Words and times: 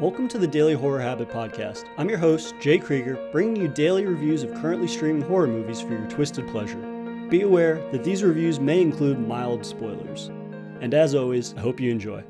Welcome 0.00 0.26
to 0.30 0.38
the 0.38 0.46
Daily 0.46 0.74
Horror 0.74 1.00
Habit 1.00 1.28
Podcast. 1.28 1.84
I'm 1.96 2.08
your 2.08 2.18
host, 2.18 2.56
Jay 2.60 2.78
Krieger, 2.78 3.28
bringing 3.30 3.54
you 3.54 3.68
daily 3.68 4.04
reviews 4.04 4.42
of 4.42 4.52
currently 4.54 4.88
streaming 4.88 5.22
horror 5.22 5.46
movies 5.46 5.80
for 5.80 5.90
your 5.90 6.08
twisted 6.08 6.48
pleasure. 6.48 6.80
Be 7.30 7.42
aware 7.42 7.76
that 7.92 8.02
these 8.02 8.24
reviews 8.24 8.58
may 8.58 8.80
include 8.80 9.20
mild 9.20 9.64
spoilers. 9.64 10.32
And 10.80 10.94
as 10.94 11.14
always, 11.14 11.54
I 11.54 11.60
hope 11.60 11.78
you 11.78 11.92
enjoy. 11.92 12.24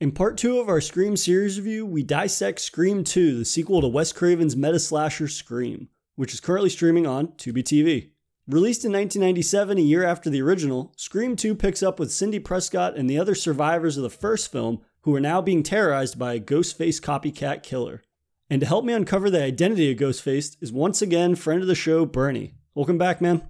In 0.00 0.10
part 0.10 0.36
two 0.36 0.58
of 0.58 0.68
our 0.68 0.80
Scream 0.80 1.16
series 1.16 1.56
review, 1.56 1.86
we 1.86 2.02
dissect 2.02 2.60
Scream 2.60 3.04
2, 3.04 3.38
the 3.38 3.44
sequel 3.44 3.80
to 3.80 3.88
Wes 3.88 4.12
Craven's 4.12 4.56
meta 4.56 4.80
slasher 4.80 5.28
Scream, 5.28 5.88
which 6.16 6.34
is 6.34 6.40
currently 6.40 6.70
streaming 6.70 7.06
on 7.06 7.28
Tubi 7.28 7.62
TV. 7.62 8.10
Released 8.48 8.84
in 8.84 8.92
1997, 8.92 9.78
a 9.78 9.82
year 9.82 10.04
after 10.04 10.30
the 10.30 10.42
original, 10.42 10.92
Scream 10.96 11.36
2 11.36 11.54
picks 11.54 11.82
up 11.82 12.00
with 12.00 12.10
Sidney 12.10 12.40
Prescott 12.40 12.96
and 12.96 13.08
the 13.08 13.18
other 13.18 13.36
survivors 13.36 13.96
of 13.96 14.02
the 14.02 14.10
first 14.10 14.50
film 14.50 14.80
who 15.02 15.14
are 15.14 15.20
now 15.20 15.40
being 15.40 15.62
terrorized 15.62 16.18
by 16.18 16.34
a 16.34 16.40
Ghostface 16.40 17.00
copycat 17.00 17.62
killer. 17.62 18.02
And 18.50 18.60
to 18.60 18.66
help 18.66 18.84
me 18.84 18.92
uncover 18.92 19.30
the 19.30 19.42
identity 19.42 19.92
of 19.92 19.98
Ghostface 19.98 20.56
is 20.60 20.72
once 20.72 21.02
again 21.02 21.34
friend 21.34 21.60
of 21.60 21.68
the 21.68 21.74
show, 21.74 22.06
Bernie. 22.06 22.54
Welcome 22.74 22.98
back, 22.98 23.20
man. 23.20 23.48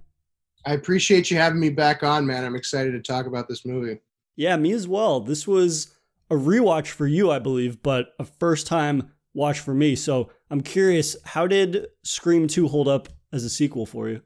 I 0.65 0.73
appreciate 0.73 1.31
you 1.31 1.37
having 1.37 1.59
me 1.59 1.69
back 1.69 2.03
on, 2.03 2.25
man. 2.25 2.43
I'm 2.43 2.55
excited 2.55 2.91
to 2.91 3.01
talk 3.01 3.25
about 3.25 3.47
this 3.47 3.65
movie. 3.65 3.99
Yeah, 4.35 4.57
me 4.57 4.73
as 4.73 4.87
well. 4.87 5.19
This 5.21 5.47
was 5.47 5.93
a 6.29 6.35
rewatch 6.35 6.87
for 6.87 7.07
you, 7.07 7.31
I 7.31 7.39
believe, 7.39 7.81
but 7.81 8.13
a 8.19 8.25
first 8.25 8.67
time 8.67 9.11
watch 9.33 9.59
for 9.59 9.73
me. 9.73 9.95
So 9.95 10.31
I'm 10.49 10.61
curious, 10.61 11.15
how 11.23 11.47
did 11.47 11.87
Scream 12.03 12.47
2 12.47 12.67
hold 12.67 12.87
up 12.87 13.09
as 13.31 13.43
a 13.43 13.49
sequel 13.49 13.85
for 13.85 14.09
you? 14.09 14.21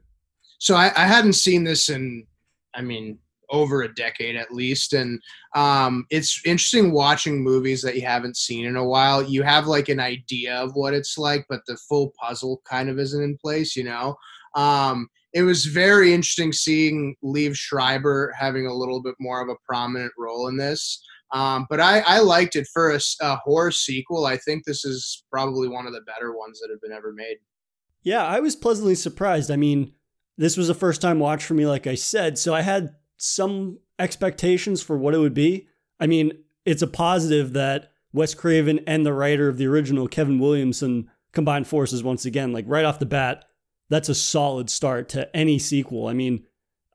So 0.58 0.74
I, 0.74 0.92
I 0.96 1.06
hadn't 1.06 1.34
seen 1.34 1.64
this 1.64 1.88
in, 1.88 2.26
I 2.74 2.82
mean, 2.82 3.18
over 3.54 3.82
a 3.82 3.94
decade 3.94 4.36
at 4.36 4.52
least. 4.52 4.92
And 4.92 5.20
um, 5.54 6.06
it's 6.10 6.40
interesting 6.44 6.92
watching 6.92 7.42
movies 7.42 7.80
that 7.82 7.94
you 7.94 8.02
haven't 8.02 8.36
seen 8.36 8.66
in 8.66 8.76
a 8.76 8.84
while. 8.84 9.22
You 9.22 9.42
have 9.42 9.66
like 9.66 9.88
an 9.88 10.00
idea 10.00 10.56
of 10.56 10.74
what 10.74 10.94
it's 10.94 11.16
like 11.16 11.46
but 11.48 11.60
the 11.66 11.76
full 11.88 12.12
puzzle 12.20 12.60
kind 12.68 12.88
of 12.88 12.98
isn't 12.98 13.22
in 13.22 13.38
place 13.38 13.76
you 13.76 13.84
know? 13.84 14.16
Um, 14.54 15.08
it 15.32 15.42
was 15.42 15.66
very 15.66 16.14
interesting 16.14 16.52
seeing 16.52 17.16
Liev 17.24 17.56
Schreiber 17.56 18.32
having 18.38 18.66
a 18.66 18.74
little 18.74 19.02
bit 19.02 19.16
more 19.18 19.42
of 19.42 19.48
a 19.48 19.56
prominent 19.66 20.12
role 20.16 20.46
in 20.46 20.56
this. 20.56 21.02
Um, 21.32 21.66
but 21.68 21.80
I, 21.80 22.00
I 22.06 22.20
liked 22.20 22.54
it 22.54 22.68
for 22.72 22.92
a, 22.92 23.00
a 23.20 23.36
horror 23.36 23.72
sequel. 23.72 24.26
I 24.26 24.36
think 24.36 24.64
this 24.64 24.84
is 24.84 25.24
probably 25.32 25.66
one 25.68 25.86
of 25.86 25.92
the 25.92 26.02
better 26.02 26.36
ones 26.36 26.60
that 26.60 26.70
have 26.70 26.80
been 26.80 26.92
ever 26.92 27.12
made. 27.12 27.38
Yeah 28.04 28.24
i 28.24 28.38
was 28.38 28.54
pleasantly 28.54 28.94
surprised. 28.94 29.50
I 29.50 29.56
mean 29.56 29.94
this 30.36 30.56
was 30.56 30.68
a 30.68 30.74
first 30.74 31.00
time 31.00 31.18
watch 31.18 31.44
for 31.44 31.54
me 31.54 31.66
like 31.66 31.86
i 31.86 31.96
said. 31.96 32.38
So 32.38 32.54
i 32.54 32.62
had 32.62 32.94
some 33.24 33.78
expectations 33.98 34.82
for 34.82 34.96
what 34.98 35.14
it 35.14 35.18
would 35.18 35.34
be. 35.34 35.66
I 35.98 36.06
mean, 36.06 36.32
it's 36.64 36.82
a 36.82 36.86
positive 36.86 37.52
that 37.54 37.90
Wes 38.12 38.34
Craven 38.34 38.80
and 38.86 39.04
the 39.04 39.12
writer 39.12 39.48
of 39.48 39.56
the 39.56 39.66
original, 39.66 40.08
Kevin 40.08 40.38
Williamson, 40.38 41.10
combined 41.32 41.66
forces 41.66 42.02
once 42.02 42.24
again. 42.24 42.52
Like 42.52 42.64
right 42.68 42.84
off 42.84 42.98
the 42.98 43.06
bat, 43.06 43.44
that's 43.88 44.08
a 44.08 44.14
solid 44.14 44.70
start 44.70 45.08
to 45.10 45.34
any 45.34 45.58
sequel. 45.58 46.06
I 46.06 46.12
mean, 46.12 46.44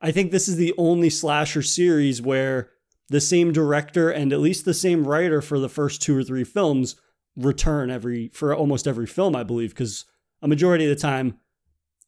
I 0.00 0.12
think 0.12 0.30
this 0.30 0.48
is 0.48 0.56
the 0.56 0.74
only 0.78 1.10
slasher 1.10 1.62
series 1.62 2.22
where 2.22 2.70
the 3.08 3.20
same 3.20 3.52
director 3.52 4.08
and 4.08 4.32
at 4.32 4.40
least 4.40 4.64
the 4.64 4.72
same 4.72 5.06
writer 5.06 5.42
for 5.42 5.58
the 5.58 5.68
first 5.68 6.00
two 6.00 6.16
or 6.16 6.22
three 6.22 6.44
films 6.44 6.96
return 7.36 7.90
every 7.90 8.28
for 8.28 8.54
almost 8.54 8.86
every 8.86 9.06
film, 9.06 9.34
I 9.34 9.42
believe, 9.42 9.70
because 9.70 10.04
a 10.42 10.48
majority 10.48 10.84
of 10.84 10.90
the 10.90 11.00
time, 11.00 11.38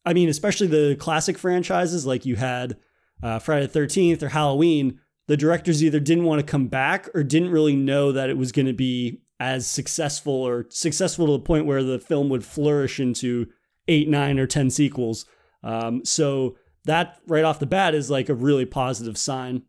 I 0.05 0.13
mean, 0.13 0.29
especially 0.29 0.67
the 0.67 0.95
classic 0.95 1.37
franchises 1.37 2.05
like 2.05 2.25
you 2.25 2.35
had 2.35 2.77
uh, 3.23 3.39
Friday 3.39 3.65
the 3.65 3.79
13th 3.79 4.21
or 4.21 4.29
Halloween, 4.29 4.99
the 5.27 5.37
directors 5.37 5.83
either 5.83 5.99
didn't 5.99 6.25
want 6.25 6.39
to 6.39 6.45
come 6.45 6.67
back 6.67 7.09
or 7.15 7.23
didn't 7.23 7.51
really 7.51 7.75
know 7.75 8.11
that 8.11 8.29
it 8.29 8.37
was 8.37 8.51
going 8.51 8.65
to 8.65 8.73
be 8.73 9.21
as 9.39 9.65
successful 9.65 10.33
or 10.33 10.65
successful 10.69 11.25
to 11.25 11.31
the 11.33 11.39
point 11.39 11.65
where 11.65 11.83
the 11.83 11.99
film 11.99 12.29
would 12.29 12.45
flourish 12.45 12.99
into 12.99 13.47
eight, 13.87 14.09
nine, 14.09 14.39
or 14.39 14.45
10 14.45 14.69
sequels. 14.69 15.25
Um, 15.63 16.03
so 16.05 16.57
that 16.85 17.19
right 17.27 17.45
off 17.45 17.59
the 17.59 17.65
bat 17.65 17.95
is 17.95 18.09
like 18.09 18.29
a 18.29 18.35
really 18.35 18.65
positive 18.65 19.17
sign. 19.17 19.63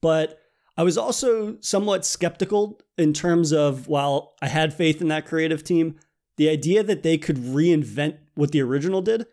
But 0.00 0.40
I 0.76 0.84
was 0.84 0.96
also 0.96 1.56
somewhat 1.60 2.06
skeptical 2.06 2.80
in 2.96 3.12
terms 3.12 3.52
of 3.52 3.88
while 3.88 4.34
I 4.40 4.48
had 4.48 4.72
faith 4.72 5.00
in 5.00 5.08
that 5.08 5.26
creative 5.26 5.62
team, 5.64 5.96
the 6.36 6.48
idea 6.48 6.82
that 6.82 7.02
they 7.02 7.18
could 7.18 7.36
reinvent 7.36 8.18
what 8.34 8.52
the 8.52 8.62
original 8.62 9.02
did 9.02 9.26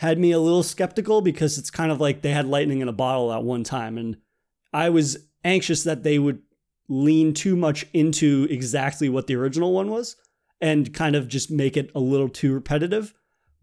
had 0.00 0.18
me 0.18 0.32
a 0.32 0.38
little 0.40 0.62
skeptical 0.62 1.20
because 1.20 1.58
it's 1.58 1.70
kind 1.70 1.92
of 1.92 2.00
like 2.00 2.22
they 2.22 2.30
had 2.30 2.46
lightning 2.46 2.80
in 2.80 2.88
a 2.88 2.92
bottle 2.92 3.30
at 3.34 3.44
one 3.44 3.62
time. 3.62 3.98
And 3.98 4.16
I 4.72 4.88
was 4.88 5.28
anxious 5.44 5.84
that 5.84 6.04
they 6.04 6.18
would 6.18 6.40
lean 6.88 7.34
too 7.34 7.54
much 7.54 7.84
into 7.92 8.46
exactly 8.48 9.10
what 9.10 9.26
the 9.26 9.36
original 9.36 9.74
one 9.74 9.90
was 9.90 10.16
and 10.58 10.94
kind 10.94 11.16
of 11.16 11.28
just 11.28 11.50
make 11.50 11.76
it 11.76 11.90
a 11.94 12.00
little 12.00 12.30
too 12.30 12.54
repetitive. 12.54 13.12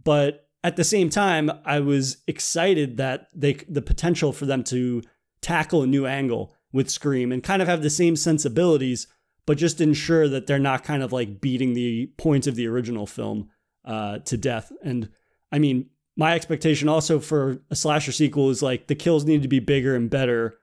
But 0.03 0.47
at 0.63 0.75
the 0.75 0.83
same 0.83 1.09
time, 1.09 1.49
I 1.65 1.79
was 1.79 2.17
excited 2.27 2.97
that 2.97 3.29
they 3.33 3.53
the 3.67 3.81
potential 3.81 4.31
for 4.31 4.45
them 4.45 4.63
to 4.65 5.01
tackle 5.41 5.81
a 5.81 5.87
new 5.87 6.05
angle 6.05 6.53
with 6.71 6.91
Scream 6.91 7.31
and 7.31 7.41
kind 7.41 7.63
of 7.63 7.67
have 7.67 7.81
the 7.81 7.89
same 7.89 8.15
sensibilities, 8.15 9.07
but 9.47 9.57
just 9.57 9.81
ensure 9.81 10.27
that 10.27 10.45
they're 10.45 10.59
not 10.59 10.83
kind 10.83 11.01
of 11.01 11.11
like 11.11 11.41
beating 11.41 11.73
the 11.73 12.11
points 12.17 12.45
of 12.45 12.53
the 12.53 12.67
original 12.67 13.07
film 13.07 13.49
uh, 13.85 14.19
to 14.19 14.37
death. 14.37 14.71
And 14.83 15.09
I 15.51 15.57
mean, 15.57 15.89
my 16.17 16.33
expectation 16.33 16.89
also 16.89 17.19
for 17.19 17.59
a 17.69 17.75
slasher 17.75 18.11
sequel 18.11 18.49
is 18.49 18.63
like 18.63 18.87
the 18.87 18.95
kills 18.95 19.23
need 19.23 19.43
to 19.43 19.47
be 19.47 19.59
bigger 19.59 19.95
and 19.95 20.09
better 20.09 20.57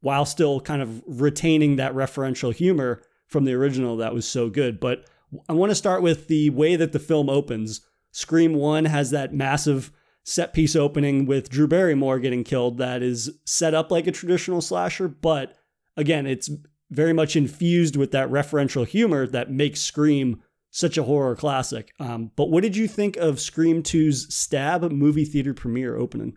while 0.00 0.24
still 0.24 0.60
kind 0.60 0.80
of 0.80 1.02
retaining 1.06 1.76
that 1.76 1.94
referential 1.94 2.54
humor 2.54 3.02
from 3.26 3.44
the 3.44 3.52
original 3.52 3.98
that 3.98 4.14
was 4.14 4.26
so 4.26 4.48
good. 4.48 4.80
But 4.80 5.04
I 5.48 5.52
want 5.52 5.70
to 5.70 5.76
start 5.76 6.02
with 6.02 6.28
the 6.28 6.48
way 6.50 6.76
that 6.76 6.92
the 6.92 6.98
film 6.98 7.28
opens. 7.28 7.82
Scream 8.10 8.54
1 8.54 8.86
has 8.86 9.10
that 9.10 9.34
massive 9.34 9.92
set 10.24 10.54
piece 10.54 10.74
opening 10.74 11.26
with 11.26 11.50
Drew 11.50 11.68
Barrymore 11.68 12.18
getting 12.18 12.42
killed 12.42 12.78
that 12.78 13.02
is 13.02 13.30
set 13.44 13.74
up 13.74 13.90
like 13.90 14.06
a 14.06 14.12
traditional 14.12 14.62
slasher, 14.62 15.08
but 15.08 15.54
again, 15.96 16.26
it's 16.26 16.50
very 16.90 17.12
much 17.12 17.36
infused 17.36 17.96
with 17.96 18.10
that 18.12 18.30
referential 18.30 18.86
humor 18.86 19.26
that 19.26 19.50
makes 19.50 19.80
Scream 19.80 20.42
such 20.70 20.96
a 20.96 21.02
horror 21.02 21.36
classic. 21.36 21.92
Um, 21.98 22.30
but 22.36 22.50
what 22.50 22.62
did 22.62 22.76
you 22.76 22.86
think 22.88 23.16
of 23.16 23.40
Scream 23.40 23.82
2's 23.82 24.34
Stab 24.34 24.90
movie 24.90 25.24
theater 25.24 25.54
premiere 25.54 25.96
opening? 25.96 26.36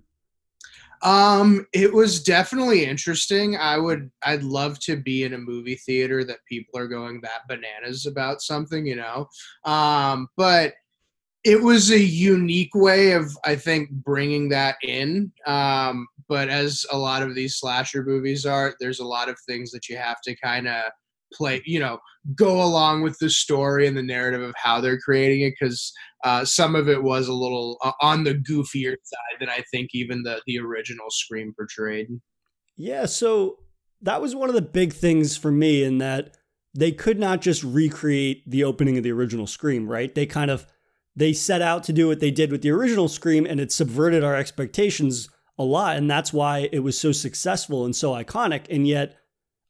Um, 1.03 1.67
it 1.73 1.93
was 1.93 2.23
definitely 2.23 2.85
interesting. 2.85 3.57
I 3.57 3.77
would, 3.77 4.09
I'd 4.25 4.43
love 4.43 4.79
to 4.81 4.95
be 4.95 5.23
in 5.23 5.33
a 5.33 5.37
movie 5.37 5.75
theater 5.75 6.23
that 6.23 6.45
people 6.47 6.79
are 6.79 6.87
going 6.87 7.19
that 7.21 7.47
bananas 7.47 8.05
about 8.05 8.41
something, 8.41 8.85
you 8.85 8.95
know. 8.95 9.27
Um, 9.65 10.29
but 10.37 10.73
it 11.43 11.61
was 11.61 11.91
a 11.91 11.99
unique 11.99 12.73
way 12.73 13.11
of, 13.11 13.37
I 13.43 13.57
think, 13.57 13.91
bringing 13.91 14.47
that 14.49 14.77
in. 14.81 15.31
Um, 15.45 16.07
but 16.29 16.47
as 16.47 16.85
a 16.89 16.97
lot 16.97 17.21
of 17.21 17.35
these 17.35 17.57
slasher 17.57 18.03
movies 18.03 18.45
are, 18.45 18.73
there's 18.79 19.01
a 19.01 19.05
lot 19.05 19.27
of 19.27 19.37
things 19.45 19.71
that 19.71 19.89
you 19.89 19.97
have 19.97 20.21
to 20.21 20.35
kind 20.37 20.69
of 20.69 20.85
play 21.33 21.61
you 21.65 21.79
know 21.79 21.97
go 22.35 22.63
along 22.63 23.01
with 23.01 23.17
the 23.19 23.29
story 23.29 23.87
and 23.87 23.97
the 23.97 24.03
narrative 24.03 24.41
of 24.41 24.53
how 24.55 24.79
they're 24.79 24.99
creating 24.99 25.41
it 25.41 25.53
because 25.59 25.91
uh, 26.23 26.45
some 26.45 26.73
of 26.73 26.87
it 26.87 27.03
was 27.03 27.27
a 27.27 27.33
little 27.33 27.77
uh, 27.83 27.91
on 28.01 28.23
the 28.23 28.33
goofier 28.33 28.95
side 29.03 29.39
than 29.39 29.49
i 29.49 29.61
think 29.71 29.89
even 29.93 30.23
the 30.23 30.41
the 30.45 30.57
original 30.59 31.09
scream 31.09 31.53
portrayed. 31.55 32.07
Yeah 32.77 33.05
so 33.05 33.57
that 34.01 34.21
was 34.21 34.35
one 34.35 34.49
of 34.49 34.55
the 34.55 34.61
big 34.61 34.93
things 34.93 35.37
for 35.37 35.51
me 35.51 35.83
in 35.83 35.97
that 35.99 36.35
they 36.75 36.91
could 36.91 37.19
not 37.19 37.41
just 37.41 37.63
recreate 37.63 38.49
the 38.49 38.63
opening 38.63 38.97
of 38.97 39.03
the 39.03 39.11
original 39.11 39.47
scream 39.47 39.87
right? 39.87 40.13
They 40.13 40.25
kind 40.25 40.51
of 40.51 40.67
they 41.15 41.33
set 41.33 41.61
out 41.61 41.83
to 41.83 41.93
do 41.93 42.07
what 42.07 42.19
they 42.19 42.31
did 42.31 42.51
with 42.51 42.61
the 42.61 42.71
original 42.71 43.07
scream 43.07 43.45
and 43.45 43.59
it 43.59 43.71
subverted 43.71 44.23
our 44.23 44.35
expectations 44.35 45.29
a 45.57 45.63
lot 45.63 45.97
and 45.97 46.09
that's 46.09 46.33
why 46.33 46.69
it 46.71 46.79
was 46.79 46.99
so 46.99 47.11
successful 47.11 47.85
and 47.85 47.95
so 47.95 48.11
iconic 48.13 48.65
and 48.69 48.87
yet 48.87 49.15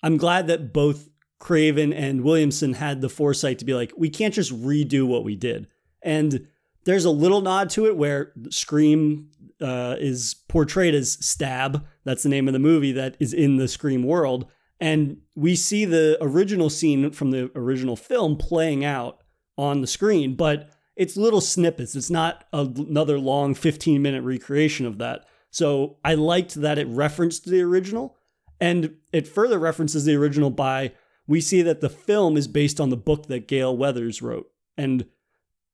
i'm 0.02 0.18
glad 0.18 0.48
that 0.48 0.72
both 0.72 1.10
Craven 1.44 1.92
and 1.92 2.24
Williamson 2.24 2.72
had 2.72 3.02
the 3.02 3.10
foresight 3.10 3.60
to 3.60 3.66
be 3.66 3.74
like, 3.74 3.92
we 3.98 4.10
can't 4.10 4.34
just 4.34 4.58
redo 4.64 5.06
what 5.06 5.26
we 5.26 5.36
did. 5.36 5.68
And 6.02 6.48
there's 6.86 7.04
a 7.04 7.12
little 7.12 7.42
nod 7.42 7.70
to 7.72 7.86
it 7.86 7.98
where 7.98 8.32
Scream 8.50 9.30
uh, 9.60 9.98
is 10.00 10.36
portrayed 10.48 10.96
as 10.96 11.18
Stab. 11.20 11.86
That's 12.06 12.24
the 12.24 12.30
name 12.30 12.48
of 12.48 12.54
the 12.54 12.60
movie 12.60 12.94
that 12.94 13.18
is 13.20 13.34
in 13.34 13.58
the 13.58 13.68
Scream 13.68 14.04
world. 14.04 14.50
And 14.80 15.18
we 15.36 15.58
see 15.58 15.84
the 15.84 16.18
original 16.22 16.70
scene 16.70 17.12
from 17.12 17.32
the 17.32 17.52
original 17.56 17.98
film 17.98 18.38
playing 18.38 18.86
out 18.86 19.22
on 19.58 19.82
the 19.82 19.88
screen, 19.88 20.36
but 20.36 20.70
it's 20.96 21.18
little 21.18 21.42
snippets. 21.42 21.94
It's 21.94 22.10
not 22.10 22.46
another 22.54 23.20
long 23.20 23.54
15 23.54 24.02
minute 24.02 24.24
recreation 24.24 24.86
of 24.86 24.98
that. 25.00 25.26
So 25.52 25.98
I 26.06 26.16
liked 26.16 26.56
that 26.56 26.78
it 26.78 26.88
referenced 26.88 27.46
the 27.46 27.62
original 27.62 28.16
and 28.62 28.96
it 29.12 29.28
further 29.28 29.60
references 29.60 30.06
the 30.06 30.16
original 30.16 30.50
by 30.50 30.94
we 31.28 31.42
see 31.42 31.62
that 31.62 31.82
the 31.82 31.90
film 31.90 32.38
is 32.38 32.48
based 32.48 32.80
on 32.80 32.90
the 32.90 32.98
book 32.98 33.28
that 33.28 33.48
Gale 33.48 33.76
Weathers 33.76 34.22
wrote. 34.22 34.50
And 34.78 35.06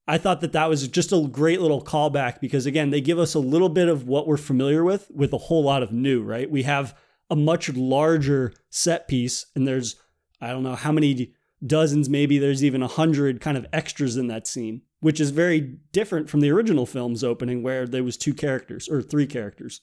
I 0.08 0.18
thought 0.18 0.42
that 0.42 0.54
that 0.54 0.70
was 0.70 0.88
just 0.88 1.12
a 1.12 1.28
great 1.28 1.62
little 1.62 1.84
callback 1.84 2.40
because, 2.40 2.66
again, 2.66 2.90
they 2.90 3.02
give 3.02 3.20
us 3.20 3.34
a 3.34 3.40
little 3.40 3.70
bit 3.70 3.88
of 3.88 4.08
what 4.08 4.28
we're 4.28 4.38
familiar 4.38 4.84
with, 4.84 5.10
with 5.14 5.34
a 5.34 5.38
whole 5.38 5.64
lot 5.64 5.84
of 5.84 5.92
new, 5.92 6.24
right? 6.24 6.50
We 6.50 6.64
have 6.64 6.98
a 7.30 7.36
much 7.36 7.70
larger 7.74 8.54
set 8.70 9.08
piece, 9.08 9.46
and 9.56 9.68
there's, 9.68 9.96
I 10.42 10.50
don't 10.50 10.64
know 10.64 10.76
how 10.76 10.92
many 10.92 11.34
dozens, 11.66 12.10
maybe 12.10 12.40
there's 12.40 12.64
even 12.64 12.82
a 12.82 12.88
hundred 12.88 13.42
kind 13.42 13.58
of 13.58 13.68
extras 13.72 14.18
in 14.18 14.28
that 14.28 14.48
scene, 14.48 14.82
which 15.00 15.20
is 15.20 15.30
very 15.30 15.78
different 15.92 16.30
from 16.30 16.40
the 16.40 16.52
original 16.52 16.86
film's 16.86 17.24
opening 17.24 17.62
where 17.62 17.86
there 17.86 18.04
was 18.04 18.18
two 18.18 18.34
characters 18.34 18.88
or 18.90 19.02
three 19.02 19.28
characters. 19.28 19.82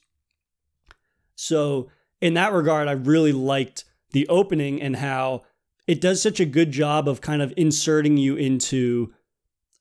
So 1.35 1.89
in 2.19 2.33
that 2.33 2.51
regard, 2.51 2.87
I 2.87 2.93
really 2.93 3.31
liked 3.31 3.85
the 4.11 4.27
opening 4.27 4.81
and 4.81 4.95
how 4.95 5.43
it 5.87 6.01
does 6.01 6.21
such 6.21 6.39
a 6.39 6.45
good 6.45 6.71
job 6.71 7.07
of 7.07 7.21
kind 7.21 7.41
of 7.41 7.53
inserting 7.57 8.17
you 8.17 8.35
into 8.35 9.13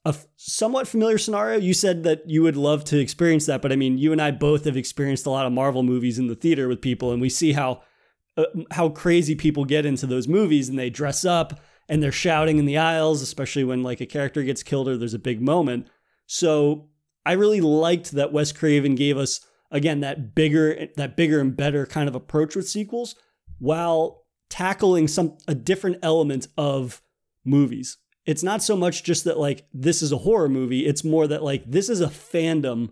a 0.05 0.15
somewhat 0.37 0.87
familiar 0.87 1.19
scenario. 1.19 1.59
You 1.59 1.75
said 1.75 2.05
that 2.05 2.31
you 2.31 2.43
would 2.43 2.57
love 2.57 2.85
to 2.85 2.99
experience 2.99 3.47
that, 3.47 3.61
but 3.61 3.73
I 3.73 3.77
mean, 3.77 3.99
you 3.99 4.13
and 4.13 4.23
I 4.23 4.31
both 4.31 4.65
have 4.65 4.77
experienced 4.77 5.27
a 5.27 5.31
lot 5.31 5.47
of 5.47 5.53
Marvel 5.53 5.83
movies 5.83 6.19
in 6.19 6.29
the 6.29 6.37
theater 6.37 6.69
with 6.69 6.81
people, 6.81 7.13
and 7.13 7.21
we 7.21 7.29
see 7.29 7.53
how 7.53 7.83
uh, 8.37 8.45
how 8.71 8.89
crazy 8.89 9.35
people 9.35 9.65
get 9.65 9.85
into 9.85 10.07
those 10.07 10.29
movies, 10.29 10.69
and 10.69 10.79
they 10.79 10.91
dress 10.91 11.25
up 11.25 11.61
and 11.89 12.03
they're 12.03 12.13
shouting 12.13 12.59
in 12.59 12.67
the 12.67 12.79
aisles, 12.79 13.23
especially 13.23 13.65
when 13.65 13.83
like 13.83 14.01
a 14.01 14.07
character 14.07 14.43
gets 14.43 14.63
killed 14.63 14.89
or 14.89 14.97
there's 14.97 15.15
a 15.15 15.19
big 15.19 15.41
moment. 15.41 15.89
So 16.27 16.89
I 17.25 17.33
really 17.33 17.61
liked 17.61 18.13
that 18.13 18.33
Wes 18.33 18.53
Craven 18.53 18.95
gave 18.95 19.17
us 19.17 19.41
again 19.71 20.01
that 20.01 20.35
bigger 20.35 20.89
that 20.97 21.17
bigger 21.17 21.41
and 21.41 21.57
better 21.57 21.87
kind 21.87 22.09
of 22.09 22.15
approach 22.15 22.55
with 22.55 22.69
sequels 22.69 23.15
while 23.59 24.26
tackling 24.49 25.09
some 25.09 25.37
a 25.49 25.55
different 25.55 25.99
element 26.03 26.49
of 26.57 27.03
movies. 27.45 27.99
It's 28.25 28.43
not 28.43 28.63
so 28.63 28.77
much 28.77 29.05
just 29.05 29.25
that 29.25 29.39
like 29.39 29.67
this 29.73 30.03
is 30.03 30.13
a 30.13 30.19
horror 30.19 30.49
movie, 30.49 30.87
it's 30.87 31.05
more 31.05 31.27
that 31.27 31.43
like 31.43 31.65
this 31.71 31.89
is 31.89 32.01
a 32.01 32.07
fandom 32.07 32.91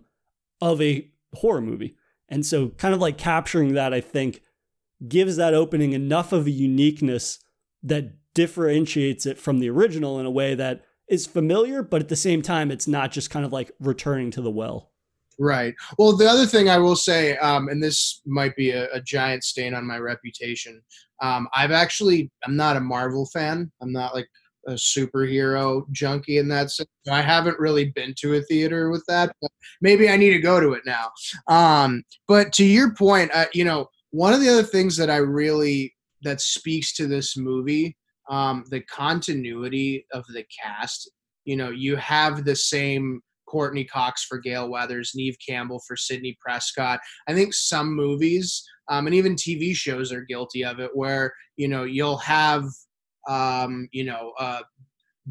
of 0.61 0.81
a 0.81 1.11
horror 1.33 1.61
movie. 1.61 1.95
And 2.29 2.45
so 2.45 2.69
kind 2.69 2.93
of 2.93 3.01
like 3.01 3.17
capturing 3.17 3.73
that 3.73 3.93
I 3.93 4.01
think 4.01 4.41
gives 5.07 5.35
that 5.35 5.53
opening 5.53 5.93
enough 5.93 6.31
of 6.31 6.47
a 6.47 6.51
uniqueness 6.51 7.39
that 7.83 8.13
differentiates 8.33 9.25
it 9.25 9.37
from 9.37 9.59
the 9.59 9.69
original 9.69 10.19
in 10.19 10.25
a 10.25 10.31
way 10.31 10.55
that 10.55 10.83
is 11.07 11.27
familiar, 11.27 11.83
but 11.83 12.01
at 12.01 12.09
the 12.09 12.15
same 12.15 12.41
time, 12.41 12.71
it's 12.71 12.87
not 12.87 13.11
just 13.11 13.29
kind 13.29 13.45
of 13.45 13.53
like 13.53 13.71
returning 13.79 14.31
to 14.31 14.41
the 14.41 14.51
well. 14.51 14.91
Right. 15.37 15.73
Well, 15.97 16.15
the 16.15 16.29
other 16.29 16.45
thing 16.45 16.69
I 16.69 16.77
will 16.77 16.95
say, 16.95 17.37
um, 17.37 17.67
and 17.67 17.83
this 17.83 18.21
might 18.25 18.55
be 18.55 18.71
a, 18.71 18.89
a, 18.93 19.01
giant 19.01 19.43
stain 19.43 19.73
on 19.73 19.85
my 19.85 19.97
reputation, 19.97 20.81
um, 21.21 21.49
I've 21.53 21.71
actually, 21.71 22.31
I'm 22.45 22.55
not 22.55 22.77
a 22.77 22.81
Marvel 22.81 23.25
fan. 23.25 23.69
I'm 23.81 23.91
not 23.91 24.15
like 24.15 24.29
a 24.67 24.73
superhero 24.73 25.89
junkie 25.91 26.37
in 26.37 26.47
that 26.49 26.71
sense. 26.71 26.89
I 27.11 27.21
haven't 27.21 27.59
really 27.59 27.91
been 27.91 28.13
to 28.19 28.35
a 28.35 28.41
theater 28.41 28.89
with 28.89 29.03
that, 29.07 29.31
but 29.41 29.51
maybe 29.81 30.09
I 30.09 30.17
need 30.17 30.31
to 30.31 30.39
go 30.39 30.59
to 30.59 30.73
it 30.73 30.83
now. 30.85 31.11
Um, 31.47 32.03
but 32.27 32.53
to 32.53 32.65
your 32.65 32.93
point, 32.95 33.31
uh, 33.33 33.45
you 33.53 33.65
know, 33.65 33.87
one 34.11 34.33
of 34.33 34.41
the 34.41 34.49
other 34.49 34.63
things 34.63 34.95
that 34.97 35.09
I 35.09 35.17
really, 35.17 35.93
that 36.23 36.41
speaks 36.41 36.93
to 36.93 37.07
this 37.07 37.35
movie, 37.35 37.97
um, 38.29 38.63
the 38.69 38.81
continuity 38.81 40.05
of 40.13 40.25
the 40.33 40.45
cast, 40.63 41.11
you 41.43 41.55
know, 41.55 41.69
you 41.69 41.95
have 41.97 42.45
the 42.45 42.55
same 42.55 43.21
Courteney 43.47 43.85
Cox 43.85 44.23
for 44.23 44.37
Gale 44.37 44.69
Weathers, 44.69 45.11
Neve 45.15 45.37
Campbell 45.45 45.81
for 45.87 45.95
Sidney 45.95 46.37
Prescott. 46.41 46.99
I 47.27 47.33
think 47.33 47.53
some 47.53 47.95
movies 47.95 48.63
um, 48.87 49.07
and 49.07 49.15
even 49.15 49.35
TV 49.35 49.75
shows 49.75 50.11
are 50.11 50.21
guilty 50.21 50.63
of 50.63 50.79
it, 50.79 50.91
where 50.93 51.33
you 51.57 51.67
know 51.67 51.83
you'll 51.83 52.17
have 52.17 52.65
um, 53.27 53.87
you 53.91 54.03
know 54.03 54.33
uh, 54.39 54.61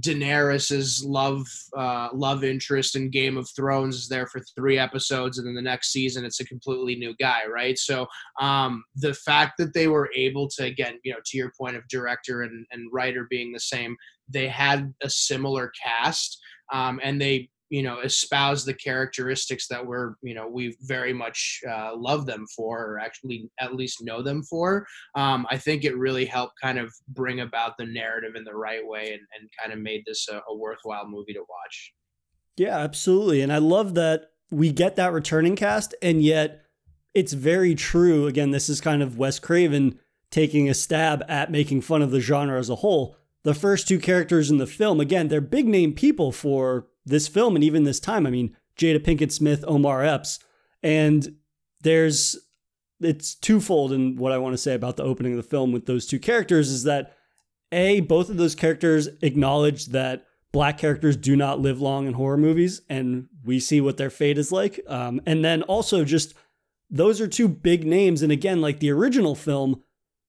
Daenerys's 0.01 1.05
love 1.05 1.47
uh, 1.77 2.09
love 2.13 2.43
interest 2.43 2.97
in 2.97 3.11
Game 3.11 3.37
of 3.37 3.49
Thrones 3.55 3.97
is 3.97 4.09
there 4.09 4.27
for 4.27 4.41
three 4.57 4.79
episodes, 4.79 5.39
and 5.39 5.47
then 5.47 5.55
the 5.55 5.63
next 5.63 5.93
season 5.93 6.25
it's 6.25 6.41
a 6.41 6.47
completely 6.47 6.97
new 6.97 7.15
guy, 7.21 7.43
right? 7.47 7.79
So 7.79 8.07
um, 8.41 8.85
the 8.97 9.15
fact 9.15 9.55
that 9.59 9.73
they 9.73 9.87
were 9.87 10.11
able 10.15 10.49
to, 10.57 10.65
again, 10.65 10.99
you 11.05 11.13
know, 11.13 11.21
to 11.25 11.37
your 11.37 11.53
point 11.59 11.77
of 11.77 11.87
director 11.89 12.43
and, 12.43 12.67
and 12.73 12.93
writer 12.93 13.27
being 13.31 13.53
the 13.53 13.61
same, 13.61 13.97
they 14.29 14.49
had 14.49 14.93
a 15.03 15.11
similar 15.11 15.71
cast, 15.81 16.41
um, 16.73 16.99
and 17.03 17.21
they 17.21 17.51
you 17.71 17.83
know 17.83 18.01
espouse 18.01 18.65
the 18.65 18.75
characteristics 18.75 19.67
that 19.69 19.85
we're 19.85 20.15
you 20.23 20.35
know 20.35 20.47
we 20.47 20.77
very 20.83 21.13
much 21.13 21.61
uh, 21.69 21.97
love 21.97 22.27
them 22.27 22.47
for 22.55 22.85
or 22.85 22.99
actually 22.99 23.49
at 23.61 23.75
least 23.75 24.05
know 24.05 24.23
them 24.23 24.43
for 24.43 24.87
um, 25.15 25.47
i 25.51 25.57
think 25.57 25.85
it 25.85 25.97
really 25.97 26.25
helped 26.25 26.55
kind 26.61 26.79
of 26.79 26.93
bring 27.09 27.41
about 27.41 27.77
the 27.79 27.87
narrative 27.87 28.35
in 28.37 28.45
the 28.45 28.55
right 28.55 28.87
way 28.87 29.13
and, 29.13 29.23
and 29.39 29.49
kind 29.59 29.73
of 29.73 29.79
made 29.83 30.03
this 30.07 30.29
a, 30.29 30.41
a 30.49 30.57
worthwhile 30.57 31.07
movie 31.07 31.33
to 31.33 31.41
watch. 31.41 31.93
Yeah 32.57 32.79
absolutely. 32.79 33.41
And 33.41 33.53
i 33.53 33.59
love 33.59 33.95
that 33.95 34.33
we 34.51 34.73
get 34.73 34.97
that 34.97 35.13
returning 35.13 35.57
cast 35.57 35.95
and 36.03 36.23
yet 36.23 36.63
it's 37.15 37.33
very 37.33 37.75
true. 37.75 38.27
Again 38.27 38.51
this 38.51 38.69
is 38.69 38.81
kind 38.81 39.03
of 39.03 39.19
wes 39.19 39.39
craven 39.39 39.99
taking 40.31 40.69
a 40.69 40.75
stab 40.75 41.23
at 41.29 41.51
making 41.51 41.81
fun 41.81 42.03
of 42.03 42.11
the 42.11 42.21
genre 42.21 42.59
as 42.59 42.69
a 42.69 42.77
whole. 42.77 43.17
The 43.45 43.55
first 43.55 43.87
two 43.87 43.99
characters 43.99 44.51
in 44.51 44.59
the 44.59 44.67
film 44.67 45.01
again 45.01 45.29
they're 45.29 45.41
big 45.41 45.67
name 45.67 45.93
people 45.93 46.33
for 46.33 46.87
this 47.05 47.29
film 47.29 47.55
and 47.55 47.65
even 47.65 47.85
this 47.85 48.01
time. 48.01 48.27
I 48.27 48.31
mean, 48.31 48.56
Jada 48.79 48.99
Pinkett 48.99 49.33
Smith, 49.33 49.65
Omar 49.67 50.05
Epps, 50.05 50.39
and 50.83 51.37
there's 51.83 52.37
it's 53.01 53.35
twofold 53.35 53.93
in 53.93 54.17
what 54.17 54.33
I 54.33 54.39
want 54.39 54.55
to 54.55 54.59
say 54.59 54.75
about 54.75 54.97
the 54.97 55.03
opening 55.03 55.33
of 55.33 55.37
the 55.37 55.49
film 55.49 55.73
with 55.73 55.87
those 55.87 56.06
two 56.06 56.19
characters 56.19 56.71
is 56.71 56.85
that 56.85 57.15
a 57.73 58.01
both 58.01 58.31
of 58.31 58.37
those 58.37 58.55
characters 58.55 59.09
acknowledge 59.21 59.87
that 59.87 60.27
black 60.53 60.79
characters 60.79 61.17
do 61.17 61.35
not 61.35 61.61
live 61.61 61.81
long 61.81 62.06
in 62.06 62.15
horror 62.15 62.37
movies, 62.37 62.83
and 62.89 63.27
we 63.45 63.59
see 63.59 63.81
what 63.81 63.97
their 63.97 64.11
fate 64.11 64.39
is 64.39 64.53
like. 64.53 64.81
Um, 64.87 65.21
and 65.27 65.45
then 65.45 65.62
also 65.65 66.05
just 66.05 66.35
those 66.91 67.21
are 67.21 67.27
two 67.27 67.49
big 67.49 67.85
names, 67.85 68.23
and 68.23 68.31
again, 68.31 68.61
like 68.61 68.79
the 68.79 68.93
original 68.93 69.35
film, 69.35 69.83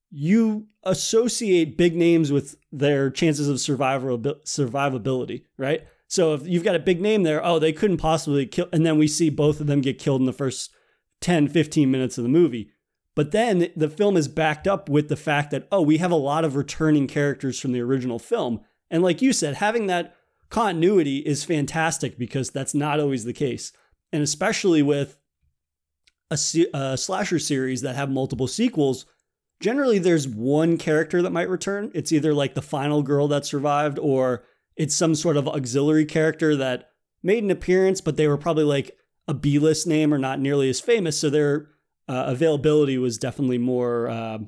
you 0.09 0.67
associate 0.83 1.77
big 1.77 1.95
names 1.95 2.31
with 2.31 2.55
their 2.71 3.09
chances 3.09 3.47
of 3.47 3.57
survivability, 3.57 5.43
right? 5.57 5.85
So 6.07 6.33
if 6.33 6.47
you've 6.47 6.63
got 6.63 6.75
a 6.75 6.79
big 6.79 7.01
name 7.01 7.23
there, 7.23 7.43
oh, 7.43 7.59
they 7.59 7.73
couldn't 7.73 7.97
possibly 7.97 8.45
kill. 8.45 8.67
And 8.71 8.85
then 8.85 8.97
we 8.97 9.07
see 9.07 9.29
both 9.29 9.59
of 9.59 9.67
them 9.67 9.81
get 9.81 9.99
killed 9.99 10.21
in 10.21 10.27
the 10.27 10.33
first 10.33 10.71
10, 11.21 11.47
15 11.47 11.89
minutes 11.89 12.17
of 12.17 12.23
the 12.23 12.29
movie. 12.29 12.71
But 13.15 13.31
then 13.31 13.69
the 13.75 13.89
film 13.89 14.17
is 14.17 14.27
backed 14.27 14.67
up 14.67 14.89
with 14.89 15.07
the 15.07 15.15
fact 15.15 15.51
that, 15.51 15.67
oh, 15.71 15.81
we 15.81 15.97
have 15.97 16.11
a 16.11 16.15
lot 16.15 16.43
of 16.43 16.55
returning 16.55 17.07
characters 17.07 17.59
from 17.59 17.71
the 17.71 17.81
original 17.81 18.19
film. 18.19 18.59
And 18.91 19.01
like 19.01 19.21
you 19.21 19.31
said, 19.33 19.55
having 19.55 19.87
that 19.87 20.15
continuity 20.49 21.19
is 21.19 21.43
fantastic 21.43 22.17
because 22.17 22.49
that's 22.49 22.75
not 22.75 22.99
always 22.99 23.23
the 23.23 23.33
case. 23.33 23.71
And 24.11 24.21
especially 24.21 24.83
with 24.83 25.17
a, 26.29 26.37
a 26.73 26.97
slasher 26.97 27.39
series 27.39 27.81
that 27.81 27.95
have 27.95 28.09
multiple 28.09 28.47
sequels, 28.47 29.05
generally 29.61 29.97
there's 29.97 30.27
one 30.27 30.77
character 30.77 31.21
that 31.21 31.31
might 31.31 31.49
return. 31.49 31.91
It's 31.95 32.11
either 32.11 32.33
like 32.33 32.53
the 32.53 32.61
final 32.61 33.01
girl 33.01 33.27
that 33.29 33.45
survived 33.45 33.97
or 33.97 34.43
it's 34.75 34.95
some 34.95 35.15
sort 35.15 35.37
of 35.37 35.47
auxiliary 35.47 36.05
character 36.05 36.55
that 36.55 36.91
made 37.23 37.43
an 37.43 37.51
appearance, 37.51 38.01
but 38.01 38.17
they 38.17 38.27
were 38.27 38.37
probably 38.37 38.63
like 38.63 38.97
a 39.27 39.33
B 39.33 39.57
list 39.59 39.87
name 39.87 40.13
or 40.13 40.17
not 40.17 40.39
nearly 40.39 40.69
as 40.69 40.79
famous. 40.79 41.19
So 41.19 41.29
their 41.29 41.69
uh, 42.07 42.25
availability 42.27 42.97
was 42.97 43.17
definitely 43.17 43.57
more 43.57 44.07
uh, 44.07 44.39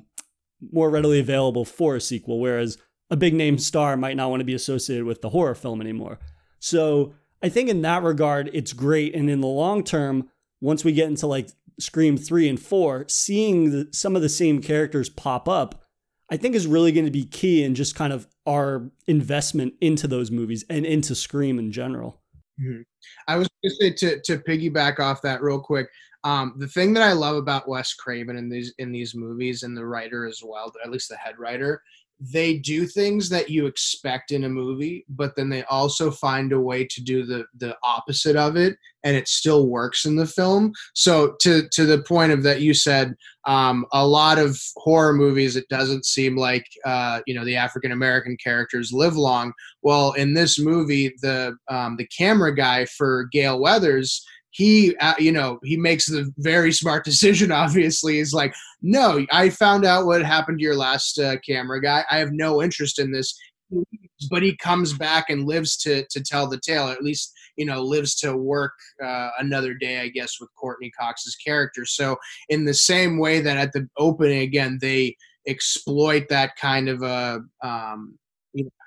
more 0.72 0.90
readily 0.90 1.20
available 1.20 1.64
for 1.64 1.96
a 1.96 2.00
sequel, 2.00 2.40
whereas 2.40 2.78
a 3.10 3.16
big 3.16 3.34
name 3.34 3.58
star 3.58 3.96
might 3.96 4.16
not 4.16 4.30
want 4.30 4.40
to 4.40 4.44
be 4.44 4.54
associated 4.54 5.04
with 5.04 5.22
the 5.22 5.30
horror 5.30 5.54
film 5.54 5.80
anymore. 5.80 6.18
So 6.58 7.14
I 7.42 7.48
think 7.48 7.68
in 7.68 7.82
that 7.82 8.02
regard, 8.02 8.50
it's 8.52 8.72
great. 8.72 9.14
And 9.14 9.30
in 9.30 9.40
the 9.40 9.46
long 9.46 9.82
term, 9.82 10.28
once 10.60 10.84
we 10.84 10.92
get 10.92 11.08
into 11.08 11.26
like 11.26 11.48
Scream 11.80 12.16
3 12.16 12.48
and 12.48 12.60
4, 12.60 13.06
seeing 13.08 13.70
the, 13.70 13.88
some 13.92 14.16
of 14.16 14.22
the 14.22 14.28
same 14.28 14.60
characters 14.60 15.08
pop 15.08 15.48
up 15.48 15.84
I 16.30 16.36
think 16.36 16.54
is 16.54 16.66
really 16.66 16.92
going 16.92 17.06
to 17.06 17.10
be 17.10 17.24
key 17.24 17.62
in 17.62 17.74
just 17.74 17.94
kind 17.94 18.12
of 18.12 18.26
our 18.48 18.90
investment 19.06 19.74
into 19.82 20.08
those 20.08 20.30
movies 20.30 20.64
and 20.70 20.86
into 20.86 21.14
Scream 21.14 21.58
in 21.58 21.70
general. 21.70 22.18
Mm-hmm. 22.60 22.80
I 23.28 23.36
was 23.36 23.48
going 23.62 23.94
to 23.94 23.98
say 23.98 24.18
to 24.24 24.38
piggyback 24.38 24.98
off 24.98 25.22
that 25.22 25.42
real 25.42 25.60
quick. 25.60 25.88
Um, 26.24 26.54
the 26.56 26.66
thing 26.66 26.92
that 26.94 27.02
I 27.02 27.12
love 27.12 27.36
about 27.36 27.68
Wes 27.68 27.94
Craven 27.94 28.36
in 28.36 28.48
these 28.48 28.74
in 28.78 28.90
these 28.90 29.14
movies 29.14 29.62
and 29.62 29.76
the 29.76 29.86
writer 29.86 30.26
as 30.26 30.42
well, 30.44 30.72
at 30.82 30.90
least 30.90 31.10
the 31.10 31.16
head 31.16 31.38
writer, 31.38 31.82
they 32.20 32.58
do 32.58 32.84
things 32.84 33.28
that 33.28 33.48
you 33.48 33.66
expect 33.66 34.32
in 34.32 34.44
a 34.44 34.48
movie, 34.48 35.04
but 35.08 35.36
then 35.36 35.48
they 35.48 35.62
also 35.64 36.10
find 36.10 36.52
a 36.52 36.60
way 36.60 36.84
to 36.84 37.02
do 37.02 37.24
the 37.24 37.44
the 37.58 37.76
opposite 37.84 38.34
of 38.36 38.56
it, 38.56 38.76
and 39.04 39.16
it 39.16 39.28
still 39.28 39.68
works 39.68 40.04
in 40.04 40.16
the 40.16 40.26
film. 40.26 40.72
So 40.94 41.36
to 41.40 41.68
to 41.68 41.86
the 41.86 42.02
point 42.02 42.32
of 42.32 42.42
that 42.42 42.60
you 42.60 42.74
said, 42.74 43.14
um, 43.46 43.86
a 43.92 44.06
lot 44.06 44.38
of 44.38 44.60
horror 44.76 45.12
movies, 45.12 45.54
it 45.54 45.68
doesn't 45.68 46.06
seem 46.06 46.36
like 46.36 46.66
uh, 46.84 47.20
you 47.26 47.34
know 47.34 47.44
the 47.44 47.56
African 47.56 47.92
American 47.92 48.36
characters 48.36 48.92
live 48.92 49.16
long. 49.16 49.52
Well, 49.82 50.12
in 50.12 50.34
this 50.34 50.58
movie, 50.58 51.14
the 51.22 51.56
um, 51.68 51.96
the 51.96 52.08
camera 52.08 52.54
guy 52.54 52.84
for 52.86 53.28
Gale 53.32 53.60
Weathers 53.60 54.26
he 54.58 54.96
uh, 54.96 55.14
you 55.18 55.30
know 55.30 55.60
he 55.62 55.76
makes 55.76 56.06
the 56.06 56.30
very 56.38 56.72
smart 56.72 57.04
decision 57.04 57.52
obviously 57.64 58.18
is 58.18 58.34
like 58.34 58.52
no 58.82 59.24
i 59.32 59.48
found 59.48 59.84
out 59.84 60.04
what 60.04 60.22
happened 60.22 60.58
to 60.58 60.64
your 60.64 60.76
last 60.76 61.18
uh, 61.18 61.36
camera 61.46 61.80
guy 61.80 62.04
i 62.10 62.18
have 62.18 62.32
no 62.32 62.60
interest 62.60 62.98
in 62.98 63.12
this 63.12 63.38
but 64.30 64.42
he 64.42 64.56
comes 64.56 64.92
back 64.92 65.30
and 65.30 65.46
lives 65.46 65.76
to 65.76 66.04
to 66.10 66.20
tell 66.20 66.48
the 66.48 66.60
tale 66.60 66.88
at 66.88 67.02
least 67.02 67.32
you 67.56 67.64
know 67.64 67.80
lives 67.80 68.16
to 68.16 68.36
work 68.36 68.72
uh, 69.02 69.30
another 69.38 69.74
day 69.74 70.00
i 70.00 70.08
guess 70.08 70.40
with 70.40 70.50
courteney 70.58 70.90
cox's 70.90 71.36
character 71.36 71.86
so 71.86 72.16
in 72.48 72.64
the 72.64 72.74
same 72.74 73.18
way 73.18 73.40
that 73.40 73.56
at 73.56 73.72
the 73.72 73.88
opening 73.96 74.40
again 74.40 74.76
they 74.80 75.14
exploit 75.46 76.28
that 76.28 76.54
kind 76.56 76.88
of 76.88 77.02
a 77.02 77.40
um, 77.62 78.18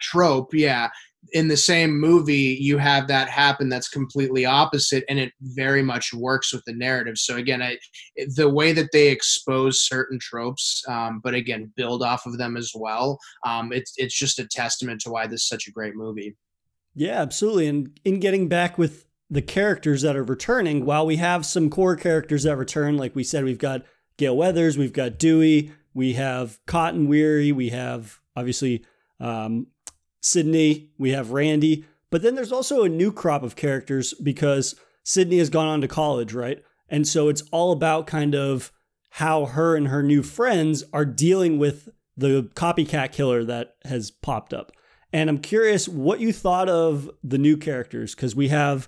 trope, 0.02 0.54
yeah. 0.54 0.90
In 1.34 1.48
the 1.48 1.58
same 1.58 2.00
movie, 2.00 2.58
you 2.60 2.78
have 2.80 3.08
that 3.08 3.30
happen 3.30 3.70
that's 3.70 3.88
completely 3.88 4.46
opposite, 4.46 5.04
and 5.08 5.20
it 5.20 5.32
very 5.42 5.84
much 5.84 6.14
works 6.14 6.52
with 6.52 6.64
the 6.66 6.74
narrative. 6.74 7.18
So 7.18 7.38
again, 7.38 7.62
I, 7.62 7.78
the 8.36 8.50
way 8.50 8.74
that 8.74 8.90
they 8.92 9.10
expose 9.10 9.86
certain 9.86 10.18
tropes, 10.20 10.84
um, 10.88 11.22
but 11.24 11.34
again, 11.36 11.72
build 11.78 12.02
off 12.02 12.26
of 12.26 12.38
them 12.38 12.58
as 12.58 12.72
well. 12.74 13.20
Um, 13.46 13.72
it's 13.72 13.94
it's 13.98 14.18
just 14.18 14.40
a 14.40 14.48
testament 14.48 15.02
to 15.02 15.12
why 15.12 15.28
this 15.28 15.44
is 15.44 15.48
such 15.48 15.68
a 15.68 15.72
great 15.72 15.96
movie. 15.96 16.36
Yeah, 16.96 17.22
absolutely. 17.22 17.68
And 17.68 18.00
in 18.04 18.20
getting 18.20 18.48
back 18.48 18.78
with 18.78 19.06
the 19.30 19.42
characters 19.42 20.02
that 20.02 20.16
are 20.16 20.24
returning, 20.24 20.86
while 20.86 21.06
we 21.06 21.18
have 21.18 21.46
some 21.46 21.70
core 21.70 21.96
characters 21.96 22.44
that 22.44 22.58
return, 22.58 22.98
like 22.98 23.16
we 23.16 23.24
said, 23.24 23.44
we've 23.44 23.58
got 23.58 23.84
Gale 24.18 24.36
Weathers, 24.36 24.78
we've 24.78 24.92
got 24.92 25.18
Dewey, 25.18 25.72
we 25.94 26.14
have 26.14 26.60
Cotton 26.68 27.08
Weary, 27.08 27.52
we 27.52 27.70
have 27.70 28.20
obviously 28.36 28.84
um, 29.20 29.68
Sidney, 30.22 30.90
we 30.98 31.12
have 31.12 31.32
Randy, 31.32 31.86
but 32.10 32.22
then 32.22 32.36
there's 32.36 32.52
also 32.52 32.84
a 32.84 32.90
new 32.90 33.12
crop 33.12 33.44
of 33.44 33.56
characters 33.56 34.14
because 34.14 34.76
Sidney 35.04 35.40
has 35.40 35.50
gone 35.50 35.68
on 35.68 35.82
to 35.82 35.88
college, 35.88 36.34
right? 36.34 36.64
And 36.90 37.08
so 37.08 37.30
it's 37.30 37.44
all 37.52 37.72
about 37.72 38.08
kind 38.08 38.36
of 38.36 38.72
how 39.12 39.46
her 39.46 39.76
and 39.76 39.88
her 39.88 40.04
new 40.04 40.24
friends 40.24 40.84
are 40.94 41.06
dealing 41.06 41.58
with 41.58 41.90
the 42.16 42.50
copycat 42.56 43.12
killer 43.12 43.44
that 43.46 43.76
has 43.86 44.12
popped 44.12 44.54
up. 44.54 44.72
And 45.14 45.30
I'm 45.30 45.40
curious 45.40 45.88
what 45.88 46.20
you 46.20 46.32
thought 46.32 46.70
of 46.70 47.10
the 47.24 47.38
new 47.38 47.58
characters 47.58 48.16
because 48.16 48.36
we 48.36 48.50
have 48.50 48.88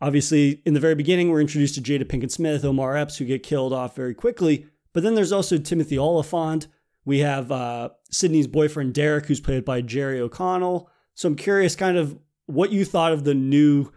obviously 0.00 0.62
in 0.66 0.74
the 0.74 0.80
very 0.80 0.94
beginning 0.94 1.30
we're 1.30 1.40
introduced 1.40 1.74
to 1.76 1.80
Jada 1.80 2.04
Pinkett 2.04 2.30
Smith, 2.30 2.64
Omar 2.64 2.96
Epps, 2.96 3.16
who 3.16 3.24
get 3.24 3.42
killed 3.42 3.72
off 3.72 3.96
very 3.96 4.14
quickly. 4.14 4.66
But 4.92 5.02
then 5.02 5.14
there's 5.14 5.32
also 5.32 5.58
Timothy 5.58 5.98
Olyphant. 5.98 6.68
We 7.04 7.18
have 7.20 7.52
uh, 7.52 7.90
Sidney's 8.10 8.46
boyfriend 8.46 8.94
Derek, 8.94 9.26
who's 9.26 9.40
played 9.40 9.64
by 9.64 9.82
Jerry 9.82 10.20
O'Connell. 10.20 10.90
So 11.14 11.28
I'm 11.28 11.36
curious, 11.36 11.76
kind 11.76 11.96
of, 11.96 12.18
what 12.46 12.72
you 12.72 12.84
thought 12.84 13.12
of 13.12 13.24
the 13.24 13.34
new 13.34 13.90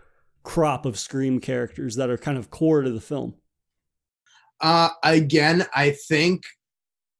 crop 0.44 0.86
of 0.86 0.98
Scream 0.98 1.40
characters 1.40 1.96
that 1.96 2.10
are 2.10 2.18
kind 2.18 2.38
of 2.38 2.50
core 2.50 2.82
to 2.82 2.92
the 2.92 3.02
film. 3.02 3.36
Uh, 4.62 4.90
again, 5.04 5.66
I 5.76 5.92
think, 6.08 6.44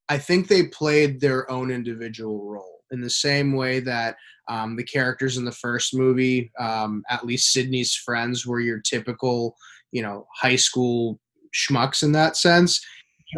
I 0.10 0.18
think 0.18 0.48
they 0.48 0.68
played 0.68 1.20
their 1.20 1.50
own 1.52 1.70
individual 1.72 2.50
role 2.50 2.80
in 2.92 3.02
the 3.02 3.10
same 3.10 3.54
way 3.54 3.82
that 3.82 4.16
um, 4.48 4.78
the 4.78 4.84
characters 4.84 5.38
in 5.38 5.44
the 5.44 5.52
first 5.52 5.94
movie, 5.94 6.52
um, 6.58 7.04
at 7.10 7.26
least 7.26 7.52
Sidney's 7.52 7.94
friends, 7.94 8.46
were 8.46 8.62
your 8.62 8.80
typical, 8.80 9.58
you 9.92 10.02
know, 10.02 10.26
high 10.34 10.56
school 10.56 11.20
schmucks 11.54 12.04
in 12.04 12.12
that 12.14 12.38
sense 12.38 12.82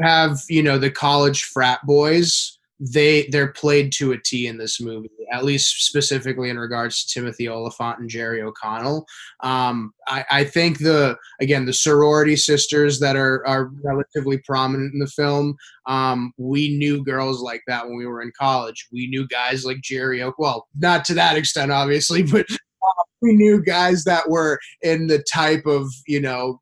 have 0.02 0.40
you 0.50 0.64
know 0.64 0.78
the 0.78 0.92
college 0.92 1.44
frat 1.44 1.80
boys 1.86 2.60
they 2.80 3.28
they're 3.28 3.52
played 3.52 3.92
to 3.92 4.14
a 4.14 4.18
T 4.18 4.48
in 4.48 4.58
this 4.58 4.80
movie, 4.80 5.10
at 5.32 5.44
least 5.44 5.86
specifically 5.86 6.50
in 6.50 6.58
regards 6.58 7.04
to 7.04 7.14
Timothy 7.14 7.50
Olyphant 7.50 8.00
and 8.00 8.10
Jerry 8.10 8.42
O'Connell. 8.42 9.06
Um, 9.42 9.92
I, 10.08 10.26
I 10.32 10.44
think 10.46 10.80
the 10.80 11.18
again 11.42 11.66
the 11.66 11.74
sorority 11.74 12.38
sisters 12.38 13.00
that 13.02 13.16
are 13.18 13.46
are 13.46 13.72
relatively 13.84 14.38
prominent 14.46 14.94
in 14.94 15.00
the 15.00 15.08
film. 15.08 15.56
Um, 15.88 16.32
we 16.38 16.78
knew 16.78 17.04
girls 17.04 17.42
like 17.42 17.64
that 17.68 17.86
when 17.86 17.98
we 17.98 18.06
were 18.06 18.22
in 18.22 18.32
college. 18.40 18.88
We 18.94 19.08
knew 19.08 19.28
guys 19.28 19.66
like 19.66 19.82
Jerry 19.82 20.22
O'Connell. 20.22 20.36
Well, 20.40 20.68
not 20.76 21.04
to 21.06 21.14
that 21.16 21.36
extent, 21.36 21.72
obviously, 21.72 22.24
but 22.32 22.50
uh, 22.50 23.04
we 23.22 23.36
knew 23.36 23.62
guys 23.62 24.06
that 24.06 24.30
were 24.30 24.58
in 24.82 25.08
the 25.08 25.24
type 25.34 25.66
of 25.66 25.86
you 26.08 26.22
know 26.22 26.62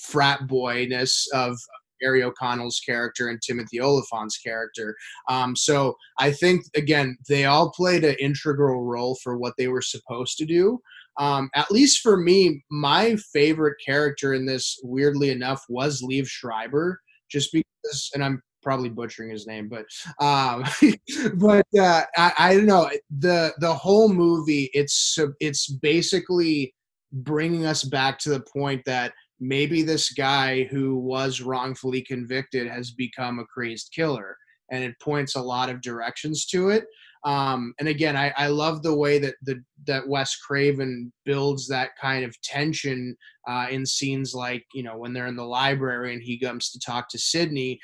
frat 0.00 0.46
boyness 0.46 1.26
of 1.34 1.56
Jerry 2.00 2.22
O'Connell's 2.22 2.80
character 2.80 3.28
and 3.28 3.40
Timothy 3.42 3.80
Olyphant's 3.80 4.38
character. 4.38 4.96
Um, 5.28 5.56
so 5.56 5.96
I 6.18 6.32
think 6.32 6.64
again 6.74 7.16
they 7.28 7.44
all 7.44 7.70
played 7.70 8.04
an 8.04 8.16
integral 8.20 8.84
role 8.84 9.16
for 9.22 9.36
what 9.36 9.54
they 9.58 9.68
were 9.68 9.82
supposed 9.82 10.38
to 10.38 10.46
do. 10.46 10.80
Um, 11.18 11.48
at 11.54 11.70
least 11.70 12.00
for 12.00 12.16
me, 12.16 12.62
my 12.70 13.16
favorite 13.32 13.76
character 13.84 14.34
in 14.34 14.44
this, 14.44 14.78
weirdly 14.82 15.30
enough, 15.30 15.64
was 15.68 16.02
Liev 16.02 16.26
Schreiber, 16.26 17.00
just 17.30 17.52
because, 17.52 18.10
and 18.14 18.22
I'm 18.22 18.42
probably 18.62 18.88
butchering 18.88 19.30
his 19.30 19.46
name, 19.46 19.68
but 19.68 19.86
um, 20.20 20.64
but 21.36 21.64
uh, 21.78 22.02
I, 22.16 22.32
I 22.38 22.54
don't 22.54 22.66
know 22.66 22.90
the 23.18 23.54
the 23.60 23.72
whole 23.72 24.12
movie. 24.12 24.70
It's 24.74 25.18
it's 25.40 25.70
basically 25.70 26.74
bringing 27.12 27.64
us 27.64 27.84
back 27.84 28.18
to 28.18 28.30
the 28.30 28.40
point 28.40 28.82
that 28.84 29.12
maybe 29.40 29.82
this 29.82 30.12
guy 30.12 30.64
who 30.64 30.96
was 30.96 31.40
wrongfully 31.40 32.02
convicted 32.02 32.66
has 32.68 32.90
become 32.90 33.38
a 33.38 33.44
crazed 33.44 33.92
killer. 33.94 34.36
And 34.70 34.82
it 34.82 34.98
points 35.00 35.36
a 35.36 35.42
lot 35.42 35.68
of 35.68 35.80
directions 35.80 36.46
to 36.46 36.70
it. 36.70 36.86
Um, 37.24 37.74
and 37.80 37.88
again 37.88 38.16
I, 38.16 38.32
I 38.36 38.46
love 38.46 38.82
the 38.82 38.94
way 38.94 39.18
that 39.18 39.34
the 39.42 39.60
that 39.86 40.06
wes 40.06 40.36
craven 40.36 41.12
builds 41.24 41.66
that 41.68 41.90
kind 42.00 42.24
of 42.24 42.40
tension 42.42 43.16
uh, 43.48 43.66
in 43.68 43.84
scenes 43.84 44.32
like 44.32 44.64
you 44.74 44.84
know 44.84 44.96
when 44.96 45.12
they're 45.12 45.26
in 45.26 45.34
the 45.34 45.42
library 45.42 46.12
and 46.12 46.22
he 46.22 46.38
comes 46.38 46.70
to 46.70 46.78
talk 46.78 47.08
to 47.08 47.18
sidney 47.18 47.80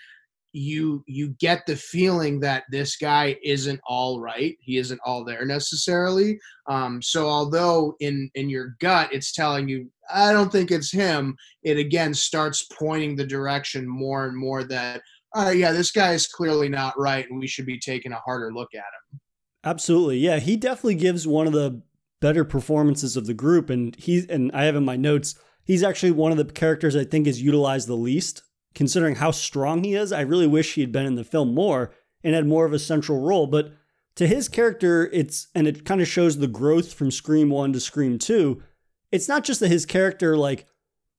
you 0.53 1.03
you 1.07 1.29
get 1.41 1.65
the 1.67 1.77
feeling 1.77 2.41
that 2.41 2.65
this 2.71 2.97
guy 2.97 3.37
isn't 3.43 3.81
all 3.87 4.21
right. 4.21 4.57
He 4.61 4.79
isn't 4.79 5.01
all 5.05 5.25
there 5.25 5.45
necessarily. 5.47 6.39
Um, 6.67 7.01
so 7.01 7.27
although 7.27 7.97
in 8.01 8.31
in 8.35 8.49
your 8.49 8.77
gut 8.79 9.13
it's 9.13 9.33
telling 9.33 9.69
you 9.69 9.91
i 10.13 10.33
don't 10.33 10.53
think 10.53 10.71
it's 10.71 10.93
him 10.93 11.37
it 11.63 11.77
again 11.77 12.15
starts 12.15 12.67
pointing 12.73 13.17
the 13.17 13.27
direction 13.27 13.87
more 13.89 14.27
and 14.27 14.37
more 14.37 14.63
that 14.65 15.01
oh 15.35 15.51
yeah 15.51 15.73
this 15.73 15.91
guy 15.91 16.13
is 16.13 16.27
clearly 16.27 16.69
not 16.69 16.99
right 16.99 17.29
and 17.29 17.39
we 17.39 17.47
should 17.47 17.67
be 17.67 17.79
taking 17.79 18.13
a 18.13 18.21
harder 18.21 18.53
look 18.53 18.75
at 18.75 18.79
him. 18.79 19.21
Absolutely. 19.65 20.19
Yeah 20.19 20.39
he 20.39 20.57
definitely 20.57 20.97
gives 20.97 21.27
one 21.27 21.47
of 21.47 21.53
the 21.53 21.83
better 22.21 22.45
performances 22.45 23.17
of 23.17 23.27
the 23.27 23.35
group 23.35 23.69
and 23.71 23.97
he 23.97 24.25
and 24.29 24.53
i 24.53 24.65
have 24.65 24.77
in 24.77 24.85
my 24.85 24.97
notes 24.97 25.35
he's 25.65 25.83
actually 25.83 26.13
one 26.13 26.31
of 26.31 26.39
the 26.39 26.45
characters 26.45 26.95
i 26.95 27.05
think 27.05 27.27
is 27.27 27.43
utilized 27.43 27.89
the 27.89 27.95
least 27.95 28.43
considering 28.75 29.17
how 29.17 29.31
strong 29.31 29.85
he 29.85 29.95
is, 29.95 30.13
I 30.13 30.21
really 30.23 30.47
wish 30.47 30.75
he 30.75 30.81
had 30.81 30.93
been 30.93 31.07
in 31.07 31.15
the 31.15 31.25
film 31.25 31.55
more 31.55 31.93
and 32.25 32.35
had 32.35 32.47
more 32.47 32.65
of 32.65 32.73
a 32.73 32.79
central 32.79 33.21
role. 33.21 33.47
But 33.47 33.73
to 34.17 34.27
his 34.27 34.49
character, 34.49 35.09
it's 35.13 35.49
and 35.55 35.67
it 35.67 35.85
kind 35.85 36.01
of 36.01 36.09
shows 36.09 36.39
the 36.39 36.47
growth 36.47 36.93
from 36.93 37.11
Scream 37.11 37.51
1 37.51 37.73
to 37.73 37.81
Scream 37.81 38.19
2. 38.19 38.63
It's 39.11 39.29
not 39.29 39.45
just 39.45 39.61
that 39.61 39.69
his 39.69 39.87
character 39.87 40.37
like 40.37 40.67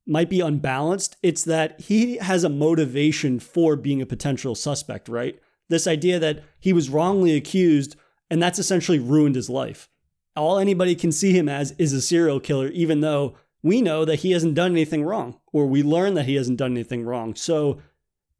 might 0.06 0.30
be 0.30 0.42
unbalanced, 0.42 1.16
it's 1.24 1.44
that 1.46 1.80
he 1.80 2.18
has 2.18 2.44
a 2.44 2.50
motivation 2.50 3.40
for 3.40 3.76
being 3.76 4.02
a 4.02 4.06
potential 4.06 4.54
suspect, 4.56 5.08
right? 5.08 5.40
This 5.70 5.88
idea 5.88 6.20
that 6.20 6.44
he 6.60 6.74
was 6.74 6.90
wrongly 6.90 7.36
accused 7.36 7.96
and 8.30 8.42
that's 8.42 8.60
essentially 8.60 9.00
ruined 9.00 9.36
his 9.36 9.50
life. 9.50 9.90
All 10.36 10.58
anybody 10.58 10.96
can 10.96 11.12
see 11.12 11.38
him 11.38 11.48
as 11.48 11.72
is 11.78 11.94
a 11.94 12.02
serial 12.02 12.40
killer, 12.40 12.68
even 12.70 13.02
though 13.02 13.36
we 13.64 13.82
know 13.82 14.06
that 14.06 14.20
he 14.20 14.32
hasn't 14.32 14.56
done 14.56 14.72
anything 14.72 15.04
wrong, 15.04 15.40
or 15.52 15.66
we 15.66 15.82
learn 15.82 16.14
that 16.16 16.26
he 16.26 16.36
hasn't 16.36 16.58
done 16.60 16.74
anything 16.74 17.04
wrong. 17.04 17.34
So 17.34 17.80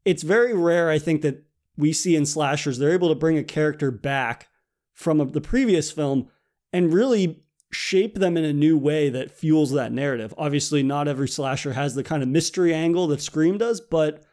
it's 0.06 0.22
very 0.22 0.54
rare, 0.54 0.90
I 0.90 1.00
think, 1.00 1.22
that 1.22 1.44
we 1.78 1.94
see 1.94 2.16
in 2.16 2.26
slashers, 2.26 2.78
they're 2.78 2.92
able 2.92 3.10
to 3.10 3.16
bring 3.16 3.38
a 3.38 3.44
character 3.44 3.90
back 3.90 4.50
from 4.94 5.20
a, 5.20 5.26
the 5.26 5.42
previous 5.42 5.92
film 5.92 6.28
and 6.72 6.94
really 6.94 7.44
shape 7.72 8.16
them 8.16 8.38
in 8.38 8.44
a 8.44 8.54
new 8.54 8.78
way 8.78 9.10
that 9.10 9.32
fuels 9.32 9.72
that 9.72 9.92
narrative. 9.92 10.34
Obviously, 10.38 10.84
not 10.84 11.08
every 11.08 11.28
slasher 11.28 11.74
has 11.74 11.96
the 11.96 12.04
kind 12.04 12.22
of 12.22 12.30
mystery 12.30 12.74
angle 12.74 13.08
that 13.08 13.22
Scream 13.22 13.58
does, 13.58 13.82
but 13.82 14.24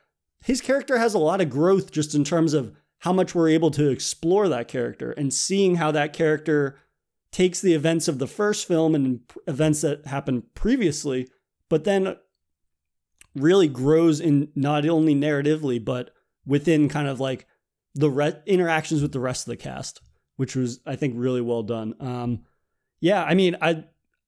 his 0.45 0.61
character 0.61 0.99
has 0.99 1.15
a 1.15 1.19
lot 1.19 1.41
of 1.41 1.49
growth 1.49 1.91
just 1.91 2.15
in 2.15 2.25
terms 2.25 2.53
of 2.53 2.75
how 2.99 3.13
much 3.13 3.35
we're 3.35 3.49
able 3.49 3.71
to 3.71 3.89
explore 3.89 4.49
that 4.49 4.69
character 4.69 5.13
and 5.13 5.33
seeing 5.33 5.77
how 5.77 5.91
that 5.91 6.13
character 6.13 6.77
takes 7.33 7.61
the 7.61 7.75
events 7.75 8.09
of 8.09 8.19
the 8.19 8.27
first 8.27 8.67
film 8.67 8.95
and 8.95 9.21
events 9.47 9.83
that 9.83 10.07
happened 10.07 10.55
previously, 10.55 11.29
but 11.69 11.85
then 11.85 12.17
really 13.35 13.69
grows 13.69 14.21
in 14.21 14.49
not 14.55 14.87
only 14.89 15.15
narratively, 15.15 15.83
but 15.83 16.11
within 16.45 16.89
kind 16.89 17.09
of 17.09 17.21
like 17.21 17.47
the 17.95 18.11
re- 18.11 18.43
interactions 18.47 19.03
with 19.03 19.13
the 19.13 19.21
rest 19.21 19.47
of 19.47 19.51
the 19.51 19.57
cast, 19.57 20.01
which 20.37 20.57
was, 20.57 20.81
I 20.87 20.97
think, 20.97 21.15
really 21.17 21.41
well 21.41 21.63
done. 21.63 21.95
Um, 22.01 22.41
yeah, 23.01 23.23
I 23.23 23.35
mean, 23.35 23.57
I 23.61 23.85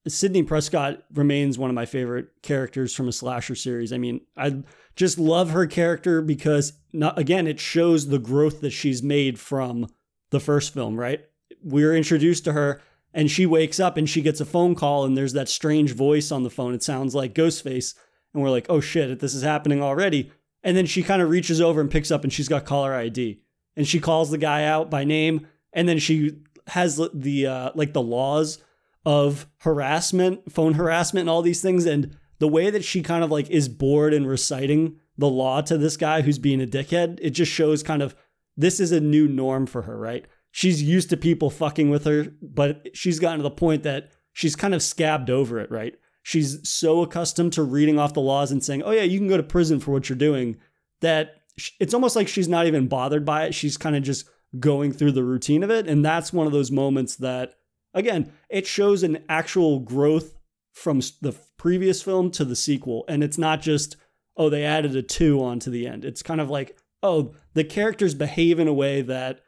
Sidney 0.08 0.42
Prescott 0.42 1.02
remains 1.14 1.58
one 1.58 1.70
of 1.70 1.74
my 1.74 1.86
favorite 1.86 2.28
characters 2.42 2.94
from 2.94 3.08
a 3.08 3.12
slasher 3.12 3.54
series. 3.54 3.92
I 3.92 3.98
mean, 3.98 4.20
I 4.36 4.62
just 4.96 5.18
love 5.18 5.50
her 5.50 5.66
character 5.66 6.20
because, 6.20 6.72
not 6.92 7.18
again, 7.18 7.46
it 7.46 7.60
shows 7.60 8.08
the 8.08 8.18
growth 8.18 8.60
that 8.62 8.70
she's 8.70 9.02
made 9.02 9.38
from 9.38 9.86
the 10.30 10.40
first 10.40 10.74
film. 10.74 10.98
Right, 10.98 11.20
We 11.62 11.84
are 11.84 11.94
introduced 11.94 12.44
to 12.44 12.52
her 12.52 12.80
and 13.14 13.30
she 13.30 13.46
wakes 13.46 13.78
up 13.78 13.96
and 13.96 14.08
she 14.08 14.22
gets 14.22 14.40
a 14.40 14.46
phone 14.46 14.74
call 14.74 15.04
and 15.04 15.16
there's 15.16 15.34
that 15.34 15.48
strange 15.48 15.94
voice 15.94 16.32
on 16.32 16.42
the 16.42 16.50
phone. 16.50 16.74
It 16.74 16.82
sounds 16.82 17.14
like 17.14 17.34
Ghostface. 17.34 17.94
And 18.32 18.42
we're 18.42 18.50
like, 18.50 18.66
oh 18.68 18.80
shit, 18.80 19.20
this 19.20 19.34
is 19.34 19.42
happening 19.42 19.82
already. 19.82 20.32
And 20.62 20.76
then 20.76 20.86
she 20.86 21.02
kind 21.02 21.20
of 21.20 21.28
reaches 21.28 21.60
over 21.60 21.80
and 21.80 21.90
picks 21.90 22.10
up 22.10 22.24
and 22.24 22.32
she's 22.32 22.48
got 22.48 22.64
caller 22.64 22.94
ID. 22.94 23.40
And 23.76 23.86
she 23.86 24.00
calls 24.00 24.30
the 24.30 24.38
guy 24.38 24.64
out 24.64 24.90
by 24.90 25.04
name. 25.04 25.46
And 25.72 25.88
then 25.88 25.98
she 25.98 26.38
has 26.68 27.00
the, 27.12 27.46
uh, 27.46 27.70
like 27.74 27.92
the 27.92 28.02
laws 28.02 28.62
of 29.04 29.46
harassment, 29.58 30.52
phone 30.52 30.74
harassment, 30.74 31.22
and 31.22 31.30
all 31.30 31.42
these 31.42 31.62
things. 31.62 31.84
And 31.84 32.16
the 32.38 32.48
way 32.48 32.70
that 32.70 32.84
she 32.84 33.02
kind 33.02 33.24
of 33.24 33.30
like 33.30 33.50
is 33.50 33.68
bored 33.68 34.14
and 34.14 34.26
reciting 34.26 34.96
the 35.18 35.28
law 35.28 35.60
to 35.62 35.76
this 35.76 35.96
guy 35.96 36.22
who's 36.22 36.38
being 36.38 36.62
a 36.62 36.66
dickhead, 36.66 37.18
it 37.20 37.30
just 37.30 37.52
shows 37.52 37.82
kind 37.82 38.02
of 38.02 38.14
this 38.56 38.80
is 38.80 38.92
a 38.92 39.00
new 39.00 39.28
norm 39.28 39.66
for 39.66 39.82
her, 39.82 39.98
right? 39.98 40.26
She's 40.52 40.82
used 40.82 41.10
to 41.10 41.16
people 41.16 41.50
fucking 41.50 41.90
with 41.90 42.04
her, 42.04 42.28
but 42.40 42.96
she's 42.96 43.18
gotten 43.18 43.38
to 43.38 43.42
the 43.42 43.50
point 43.50 43.82
that 43.82 44.12
she's 44.32 44.54
kind 44.54 44.74
of 44.74 44.82
scabbed 44.82 45.30
over 45.30 45.58
it, 45.58 45.70
right? 45.70 45.94
She's 46.22 46.68
so 46.68 47.02
accustomed 47.02 47.54
to 47.54 47.64
reading 47.64 47.98
off 47.98 48.14
the 48.14 48.20
laws 48.20 48.52
and 48.52 48.62
saying, 48.62 48.84
"Oh 48.84 48.92
yeah, 48.92 49.02
you 49.02 49.18
can 49.18 49.26
go 49.26 49.36
to 49.36 49.42
prison 49.42 49.80
for 49.80 49.90
what 49.90 50.08
you're 50.08 50.16
doing," 50.16 50.56
that 51.00 51.42
it's 51.80 51.94
almost 51.94 52.14
like 52.14 52.28
she's 52.28 52.48
not 52.48 52.66
even 52.66 52.86
bothered 52.86 53.24
by 53.24 53.46
it. 53.46 53.54
She's 53.54 53.76
kind 53.76 53.96
of 53.96 54.04
just 54.04 54.28
going 54.60 54.92
through 54.92 55.12
the 55.12 55.24
routine 55.24 55.64
of 55.64 55.70
it, 55.70 55.88
and 55.88 56.04
that's 56.04 56.32
one 56.32 56.46
of 56.46 56.52
those 56.52 56.70
moments 56.70 57.16
that 57.16 57.54
again, 57.94 58.32
it 58.48 58.66
shows 58.66 59.02
an 59.02 59.24
actual 59.28 59.80
growth 59.80 60.34
from 60.72 61.00
the 61.20 61.34
previous 61.56 62.02
film 62.02 62.30
to 62.30 62.44
the 62.44 62.56
sequel, 62.56 63.04
and 63.08 63.24
it's 63.24 63.38
not 63.38 63.60
just 63.60 63.96
oh 64.36 64.48
they 64.48 64.64
added 64.64 64.94
a 64.94 65.02
2 65.02 65.42
onto 65.42 65.70
the 65.70 65.86
end. 65.86 66.04
It's 66.04 66.22
kind 66.22 66.40
of 66.40 66.50
like 66.50 66.78
oh, 67.02 67.34
the 67.54 67.64
characters 67.64 68.14
behave 68.14 68.60
in 68.60 68.68
a 68.68 68.72
way 68.72 69.02
that 69.02 69.40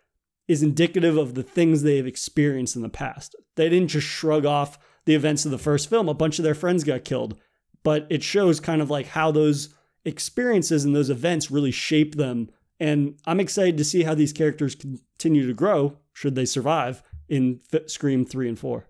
is 0.47 0.63
indicative 0.63 1.17
of 1.17 1.35
the 1.35 1.43
things 1.43 1.83
they've 1.83 2.07
experienced 2.07 2.77
in 2.77 2.83
the 2.83 2.89
past. 2.89 3.35
They 3.57 3.69
didn't 3.69 3.89
just 3.89 4.07
shrug 4.07 4.45
off 4.45 4.79
the 5.07 5.15
events 5.15 5.45
of 5.45 5.51
the 5.51 5.59
first 5.59 5.89
film. 5.89 6.09
A 6.09 6.15
bunch 6.15 6.39
of 6.39 6.45
their 6.45 6.55
friends 6.55 6.85
got 6.85 7.05
killed, 7.05 7.39
but 7.83 8.07
it 8.11 8.23
shows 8.23 8.61
kind 8.61 8.83
of 8.83 8.91
like 8.91 9.07
how 9.09 9.31
those 9.31 9.75
experiences 10.05 10.85
and 10.85 10.95
those 10.95 11.11
events 11.11 11.51
really 11.51 11.71
shape 11.71 12.17
them. 12.17 12.51
And 12.79 13.19
I'm 13.27 13.41
excited 13.41 13.79
to 13.79 13.85
see 13.85 14.03
how 14.03 14.15
these 14.15 14.33
characters 14.33 14.75
continue 14.75 15.47
to 15.47 15.55
grow 15.55 15.99
should 16.13 16.35
they 16.35 16.45
survive 16.45 17.03
in 17.29 17.61
Scream 17.87 18.25
3 18.25 18.49
and 18.51 18.59
4. 18.59 18.87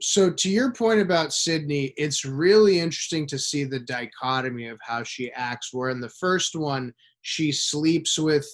So, 0.00 0.30
to 0.30 0.50
your 0.50 0.72
point 0.72 1.00
about 1.00 1.32
Sidney, 1.32 1.94
it's 1.96 2.24
really 2.24 2.80
interesting 2.80 3.26
to 3.28 3.38
see 3.38 3.64
the 3.64 3.78
dichotomy 3.78 4.66
of 4.66 4.78
how 4.82 5.02
she 5.02 5.32
acts. 5.32 5.72
Where 5.72 5.88
in 5.88 6.00
the 6.00 6.10
first 6.10 6.56
one, 6.56 6.92
she 7.22 7.52
sleeps 7.52 8.18
with 8.18 8.46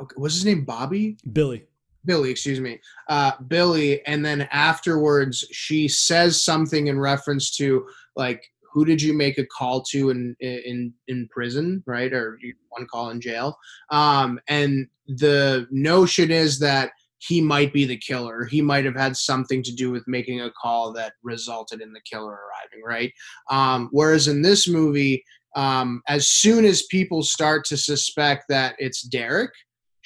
okay, 0.00 0.14
what's 0.16 0.34
his 0.34 0.44
name? 0.44 0.64
Bobby? 0.64 1.16
Billy. 1.32 1.64
Billy, 2.04 2.30
excuse 2.30 2.60
me. 2.60 2.80
Uh, 3.08 3.32
Billy. 3.48 4.04
And 4.06 4.24
then 4.24 4.42
afterwards, 4.52 5.46
she 5.52 5.88
says 5.88 6.40
something 6.40 6.88
in 6.88 6.98
reference 6.98 7.56
to 7.56 7.86
like, 8.16 8.44
who 8.72 8.84
did 8.84 9.00
you 9.00 9.14
make 9.14 9.38
a 9.38 9.46
call 9.46 9.82
to 9.82 10.10
in 10.10 10.34
in 10.40 10.92
in 11.06 11.28
prison, 11.28 11.82
right? 11.86 12.12
Or 12.12 12.38
one 12.70 12.86
call 12.88 13.10
in 13.10 13.20
jail. 13.20 13.56
Um, 13.90 14.40
and 14.48 14.88
the 15.06 15.68
notion 15.70 16.32
is 16.32 16.58
that 16.58 16.90
he 17.18 17.40
might 17.40 17.72
be 17.72 17.84
the 17.84 17.96
killer. 17.96 18.44
He 18.44 18.60
might 18.60 18.84
have 18.84 18.96
had 18.96 19.16
something 19.16 19.62
to 19.62 19.72
do 19.72 19.90
with 19.90 20.06
making 20.06 20.40
a 20.40 20.50
call 20.60 20.92
that 20.94 21.14
resulted 21.22 21.80
in 21.80 21.92
the 21.92 22.00
killer 22.00 22.32
arriving, 22.32 22.84
right? 22.84 23.12
Um, 23.48 23.88
whereas 23.92 24.28
in 24.28 24.42
this 24.42 24.68
movie, 24.68 25.24
um, 25.56 26.02
as 26.08 26.26
soon 26.28 26.64
as 26.64 26.86
people 26.86 27.22
start 27.22 27.64
to 27.66 27.76
suspect 27.76 28.44
that 28.48 28.74
it's 28.78 29.02
Derek, 29.02 29.52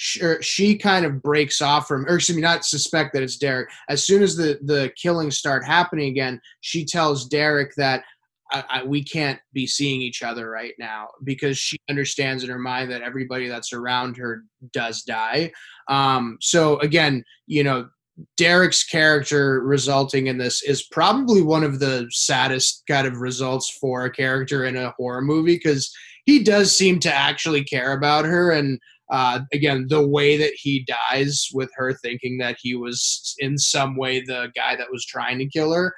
she, 0.00 0.20
she 0.40 0.78
kind 0.78 1.04
of 1.04 1.20
breaks 1.20 1.60
off 1.60 1.88
from, 1.88 2.06
or 2.06 2.14
excuse 2.14 2.36
me, 2.36 2.40
not 2.40 2.64
suspect 2.64 3.12
that 3.12 3.22
it's 3.24 3.36
Derek. 3.36 3.68
As 3.88 4.04
soon 4.04 4.22
as 4.22 4.36
the 4.36 4.58
the 4.62 4.92
killings 4.96 5.36
start 5.36 5.66
happening 5.66 6.08
again, 6.08 6.40
she 6.60 6.84
tells 6.84 7.26
Derek 7.26 7.74
that 7.76 8.04
I, 8.52 8.64
I, 8.70 8.84
we 8.84 9.02
can't 9.02 9.40
be 9.52 9.66
seeing 9.66 10.00
each 10.00 10.22
other 10.22 10.48
right 10.48 10.74
now 10.78 11.08
because 11.24 11.58
she 11.58 11.78
understands 11.90 12.44
in 12.44 12.50
her 12.50 12.60
mind 12.60 12.92
that 12.92 13.02
everybody 13.02 13.48
that's 13.48 13.72
around 13.72 14.16
her 14.18 14.44
does 14.72 15.02
die. 15.02 15.50
Um, 15.88 16.38
so 16.40 16.78
again, 16.78 17.24
you 17.48 17.64
know, 17.64 17.88
Derek's 18.36 18.84
character 18.84 19.60
resulting 19.64 20.28
in 20.28 20.38
this 20.38 20.62
is 20.62 20.86
probably 20.92 21.42
one 21.42 21.64
of 21.64 21.80
the 21.80 22.06
saddest 22.10 22.84
kind 22.86 23.06
of 23.06 23.16
results 23.16 23.76
for 23.80 24.04
a 24.04 24.12
character 24.12 24.64
in 24.64 24.76
a 24.76 24.94
horror 24.96 25.22
movie 25.22 25.56
because 25.56 25.92
he 26.24 26.44
does 26.44 26.76
seem 26.76 27.00
to 27.00 27.12
actually 27.12 27.64
care 27.64 27.92
about 27.94 28.24
her 28.24 28.52
and 28.52 28.78
uh, 29.10 29.40
again 29.52 29.86
the 29.88 30.06
way 30.06 30.36
that 30.36 30.52
he 30.54 30.86
dies 30.86 31.48
with 31.52 31.70
her 31.74 31.92
thinking 31.94 32.38
that 32.38 32.56
he 32.60 32.74
was 32.74 33.34
in 33.38 33.56
some 33.56 33.96
way 33.96 34.20
the 34.20 34.50
guy 34.54 34.76
that 34.76 34.90
was 34.90 35.04
trying 35.04 35.38
to 35.38 35.48
kill 35.48 35.72
her 35.72 35.94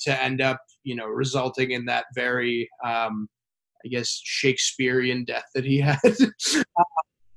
to 0.00 0.22
end 0.22 0.40
up 0.40 0.58
you 0.82 0.94
know 0.94 1.06
resulting 1.06 1.72
in 1.72 1.84
that 1.84 2.04
very 2.14 2.68
um, 2.84 3.28
i 3.84 3.88
guess 3.88 4.20
shakespearean 4.24 5.24
death 5.24 5.44
that 5.54 5.64
he 5.64 5.78
had 5.80 5.98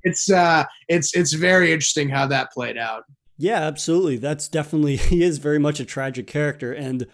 it's 0.04 0.32
uh 0.32 0.63
it's 0.88 1.13
it's 1.15 1.34
very 1.34 1.71
interesting 1.71 2.10
how 2.10 2.25
that 2.25 2.51
played 2.51 2.77
out 2.77 3.04
yeah, 3.38 3.62
absolutely. 3.62 4.17
That's 4.17 4.47
definitely, 4.47 4.95
he 4.97 5.23
is 5.23 5.38
very 5.38 5.60
much 5.60 5.80
a 5.80 5.86
tragic 5.86 6.27
character. 6.27 6.71
And 6.71 7.08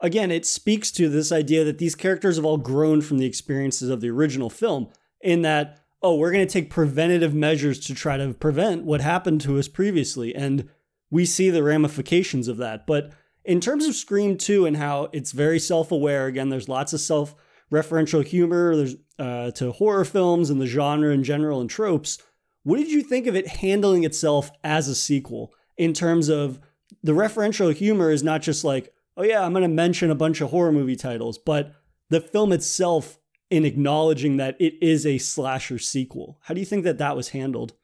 again, 0.00 0.30
it 0.30 0.46
speaks 0.46 0.90
to 0.92 1.08
this 1.08 1.32
idea 1.32 1.64
that 1.64 1.78
these 1.78 1.94
characters 1.94 2.36
have 2.36 2.44
all 2.44 2.58
grown 2.58 3.00
from 3.00 3.18
the 3.18 3.26
experiences 3.26 3.88
of 3.88 4.00
the 4.00 4.10
original 4.10 4.50
film, 4.50 4.88
in 5.20 5.42
that, 5.42 5.81
oh, 6.02 6.16
we're 6.16 6.32
going 6.32 6.46
to 6.46 6.52
take 6.52 6.70
preventative 6.70 7.34
measures 7.34 7.78
to 7.80 7.94
try 7.94 8.16
to 8.16 8.34
prevent 8.34 8.84
what 8.84 9.00
happened 9.00 9.40
to 9.42 9.58
us 9.58 9.68
previously. 9.68 10.34
And 10.34 10.68
we 11.10 11.24
see 11.24 11.50
the 11.50 11.62
ramifications 11.62 12.48
of 12.48 12.56
that. 12.58 12.86
But 12.86 13.12
in 13.44 13.60
terms 13.60 13.86
of 13.86 13.94
Scream 13.94 14.36
2 14.36 14.66
and 14.66 14.76
how 14.76 15.08
it's 15.12 15.32
very 15.32 15.58
self 15.58 15.92
aware, 15.92 16.26
again, 16.26 16.48
there's 16.48 16.68
lots 16.68 16.92
of 16.92 17.00
self 17.00 17.34
referential 17.72 18.24
humor 18.24 18.86
uh, 19.18 19.50
to 19.52 19.72
horror 19.72 20.04
films 20.04 20.50
and 20.50 20.60
the 20.60 20.66
genre 20.66 21.12
in 21.12 21.24
general 21.24 21.60
and 21.60 21.70
tropes. 21.70 22.18
What 22.64 22.76
did 22.76 22.90
you 22.90 23.02
think 23.02 23.26
of 23.26 23.34
it 23.34 23.46
handling 23.46 24.04
itself 24.04 24.50
as 24.62 24.88
a 24.88 24.94
sequel? 24.94 25.52
in 25.76 25.92
terms 25.92 26.28
of 26.28 26.60
the 27.02 27.12
referential 27.12 27.74
humor 27.74 28.10
is 28.10 28.22
not 28.22 28.42
just 28.42 28.64
like, 28.64 28.92
oh 29.16 29.22
yeah, 29.22 29.44
I'm 29.44 29.52
going 29.52 29.62
to 29.62 29.68
mention 29.68 30.10
a 30.10 30.16
bunch 30.16 30.40
of 30.40 30.50
horror 30.50 30.72
movie 30.72 30.96
titles, 30.96 31.38
but 31.38 31.74
the 32.10 32.20
film 32.20 32.52
itself 32.52 33.18
in 33.52 33.66
acknowledging 33.66 34.38
that 34.38 34.56
it 34.58 34.82
is 34.82 35.04
a 35.04 35.18
slasher 35.18 35.78
sequel. 35.78 36.38
How 36.40 36.54
do 36.54 36.60
you 36.60 36.64
think 36.64 36.84
that 36.84 36.96
that 36.98 37.14
was 37.14 37.28
handled? 37.28 37.74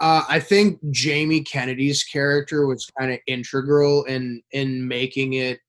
Uh, 0.00 0.24
I 0.28 0.40
think 0.40 0.80
Jamie 0.90 1.44
Kennedy's 1.44 2.02
character 2.02 2.66
was 2.66 2.90
kind 2.98 3.12
of 3.12 3.20
integral 3.28 4.04
in 4.04 4.42
in 4.50 4.86
making 4.86 5.34
it 5.34 5.60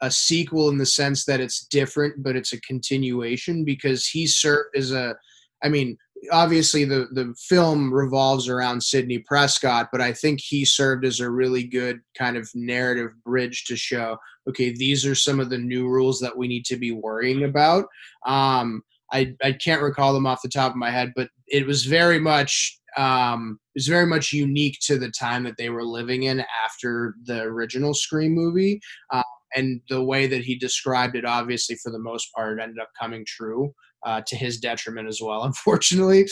a 0.00 0.10
sequel 0.10 0.70
in 0.70 0.76
the 0.76 0.84
sense 0.84 1.24
that 1.24 1.40
it's 1.40 1.66
different, 1.66 2.20
but 2.24 2.34
it's 2.34 2.52
a 2.52 2.60
continuation 2.62 3.64
because 3.64 4.08
he 4.08 4.26
served 4.26 4.76
as 4.76 4.90
a, 4.90 5.14
I 5.62 5.68
mean, 5.68 5.96
obviously 6.30 6.84
the 6.84 7.08
the 7.12 7.34
film 7.48 7.92
revolves 7.92 8.48
around 8.48 8.82
Sidney 8.82 9.18
Prescott, 9.18 9.88
but 9.90 10.00
I 10.00 10.12
think 10.12 10.40
he 10.40 10.64
served 10.64 11.04
as 11.04 11.20
a 11.20 11.30
really 11.30 11.64
good 11.64 12.00
kind 12.16 12.36
of 12.36 12.48
narrative 12.54 13.12
bridge 13.24 13.64
to 13.64 13.76
show, 13.76 14.16
okay, 14.48 14.72
these 14.72 15.04
are 15.04 15.14
some 15.14 15.40
of 15.40 15.50
the 15.50 15.58
new 15.58 15.88
rules 15.88 16.20
that 16.20 16.36
we 16.36 16.46
need 16.48 16.64
to 16.66 16.76
be 16.76 16.92
worrying 16.92 17.44
about. 17.44 17.86
Um, 18.26 18.82
I 19.12 19.34
I 19.42 19.52
can't 19.52 19.82
recall 19.82 20.12
them 20.12 20.26
off 20.26 20.42
the 20.42 20.48
top 20.48 20.72
of 20.72 20.76
my 20.76 20.90
head, 20.90 21.12
but 21.16 21.28
it 21.48 21.66
was 21.66 21.84
very 21.84 22.18
much 22.18 22.78
um, 22.96 23.58
it 23.74 23.80
was 23.80 23.88
very 23.88 24.06
much 24.06 24.32
unique 24.32 24.78
to 24.82 24.98
the 24.98 25.10
time 25.10 25.44
that 25.44 25.56
they 25.56 25.70
were 25.70 25.84
living 25.84 26.24
in 26.24 26.44
after 26.64 27.14
the 27.24 27.42
original 27.42 27.94
Scream 27.94 28.32
movie. 28.32 28.80
Uh, 29.10 29.22
and 29.54 29.82
the 29.90 30.02
way 30.02 30.26
that 30.26 30.42
he 30.42 30.56
described 30.56 31.14
it, 31.14 31.26
obviously, 31.26 31.76
for 31.76 31.92
the 31.92 31.98
most 31.98 32.28
part, 32.34 32.58
ended 32.60 32.78
up 32.78 32.88
coming 32.98 33.24
true 33.26 33.74
uh, 34.04 34.22
to 34.26 34.36
his 34.36 34.58
detriment 34.58 35.08
as 35.08 35.20
well, 35.22 35.42
unfortunately. 35.44 36.26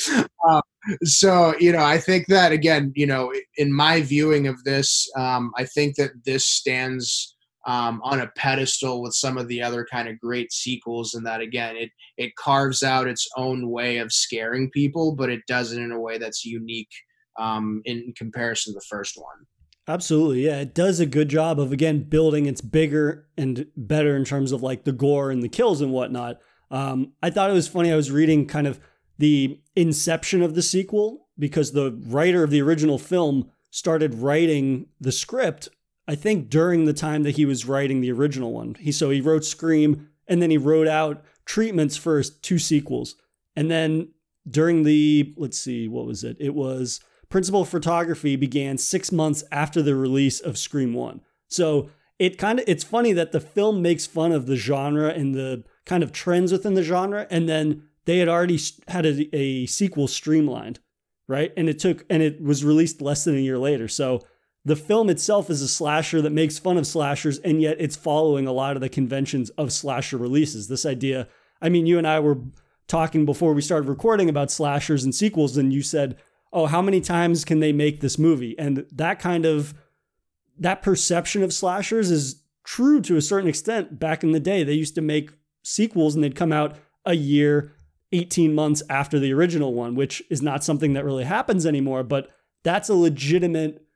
Uh, 0.48 0.60
so, 1.04 1.54
you 1.58 1.72
know, 1.72 1.84
I 1.84 1.98
think 1.98 2.26
that, 2.26 2.52
again, 2.52 2.92
you 2.94 3.06
know, 3.06 3.32
in 3.56 3.72
my 3.72 4.00
viewing 4.02 4.46
of 4.46 4.62
this, 4.64 5.08
um, 5.16 5.52
I 5.56 5.64
think 5.64 5.96
that 5.96 6.10
this 6.24 6.46
stands 6.46 7.36
um, 7.66 8.00
on 8.02 8.20
a 8.20 8.30
pedestal 8.36 9.02
with 9.02 9.14
some 9.14 9.36
of 9.36 9.46
the 9.48 9.62
other 9.62 9.86
kind 9.90 10.08
of 10.08 10.18
great 10.18 10.52
sequels, 10.52 11.14
and 11.14 11.26
that, 11.26 11.40
again, 11.40 11.76
it, 11.76 11.90
it 12.16 12.34
carves 12.36 12.82
out 12.82 13.06
its 13.06 13.28
own 13.36 13.70
way 13.70 13.98
of 13.98 14.12
scaring 14.12 14.70
people, 14.70 15.14
but 15.14 15.30
it 15.30 15.40
does 15.46 15.72
it 15.72 15.80
in 15.80 15.92
a 15.92 16.00
way 16.00 16.18
that's 16.18 16.44
unique 16.44 16.90
um, 17.38 17.82
in 17.84 18.12
comparison 18.16 18.72
to 18.72 18.78
the 18.78 18.86
first 18.88 19.14
one. 19.16 19.46
Absolutely. 19.88 20.46
Yeah. 20.46 20.60
It 20.60 20.74
does 20.74 21.00
a 21.00 21.06
good 21.06 21.28
job 21.28 21.58
of, 21.58 21.72
again, 21.72 22.04
building 22.04 22.46
its 22.46 22.60
bigger 22.60 23.26
and 23.36 23.66
better 23.76 24.14
in 24.14 24.24
terms 24.24 24.52
of 24.52 24.62
like 24.62 24.84
the 24.84 24.92
gore 24.92 25.30
and 25.30 25.42
the 25.42 25.48
kills 25.48 25.80
and 25.80 25.90
whatnot. 25.90 26.38
Um, 26.70 27.12
I 27.22 27.30
thought 27.30 27.50
it 27.50 27.54
was 27.54 27.68
funny. 27.68 27.92
I 27.92 27.96
was 27.96 28.10
reading 28.10 28.46
kind 28.46 28.66
of 28.66 28.80
the 29.18 29.60
inception 29.76 30.42
of 30.42 30.54
the 30.54 30.62
sequel 30.62 31.28
because 31.38 31.72
the 31.72 31.92
writer 32.06 32.42
of 32.42 32.50
the 32.50 32.62
original 32.62 32.98
film 32.98 33.50
started 33.70 34.14
writing 34.14 34.86
the 35.00 35.12
script, 35.12 35.68
I 36.06 36.14
think, 36.14 36.48
during 36.48 36.84
the 36.84 36.92
time 36.92 37.22
that 37.22 37.36
he 37.36 37.44
was 37.44 37.66
writing 37.66 38.00
the 38.00 38.12
original 38.12 38.52
one. 38.52 38.76
He 38.78 38.92
so 38.92 39.10
he 39.10 39.20
wrote 39.20 39.44
Scream 39.44 40.08
and 40.26 40.40
then 40.40 40.50
he 40.50 40.58
wrote 40.58 40.88
out 40.88 41.24
treatments 41.44 41.96
for 41.96 42.22
two 42.22 42.58
sequels. 42.58 43.16
And 43.56 43.70
then 43.70 44.08
during 44.48 44.84
the 44.84 45.34
let's 45.36 45.58
see, 45.58 45.88
what 45.88 46.06
was 46.06 46.24
it? 46.24 46.36
It 46.40 46.54
was 46.54 47.00
principal 47.28 47.64
photography 47.64 48.36
began 48.36 48.78
six 48.78 49.12
months 49.12 49.44
after 49.52 49.82
the 49.82 49.94
release 49.94 50.40
of 50.40 50.58
Scream 50.58 50.94
One. 50.94 51.20
So 51.48 51.90
it 52.18 52.38
kind 52.38 52.58
of 52.58 52.64
it's 52.68 52.84
funny 52.84 53.12
that 53.12 53.32
the 53.32 53.40
film 53.40 53.82
makes 53.82 54.06
fun 54.06 54.32
of 54.32 54.46
the 54.46 54.56
genre 54.56 55.08
and 55.08 55.34
the 55.34 55.64
kind 55.86 56.02
of 56.02 56.12
trends 56.12 56.52
within 56.52 56.74
the 56.74 56.82
genre, 56.82 57.26
and 57.30 57.48
then 57.48 57.84
they 58.04 58.18
had 58.18 58.28
already 58.28 58.58
had 58.88 59.06
a, 59.06 59.36
a 59.36 59.66
sequel 59.66 60.08
streamlined, 60.08 60.80
right? 61.28 61.52
And 61.56 61.68
it 61.68 61.78
took 61.78 62.04
and 62.10 62.22
it 62.22 62.42
was 62.42 62.64
released 62.64 63.00
less 63.00 63.24
than 63.24 63.36
a 63.36 63.40
year 63.40 63.58
later. 63.58 63.88
So 63.88 64.20
the 64.64 64.76
film 64.76 65.08
itself 65.08 65.48
is 65.48 65.62
a 65.62 65.68
slasher 65.68 66.20
that 66.22 66.30
makes 66.30 66.58
fun 66.58 66.76
of 66.76 66.86
slashers, 66.86 67.38
and 67.38 67.62
yet 67.62 67.76
it's 67.78 67.96
following 67.96 68.46
a 68.46 68.52
lot 68.52 68.76
of 68.76 68.82
the 68.82 68.88
conventions 68.88 69.50
of 69.50 69.72
slasher 69.72 70.18
releases. 70.18 70.68
This 70.68 70.84
idea, 70.84 71.28
I 71.62 71.68
mean, 71.68 71.86
you 71.86 71.98
and 71.98 72.06
I 72.06 72.20
were 72.20 72.38
talking 72.86 73.24
before 73.24 73.54
we 73.54 73.62
started 73.62 73.88
recording 73.88 74.28
about 74.28 74.50
slashers 74.50 75.04
and 75.04 75.14
sequels, 75.14 75.56
and 75.56 75.72
you 75.72 75.82
said, 75.82 76.16
oh, 76.52 76.66
how 76.66 76.82
many 76.82 77.00
times 77.00 77.44
can 77.44 77.60
they 77.60 77.72
make 77.72 78.00
this 78.00 78.18
movie? 78.18 78.58
And 78.58 78.84
that 78.92 79.18
kind 79.18 79.46
of 79.46 79.74
that 80.58 80.82
perception 80.82 81.42
of 81.42 81.54
slashers 81.54 82.10
is 82.10 82.42
true 82.64 83.00
to 83.00 83.16
a 83.16 83.22
certain 83.22 83.48
extent. 83.48 83.98
Back 83.98 84.22
in 84.22 84.32
the 84.32 84.40
day, 84.40 84.62
they 84.62 84.74
used 84.74 84.94
to 84.96 85.00
make 85.00 85.30
sequels 85.62 86.14
and 86.14 86.22
they'd 86.22 86.34
come 86.34 86.52
out 86.52 86.76
a 87.04 87.14
year, 87.14 87.72
18 88.12 88.54
months 88.54 88.82
after 88.88 89.18
the 89.18 89.32
original 89.32 89.74
one, 89.74 89.94
which 89.94 90.22
is 90.30 90.42
not 90.42 90.64
something 90.64 90.92
that 90.94 91.04
really 91.04 91.24
happens 91.24 91.66
anymore, 91.66 92.02
but 92.02 92.30
that's 92.62 92.88
a 92.88 92.94
legitimate 92.94 93.86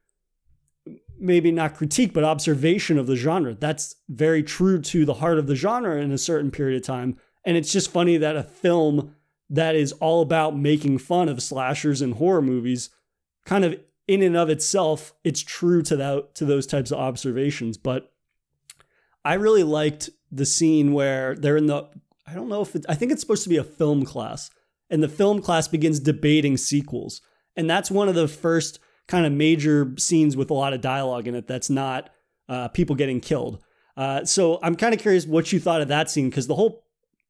maybe 1.16 1.52
not 1.52 1.76
critique 1.76 2.12
but 2.12 2.24
observation 2.24 2.98
of 2.98 3.06
the 3.06 3.16
genre. 3.16 3.54
That's 3.54 3.96
very 4.08 4.42
true 4.42 4.80
to 4.82 5.04
the 5.04 5.14
heart 5.14 5.38
of 5.38 5.46
the 5.46 5.54
genre 5.54 5.96
in 6.00 6.10
a 6.10 6.18
certain 6.18 6.50
period 6.50 6.76
of 6.76 6.86
time. 6.86 7.16
And 7.44 7.56
it's 7.56 7.72
just 7.72 7.90
funny 7.90 8.16
that 8.16 8.36
a 8.36 8.42
film 8.42 9.14
that 9.50 9.74
is 9.74 9.92
all 9.92 10.22
about 10.22 10.56
making 10.56 10.98
fun 10.98 11.28
of 11.28 11.42
slashers 11.42 12.02
and 12.02 12.14
horror 12.14 12.42
movies 12.42 12.90
kind 13.44 13.64
of 13.64 13.78
in 14.06 14.22
and 14.22 14.36
of 14.36 14.50
itself 14.50 15.14
it's 15.22 15.42
true 15.42 15.82
to 15.82 15.96
that 15.96 16.34
to 16.34 16.44
those 16.44 16.66
types 16.66 16.90
of 16.90 16.98
observations 16.98 17.76
but 17.76 18.12
i 19.24 19.34
really 19.34 19.62
liked 19.62 20.10
the 20.34 20.46
scene 20.46 20.92
where 20.92 21.34
they're 21.36 21.56
in 21.56 21.66
the 21.66 21.88
i 22.26 22.34
don't 22.34 22.48
know 22.48 22.62
if 22.62 22.74
it, 22.74 22.84
i 22.88 22.94
think 22.94 23.12
it's 23.12 23.20
supposed 23.20 23.42
to 23.42 23.48
be 23.48 23.56
a 23.56 23.64
film 23.64 24.04
class 24.04 24.50
and 24.90 25.02
the 25.02 25.08
film 25.08 25.40
class 25.40 25.68
begins 25.68 26.00
debating 26.00 26.56
sequels 26.56 27.20
and 27.56 27.68
that's 27.68 27.90
one 27.90 28.08
of 28.08 28.14
the 28.14 28.28
first 28.28 28.78
kind 29.06 29.26
of 29.26 29.32
major 29.32 29.92
scenes 29.98 30.36
with 30.36 30.50
a 30.50 30.54
lot 30.54 30.72
of 30.72 30.80
dialogue 30.80 31.28
in 31.28 31.34
it 31.34 31.46
that's 31.46 31.70
not 31.70 32.10
uh, 32.48 32.68
people 32.68 32.96
getting 32.96 33.20
killed 33.20 33.62
uh, 33.96 34.24
so 34.24 34.58
i'm 34.62 34.74
kind 34.74 34.94
of 34.94 35.00
curious 35.00 35.26
what 35.26 35.52
you 35.52 35.60
thought 35.60 35.80
of 35.80 35.88
that 35.88 36.10
scene 36.10 36.28
because 36.28 36.46
the 36.46 36.54
whole 36.54 36.84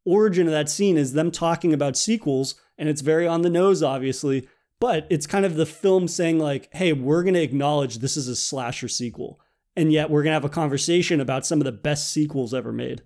origin 0.05 0.47
of 0.47 0.53
that 0.53 0.69
scene 0.69 0.97
is 0.97 1.13
them 1.13 1.31
talking 1.31 1.73
about 1.73 1.97
sequels, 1.97 2.55
and 2.79 2.89
it's 2.89 3.01
very 3.01 3.27
on 3.27 3.43
the 3.43 3.51
nose, 3.51 3.83
obviously, 3.83 4.49
but 4.81 5.07
it's 5.11 5.27
kind 5.27 5.45
of 5.45 5.57
the 5.57 5.67
film 5.67 6.09
saying, 6.09 6.39
like, 6.39 6.69
hey, 6.73 6.93
we're 6.93 7.23
going 7.23 7.35
to 7.35 7.43
acknowledge 7.43 7.99
this 7.99 8.17
is 8.17 8.29
a 8.29 8.37
slasher 8.37 8.89
sequel. 8.89 9.41
And 9.77 9.93
yet 9.93 10.11
we're 10.11 10.23
going 10.23 10.31
to 10.31 10.35
have 10.35 10.45
a 10.45 10.49
conversation 10.49 11.21
about 11.21 11.47
some 11.47 11.61
of 11.61 11.65
the 11.65 11.73
best 11.73 12.11
sequels 12.11 12.55
ever 12.55 12.73
made. 12.73 13.03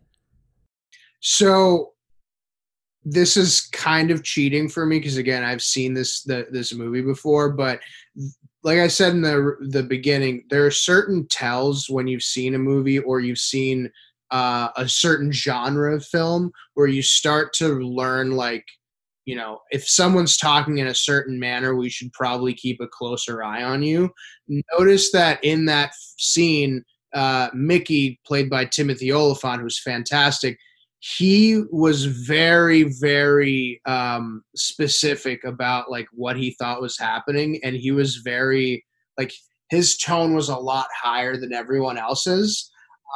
So 1.21 1.93
this 3.05 3.37
is 3.37 3.63
kind 3.73 4.11
of 4.11 4.23
cheating 4.23 4.69
for 4.69 4.85
me 4.85 4.99
because 4.99 5.17
again 5.17 5.43
I've 5.43 5.63
seen 5.63 5.95
this 5.95 6.23
the, 6.23 6.47
this 6.51 6.75
movie 6.75 7.01
before, 7.01 7.51
but 7.51 7.81
like 8.63 8.79
I 8.79 8.89
said 8.89 9.13
in 9.13 9.23
the 9.23 9.57
the 9.61 9.83
beginning, 9.83 10.45
there 10.51 10.67
are 10.67 10.71
certain 10.71 11.27
tells 11.29 11.89
when 11.89 12.07
you've 12.07 12.23
seen 12.23 12.55
a 12.55 12.59
movie 12.59 12.99
or 12.99 13.21
you've 13.21 13.39
seen 13.39 13.91
uh, 14.31 14.69
a 14.77 14.89
certain 14.89 15.33
genre 15.33 15.95
of 15.95 16.05
film 16.05 16.53
where 16.75 16.87
you 16.87 17.03
start 17.03 17.53
to 17.55 17.81
learn 17.81 18.33
like 18.33 18.67
you 19.29 19.37
know 19.37 19.61
if 19.71 19.87
someone's 19.87 20.39
talking 20.39 20.79
in 20.79 20.87
a 20.87 20.95
certain 20.95 21.39
manner 21.39 21.75
we 21.75 21.91
should 21.91 22.11
probably 22.15 22.55
keep 22.55 22.81
a 22.81 22.89
closer 22.89 23.43
eye 23.43 23.63
on 23.63 23.83
you. 23.83 24.11
Notice 24.79 25.13
that 25.13 25.39
in 25.45 25.67
that 25.67 25.93
scene 26.17 26.83
uh, 27.15 27.49
mickey 27.53 28.19
played 28.27 28.49
by 28.49 28.65
timothy 28.65 29.13
olyphant 29.13 29.61
who's 29.61 29.81
fantastic 29.83 30.59
he 31.01 31.63
was 31.71 32.07
very 32.07 32.85
very 33.01 33.81
um, 33.87 34.43
specific 34.57 35.45
about 35.45 35.91
like 35.91 36.07
what 36.13 36.37
he 36.37 36.57
thought 36.59 36.81
was 36.81 36.99
happening 36.99 37.61
and 37.63 37.77
he 37.77 37.91
was 37.91 38.17
very 38.17 38.85
like 39.19 39.33
his 39.69 39.99
tone 39.99 40.35
was 40.35 40.49
a 40.49 40.57
lot 40.57 40.89
higher 41.03 41.37
than 41.37 41.53
everyone 41.53 41.99
else's 41.99 42.71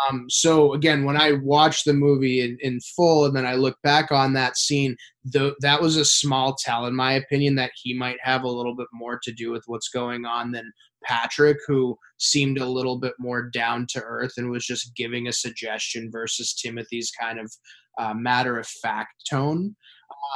um, 0.08 0.26
so 0.28 0.72
again, 0.72 1.04
when 1.04 1.16
I 1.16 1.32
watched 1.32 1.84
the 1.84 1.92
movie 1.92 2.40
in, 2.40 2.56
in 2.60 2.80
full 2.80 3.26
and 3.26 3.36
then 3.36 3.46
I 3.46 3.54
look 3.54 3.76
back 3.82 4.10
on 4.10 4.32
that 4.32 4.56
scene, 4.56 4.96
the, 5.24 5.54
that 5.60 5.80
was 5.80 5.96
a 5.96 6.04
small 6.04 6.54
tell, 6.54 6.86
in 6.86 6.94
my 6.94 7.12
opinion, 7.12 7.54
that 7.56 7.72
he 7.74 7.94
might 7.94 8.18
have 8.22 8.42
a 8.42 8.50
little 8.50 8.74
bit 8.74 8.88
more 8.92 9.20
to 9.22 9.32
do 9.32 9.50
with 9.50 9.64
what's 9.66 9.88
going 9.88 10.24
on 10.24 10.52
than 10.52 10.72
Patrick, 11.04 11.58
who 11.66 11.98
seemed 12.18 12.58
a 12.58 12.66
little 12.66 12.98
bit 12.98 13.14
more 13.18 13.50
down 13.50 13.86
to 13.90 14.02
earth 14.02 14.32
and 14.36 14.50
was 14.50 14.64
just 14.64 14.94
giving 14.96 15.28
a 15.28 15.32
suggestion 15.32 16.10
versus 16.10 16.54
Timothy's 16.54 17.10
kind 17.10 17.38
of 17.38 17.52
uh, 17.98 18.14
matter 18.14 18.58
of 18.58 18.66
fact 18.66 19.28
tone. 19.28 19.76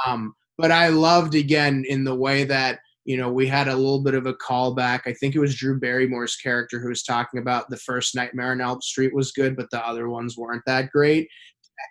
Um, 0.05 0.33
but 0.57 0.71
I 0.71 0.89
loved 0.89 1.35
again 1.35 1.85
in 1.87 2.03
the 2.03 2.15
way 2.15 2.43
that 2.43 2.79
you 3.07 3.15
know, 3.15 3.31
we 3.31 3.47
had 3.47 3.69
a 3.69 3.75
little 3.75 4.03
bit 4.03 4.15
of 4.15 4.25
a 4.25 4.33
callback. 4.33 5.03
I 5.05 5.13
think 5.13 5.33
it 5.33 5.39
was 5.39 5.55
Drew 5.55 5.79
Barrymore's 5.79 6.35
character 6.35 6.77
who 6.77 6.89
was 6.89 7.03
talking 7.03 7.39
about 7.39 7.69
the 7.69 7.77
first 7.77 8.13
Nightmare 8.13 8.51
on 8.51 8.59
Elm 8.59 8.81
Street 8.81 9.15
was 9.15 9.31
good, 9.31 9.55
but 9.55 9.71
the 9.71 9.83
other 9.87 10.09
ones 10.09 10.37
weren't 10.37 10.63
that 10.65 10.91
great. 10.91 11.29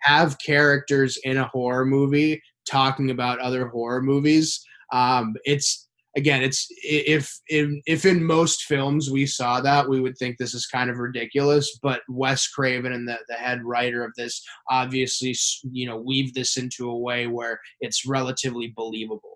Have 0.03 0.37
characters 0.45 1.17
in 1.25 1.39
a 1.39 1.49
horror 1.49 1.87
movie 1.87 2.43
talking 2.69 3.11
about 3.11 3.41
other 3.41 3.67
horror 3.69 4.03
movies. 4.03 4.63
Um, 4.93 5.35
it's 5.47 5.89
again, 6.19 6.43
it's 6.43 6.67
if 6.83 7.33
in 7.49 7.81
if 7.87 8.05
in 8.05 8.23
most 8.23 8.65
films 8.65 9.11
we 9.11 9.25
saw 9.25 9.63
that, 9.63 9.89
we 9.89 10.03
would 10.03 10.19
think 10.19 10.37
this 10.37 10.53
is 10.53 10.67
kind 10.67 10.91
of 10.91 10.99
ridiculous. 10.99 11.79
But 11.83 12.03
Wes 12.11 12.47
Craven 12.47 12.93
and 12.93 13.09
the 13.09 13.17
the 13.29 13.37
head 13.37 13.65
writer 13.65 14.05
of 14.05 14.13
this 14.19 14.45
obviously, 14.69 15.35
you 15.73 15.87
know, 15.87 15.97
weave 15.97 16.35
this 16.35 16.59
into 16.59 16.91
a 16.91 16.99
way 16.99 17.27
where 17.27 17.59
it's 17.81 18.05
relatively 18.05 18.75
believable. 18.77 19.36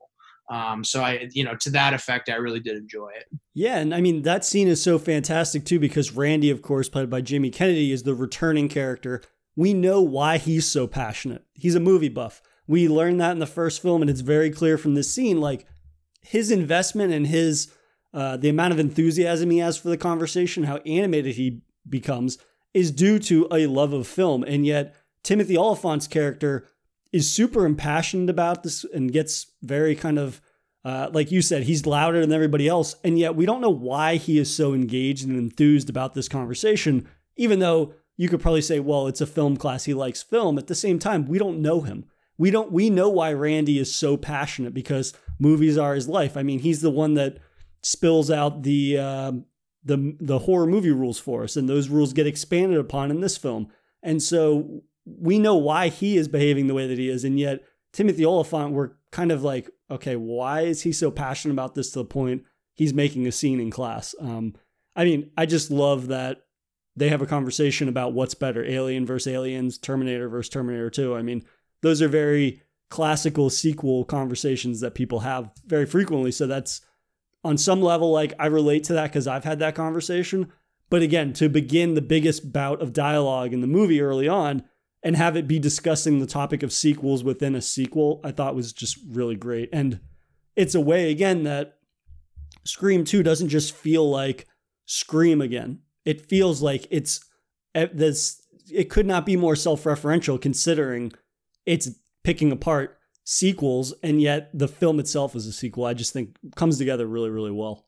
Um, 0.50 0.82
so 0.82 1.02
I, 1.02 1.28
you 1.30 1.44
know, 1.44 1.54
to 1.60 1.70
that 1.70 1.94
effect, 1.94 2.28
I 2.28 2.34
really 2.34 2.58
did 2.58 2.76
enjoy 2.76 3.10
it. 3.16 3.26
Yeah, 3.54 3.78
and 3.78 3.94
I 3.94 4.00
mean 4.00 4.22
that 4.22 4.44
scene 4.44 4.66
is 4.66 4.82
so 4.82 4.98
fantastic 4.98 5.64
too 5.64 5.78
because 5.78 6.12
Randy, 6.12 6.50
of 6.50 6.60
course, 6.60 6.88
played 6.88 7.08
by 7.08 7.20
Jamie 7.20 7.50
Kennedy, 7.50 7.92
is 7.92 8.02
the 8.02 8.14
returning 8.14 8.68
character. 8.68 9.22
We 9.54 9.72
know 9.72 10.00
why 10.00 10.38
he's 10.38 10.66
so 10.66 10.86
passionate. 10.86 11.44
He's 11.54 11.76
a 11.76 11.80
movie 11.80 12.08
buff. 12.08 12.42
We 12.66 12.88
learned 12.88 13.20
that 13.20 13.32
in 13.32 13.38
the 13.38 13.46
first 13.46 13.80
film, 13.80 14.02
and 14.02 14.10
it's 14.10 14.20
very 14.20 14.50
clear 14.50 14.76
from 14.76 14.94
this 14.94 15.12
scene. 15.12 15.40
Like 15.40 15.66
his 16.22 16.50
investment 16.50 17.12
and 17.12 17.28
his 17.28 17.72
uh, 18.12 18.36
the 18.36 18.48
amount 18.48 18.72
of 18.72 18.80
enthusiasm 18.80 19.50
he 19.50 19.58
has 19.58 19.78
for 19.78 19.88
the 19.88 19.96
conversation, 19.96 20.64
how 20.64 20.78
animated 20.78 21.36
he 21.36 21.62
becomes, 21.88 22.38
is 22.74 22.90
due 22.90 23.20
to 23.20 23.46
a 23.52 23.66
love 23.66 23.92
of 23.92 24.06
film. 24.06 24.42
And 24.42 24.66
yet, 24.66 24.96
Timothy 25.22 25.56
Olyphant's 25.56 26.08
character 26.08 26.66
is 27.12 27.30
super 27.30 27.66
impassioned 27.66 28.30
about 28.30 28.62
this 28.62 28.84
and 28.84 29.12
gets 29.12 29.46
very 29.62 29.94
kind 29.94 30.18
of 30.18 30.40
uh, 30.84 31.10
like 31.12 31.30
you 31.30 31.42
said, 31.42 31.64
he's 31.64 31.84
louder 31.84 32.20
than 32.20 32.32
everybody 32.32 32.66
else, 32.66 32.96
and 33.04 33.18
yet 33.18 33.36
we 33.36 33.44
don't 33.44 33.60
know 33.60 33.68
why 33.68 34.16
he 34.16 34.38
is 34.38 34.54
so 34.54 34.72
engaged 34.72 35.26
and 35.26 35.36
enthused 35.36 35.90
about 35.90 36.14
this 36.14 36.28
conversation. 36.28 37.06
Even 37.36 37.58
though 37.58 37.92
you 38.16 38.28
could 38.28 38.40
probably 38.40 38.62
say, 38.62 38.80
well, 38.80 39.06
it's 39.06 39.20
a 39.20 39.26
film 39.26 39.56
class, 39.56 39.84
he 39.84 39.94
likes 39.94 40.22
film. 40.22 40.56
At 40.56 40.68
the 40.68 40.74
same 40.74 40.98
time, 40.98 41.26
we 41.26 41.38
don't 41.38 41.60
know 41.60 41.82
him. 41.82 42.06
We 42.38 42.50
don't. 42.50 42.72
We 42.72 42.88
know 42.88 43.10
why 43.10 43.34
Randy 43.34 43.78
is 43.78 43.94
so 43.94 44.16
passionate 44.16 44.72
because 44.72 45.12
movies 45.38 45.76
are 45.76 45.94
his 45.94 46.08
life. 46.08 46.38
I 46.38 46.42
mean, 46.42 46.60
he's 46.60 46.80
the 46.80 46.90
one 46.90 47.12
that 47.14 47.36
spills 47.82 48.30
out 48.30 48.62
the 48.62 48.96
uh, 48.96 49.32
the 49.84 50.16
the 50.18 50.38
horror 50.38 50.66
movie 50.66 50.90
rules 50.90 51.18
for 51.18 51.44
us, 51.44 51.56
and 51.56 51.68
those 51.68 51.90
rules 51.90 52.14
get 52.14 52.26
expanded 52.26 52.78
upon 52.78 53.10
in 53.10 53.20
this 53.20 53.36
film. 53.36 53.68
And 54.02 54.22
so 54.22 54.82
we 55.04 55.38
know 55.38 55.56
why 55.56 55.88
he 55.88 56.16
is 56.16 56.28
behaving 56.28 56.66
the 56.66 56.74
way 56.74 56.86
that 56.86 56.98
he 56.98 57.08
is, 57.08 57.24
and 57.24 57.38
yet 57.38 57.60
Timothy 57.92 58.24
Olyphant, 58.24 58.72
we're 58.72 58.92
kind 59.10 59.32
of 59.32 59.42
like, 59.42 59.68
okay, 59.90 60.16
why 60.16 60.62
is 60.62 60.82
he 60.82 60.92
so 60.92 61.10
passionate 61.10 61.54
about 61.54 61.74
this 61.74 61.90
to 61.92 62.00
the 62.00 62.04
point 62.04 62.44
he's 62.74 62.94
making 62.94 63.26
a 63.26 63.32
scene 63.32 63.60
in 63.60 63.70
class? 63.70 64.14
Um, 64.20 64.54
I 64.94 65.04
mean, 65.04 65.30
I 65.36 65.46
just 65.46 65.70
love 65.70 66.08
that 66.08 66.42
they 66.96 67.08
have 67.08 67.22
a 67.22 67.26
conversation 67.26 67.88
about 67.88 68.12
what's 68.12 68.34
better, 68.34 68.64
Alien 68.64 69.06
versus 69.06 69.32
Aliens, 69.32 69.78
Terminator 69.78 70.28
versus 70.28 70.50
Terminator 70.50 70.90
2. 70.90 71.16
I 71.16 71.22
mean, 71.22 71.44
those 71.82 72.02
are 72.02 72.08
very 72.08 72.62
classical 72.90 73.50
sequel 73.50 74.04
conversations 74.04 74.80
that 74.80 74.94
people 74.94 75.20
have 75.20 75.50
very 75.64 75.86
frequently. 75.86 76.32
So 76.32 76.46
that's 76.46 76.80
on 77.42 77.56
some 77.56 77.80
level, 77.80 78.12
like 78.12 78.34
I 78.38 78.46
relate 78.46 78.84
to 78.84 78.92
that 78.94 79.08
because 79.08 79.26
I've 79.26 79.44
had 79.44 79.60
that 79.60 79.74
conversation. 79.74 80.52
But 80.90 81.02
again, 81.02 81.32
to 81.34 81.48
begin 81.48 81.94
the 81.94 82.02
biggest 82.02 82.52
bout 82.52 82.82
of 82.82 82.92
dialogue 82.92 83.52
in 83.52 83.60
the 83.60 83.66
movie 83.66 84.00
early 84.00 84.28
on, 84.28 84.64
and 85.02 85.16
have 85.16 85.36
it 85.36 85.48
be 85.48 85.58
discussing 85.58 86.18
the 86.18 86.26
topic 86.26 86.62
of 86.62 86.72
sequels 86.72 87.24
within 87.24 87.54
a 87.54 87.62
sequel, 87.62 88.20
I 88.22 88.32
thought 88.32 88.54
was 88.54 88.72
just 88.72 88.98
really 89.08 89.36
great. 89.36 89.70
And 89.72 90.00
it's 90.56 90.74
a 90.74 90.80
way, 90.80 91.10
again, 91.10 91.44
that 91.44 91.78
Scream 92.64 93.04
2 93.04 93.22
doesn't 93.22 93.48
just 93.48 93.74
feel 93.74 94.08
like 94.08 94.46
Scream 94.84 95.40
again. 95.40 95.80
It 96.04 96.26
feels 96.26 96.62
like 96.62 96.86
it's 96.90 97.20
eh, 97.74 97.86
this, 97.92 98.42
it 98.70 98.90
could 98.90 99.06
not 99.06 99.24
be 99.24 99.36
more 99.36 99.56
self 99.56 99.84
referential 99.84 100.40
considering 100.40 101.12
it's 101.64 101.90
picking 102.24 102.52
apart 102.52 102.98
sequels, 103.24 103.94
and 104.02 104.20
yet 104.20 104.50
the 104.52 104.68
film 104.68 104.98
itself 104.98 105.34
is 105.36 105.46
a 105.46 105.52
sequel. 105.52 105.84
I 105.84 105.94
just 105.94 106.12
think 106.12 106.36
comes 106.56 106.78
together 106.78 107.06
really, 107.06 107.30
really 107.30 107.52
well. 107.52 107.86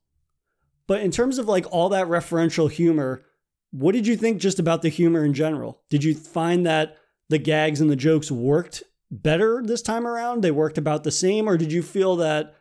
But 0.87 1.03
in 1.03 1.11
terms 1.11 1.38
of 1.38 1.46
like 1.46 1.66
all 1.70 1.88
that 1.90 2.07
referential 2.07 2.70
humor, 2.70 3.25
what 3.70 3.92
did 3.92 4.07
you 4.07 4.16
think 4.16 4.40
just 4.40 4.59
about 4.59 4.83
the 4.83 4.88
humor 4.88 5.25
in 5.25 5.35
general? 5.35 5.83
Did 5.90 6.05
you 6.05 6.14
find 6.14 6.66
that 6.66 6.96
the 7.28 7.38
gags 7.38 7.80
and 7.80 7.90
the 7.90 7.96
jokes 7.96 8.30
worked 8.30 8.82
better 9.11 9.62
this 9.64 9.82
time 9.82 10.06
around? 10.06 10.42
They 10.42 10.50
worked 10.50 10.78
about 10.78 11.04
the 11.04 11.11
same, 11.11 11.48
or 11.48 11.56
did 11.56 11.72
you 11.72 11.82
feel 11.82 12.16
that 12.16 12.56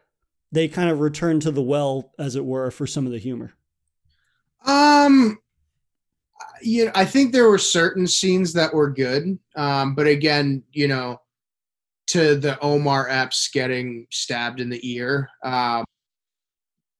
they 0.52 0.68
kind 0.68 0.90
of 0.90 1.00
returned 1.00 1.42
to 1.44 1.52
the 1.52 1.62
well, 1.62 2.12
as 2.20 2.36
it 2.36 2.46
were, 2.46 2.72
for 2.72 2.86
some 2.86 3.06
of 3.06 3.12
the 3.12 3.20
humor? 3.20 3.54
Um, 4.66 5.40
you 6.62 6.86
know, 6.86 6.92
I 6.94 7.06
think 7.06 7.32
there 7.32 7.50
were 7.50 7.58
certain 7.58 8.08
scenes 8.08 8.54
that 8.54 8.74
were 8.74 8.90
good, 8.90 9.40
um, 9.56 9.96
but 9.96 10.08
again, 10.08 10.64
you 10.72 10.88
know, 10.88 11.22
to 12.08 12.36
the 12.36 12.60
Omar 12.60 13.10
Epps 13.10 13.50
getting 13.50 14.06
stabbed 14.12 14.60
in 14.60 14.70
the 14.70 14.80
ear, 14.88 15.30
um, 15.44 15.86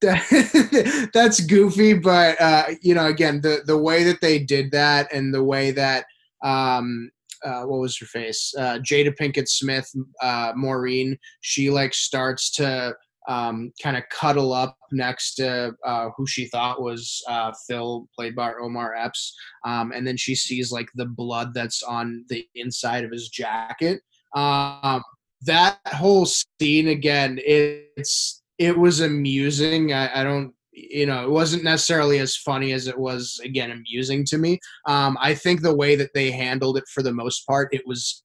that, 0.00 1.10
that's 1.14 1.40
goofy, 1.40 1.94
but 1.94 2.40
uh, 2.40 2.64
you 2.82 2.94
know, 2.94 3.06
again, 3.06 3.40
the 3.40 3.62
the 3.66 3.76
way 3.76 4.04
that 4.04 4.20
they 4.20 4.38
did 4.38 4.70
that 4.72 5.12
and 5.12 5.32
the 5.32 5.42
way 5.42 5.70
that 5.70 6.06
um, 6.42 7.10
uh, 7.44 7.62
what 7.62 7.80
was 7.80 7.98
her 7.98 8.06
face? 8.06 8.54
Uh, 8.56 8.78
Jada 8.78 9.14
Pinkett 9.16 9.48
Smith, 9.48 9.90
uh, 10.22 10.52
Maureen. 10.56 11.16
She 11.40 11.70
like 11.70 11.94
starts 11.94 12.50
to 12.52 12.94
um, 13.28 13.72
kind 13.82 13.96
of 13.96 14.02
cuddle 14.10 14.52
up 14.52 14.76
next 14.90 15.34
to 15.36 15.72
uh, 15.84 16.08
who 16.16 16.26
she 16.26 16.46
thought 16.46 16.82
was 16.82 17.22
uh, 17.28 17.52
Phil, 17.66 18.08
played 18.16 18.34
by 18.34 18.52
Omar 18.60 18.94
Epps, 18.94 19.34
um, 19.64 19.92
and 19.92 20.06
then 20.06 20.16
she 20.16 20.34
sees 20.34 20.72
like 20.72 20.88
the 20.94 21.06
blood 21.06 21.54
that's 21.54 21.82
on 21.82 22.24
the 22.28 22.46
inside 22.54 23.04
of 23.04 23.12
his 23.12 23.28
jacket. 23.28 24.00
Um, 24.34 25.02
that 25.42 25.78
whole 25.86 26.26
scene 26.26 26.88
again, 26.88 27.38
it's 27.44 28.42
it 28.58 28.76
was 28.76 29.00
amusing. 29.00 29.92
I, 29.92 30.20
I 30.20 30.24
don't 30.24 30.52
you 30.72 31.06
know, 31.06 31.22
it 31.24 31.30
wasn't 31.30 31.64
necessarily 31.64 32.18
as 32.18 32.36
funny 32.36 32.72
as 32.72 32.86
it 32.86 32.98
was 32.98 33.40
again 33.44 33.70
amusing 33.70 34.24
to 34.26 34.38
me. 34.38 34.58
Um, 34.86 35.18
I 35.20 35.34
think 35.34 35.60
the 35.60 35.76
way 35.76 35.96
that 35.96 36.14
they 36.14 36.30
handled 36.30 36.78
it 36.78 36.84
for 36.92 37.02
the 37.02 37.12
most 37.12 37.46
part, 37.46 37.68
it 37.72 37.86
was 37.86 38.22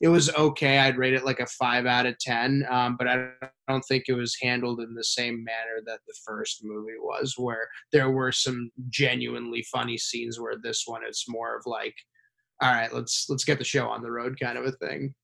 it 0.00 0.08
was 0.08 0.34
okay. 0.34 0.78
I'd 0.78 0.96
rate 0.96 1.12
it 1.12 1.26
like 1.26 1.40
a 1.40 1.46
five 1.46 1.84
out 1.84 2.06
of 2.06 2.18
ten, 2.18 2.66
um, 2.70 2.96
but 2.98 3.06
I 3.06 3.28
don't 3.68 3.82
think 3.82 4.04
it 4.08 4.14
was 4.14 4.36
handled 4.40 4.80
in 4.80 4.94
the 4.94 5.04
same 5.04 5.44
manner 5.44 5.82
that 5.84 6.00
the 6.06 6.14
first 6.24 6.64
movie 6.64 6.98
was, 6.98 7.34
where 7.36 7.68
there 7.92 8.10
were 8.10 8.32
some 8.32 8.70
genuinely 8.88 9.62
funny 9.70 9.98
scenes. 9.98 10.40
Where 10.40 10.56
this 10.60 10.84
one, 10.86 11.02
it's 11.06 11.28
more 11.28 11.54
of 11.54 11.66
like, 11.66 11.94
all 12.62 12.72
right, 12.72 12.92
let's 12.94 13.26
let's 13.28 13.44
get 13.44 13.58
the 13.58 13.64
show 13.64 13.88
on 13.88 14.02
the 14.02 14.10
road, 14.10 14.40
kind 14.40 14.56
of 14.56 14.64
a 14.64 14.72
thing. 14.72 15.14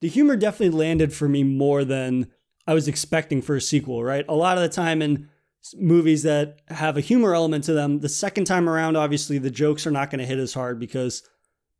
The 0.00 0.08
humor 0.08 0.36
definitely 0.36 0.78
landed 0.78 1.12
for 1.12 1.28
me 1.28 1.44
more 1.44 1.84
than 1.84 2.30
I 2.66 2.72
was 2.72 2.88
expecting 2.88 3.42
for 3.42 3.56
a 3.56 3.60
sequel. 3.60 4.02
Right, 4.02 4.24
a 4.26 4.34
lot 4.34 4.56
of 4.56 4.62
the 4.62 4.70
time 4.70 5.02
in 5.02 5.28
movies 5.76 6.24
that 6.24 6.60
have 6.68 6.96
a 6.96 7.00
humor 7.00 7.34
element 7.34 7.64
to 7.64 7.72
them, 7.72 8.00
the 8.00 8.08
second 8.08 8.44
time 8.44 8.68
around, 8.68 8.96
obviously 8.96 9.38
the 9.38 9.50
jokes 9.50 9.86
are 9.86 9.90
not 9.90 10.10
going 10.10 10.18
to 10.18 10.26
hit 10.26 10.38
as 10.38 10.52
hard 10.52 10.78
because 10.78 11.22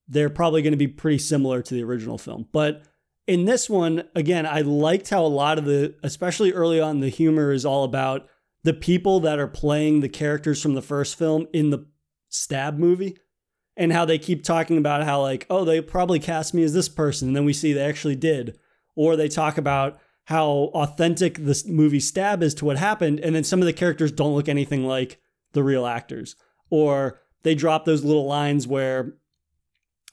they're 0.09 0.31
probably 0.31 0.63
going 0.63 0.73
to 0.73 0.79
be 0.79 0.89
pretty 0.89 1.19
similar 1.19 1.61
to 1.63 1.75
the 1.75 1.83
original 1.83 2.19
film. 2.19 2.47
But 2.53 2.83
in 3.27 3.45
this 3.45 3.69
one, 3.69 4.05
again, 4.15 4.47
I 4.47 4.61
liked 4.61 5.11
how 5.11 5.25
a 5.25 5.27
lot 5.27 5.59
of 5.59 5.65
the, 5.65 5.95
especially 6.03 6.53
early 6.53 6.81
on, 6.81 7.01
the 7.01 7.09
humor 7.09 7.53
is 7.53 7.65
all 7.67 7.85
about 7.85 8.27
the 8.65 8.75
people 8.75 9.21
that 9.21 9.39
are 9.39 9.49
playing 9.49 10.01
the 10.01 10.09
characters 10.09 10.63
from 10.63 10.75
the 10.75 10.83
first 10.83 11.19
film 11.19 11.47
in 11.53 11.71
the 11.71 11.87
stab 12.29 12.79
movie 12.79 13.17
and 13.77 13.93
how 13.93 14.05
they 14.05 14.19
keep 14.19 14.45
talking 14.45 14.79
about 14.79 15.05
how, 15.05 15.21
like, 15.21 15.47
oh, 15.51 15.65
they 15.65 15.81
probably 15.81 16.19
cast 16.19 16.55
me 16.55 16.63
as 16.63 16.73
this 16.73 16.89
person. 16.89 17.29
And 17.29 17.37
then 17.37 17.45
we 17.45 17.53
see 17.53 17.73
they 17.73 17.85
actually 17.85 18.17
did. 18.17 18.59
Or 18.97 19.17
they 19.17 19.29
talk 19.29 19.59
about 19.59 19.99
how 20.25 20.71
authentic 20.75 21.39
this 21.39 21.67
movie 21.67 22.01
stab 22.01 22.43
is 22.43 22.55
to 22.55 22.65
what 22.65 22.79
happened. 22.79 23.21
And 23.21 23.35
then 23.35 23.45
some 23.45 23.61
of 23.61 23.67
the 23.67 23.73
characters 23.73 24.11
don't 24.11 24.35
look 24.35 24.49
anything 24.49 24.87
like 24.87 25.21
the 25.53 25.63
real 25.63 25.87
actors. 25.87 26.37
Or 26.71 27.21
they 27.43 27.55
drop 27.55 27.85
those 27.85 28.05
little 28.05 28.27
lines 28.27 28.67
where 28.67 29.15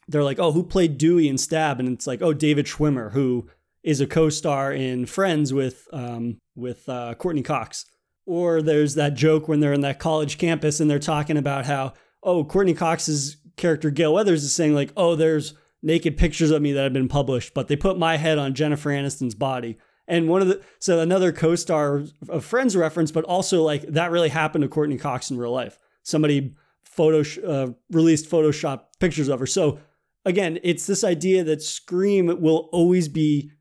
they're 0.08 0.24
like, 0.24 0.40
oh, 0.40 0.52
who 0.52 0.64
played 0.64 0.98
Dewey 0.98 1.30
in 1.30 1.38
Stab? 1.38 1.80
And 1.80 1.90
it's 1.90 2.08
like, 2.08 2.22
oh, 2.22 2.34
David 2.34 2.66
Schwimmer, 2.66 3.14
who 3.14 3.50
is 3.84 4.02
a 4.02 4.08
co-star 4.08 4.74
in 4.74 5.06
Friends 5.06 5.54
with 5.54 5.88
um, 5.94 6.40
with 6.56 6.88
uh, 6.90 7.16
Courteney 7.16 7.44
Cox. 7.44 7.86
Or 8.26 8.62
there's 8.62 8.96
that 8.96 9.16
joke 9.16 9.48
when 9.48 9.62
they're 9.62 9.74
in 9.74 9.82
that 9.82 10.00
college 10.00 10.38
campus 10.38 10.80
and 10.80 10.90
they're 10.90 11.00
talking 11.00 11.38
about 11.38 11.66
how, 11.66 11.94
oh, 12.22 12.44
courteney 12.44 12.76
Cox's 12.76 13.38
character 13.58 13.90
Gale 13.90 14.14
Weathers 14.14 14.44
is 14.44 14.54
saying 14.54 14.76
like, 14.76 14.92
oh, 14.96 15.16
there's 15.16 15.56
naked 15.82 16.18
pictures 16.18 16.52
of 16.52 16.62
me 16.62 16.72
that 16.74 16.84
have 16.84 16.94
been 16.94 17.08
published, 17.08 17.54
but 17.54 17.68
they 17.68 17.76
put 17.76 17.98
my 17.98 18.18
head 18.18 18.38
on 18.38 18.54
Jennifer 18.54 18.90
Aniston's 18.90 19.36
body. 19.36 19.80
And 20.12 20.28
one 20.28 20.42
of 20.42 20.50
the 20.50 20.62
so 20.80 21.00
another 21.00 21.32
co-star 21.32 22.04
of 22.28 22.44
Friends 22.44 22.76
reference, 22.76 23.14
but 23.14 23.24
also 23.24 23.64
like 23.64 23.84
that 23.84 24.12
really 24.12 24.28
happened 24.28 24.64
to 24.64 24.68
Courteney 24.68 24.98
Cox 24.98 25.32
in 25.32 25.38
real 25.38 25.54
life. 25.54 25.80
Somebody 26.04 26.54
photo 26.84 27.24
uh, 27.48 27.72
released 27.90 28.30
Photoshop 28.30 28.82
pictures 29.00 29.30
of 29.30 29.40
her. 29.40 29.48
So 29.48 29.80
again, 30.26 30.60
it's 30.64 30.86
this 30.86 31.06
idea 31.06 31.46
that 31.46 31.62
Scream 31.62 32.42
will 32.42 32.68
always 32.74 33.08
be 33.08 33.52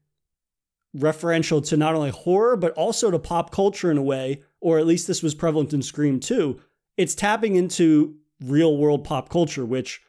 referential 0.96 1.64
to 1.68 1.76
not 1.76 1.94
only 1.94 2.10
horror 2.10 2.56
but 2.56 2.72
also 2.72 3.12
to 3.12 3.18
pop 3.20 3.52
culture 3.52 3.88
in 3.92 3.96
a 3.96 4.02
way, 4.02 4.42
or 4.60 4.80
at 4.80 4.88
least 4.88 5.06
this 5.06 5.22
was 5.22 5.36
prevalent 5.36 5.72
in 5.72 5.82
Scream 5.82 6.18
2. 6.18 6.60
It's 6.96 7.14
tapping 7.14 7.54
into 7.54 8.16
real 8.44 8.76
world 8.76 9.04
pop 9.04 9.28
culture, 9.28 9.64
which 9.64 10.02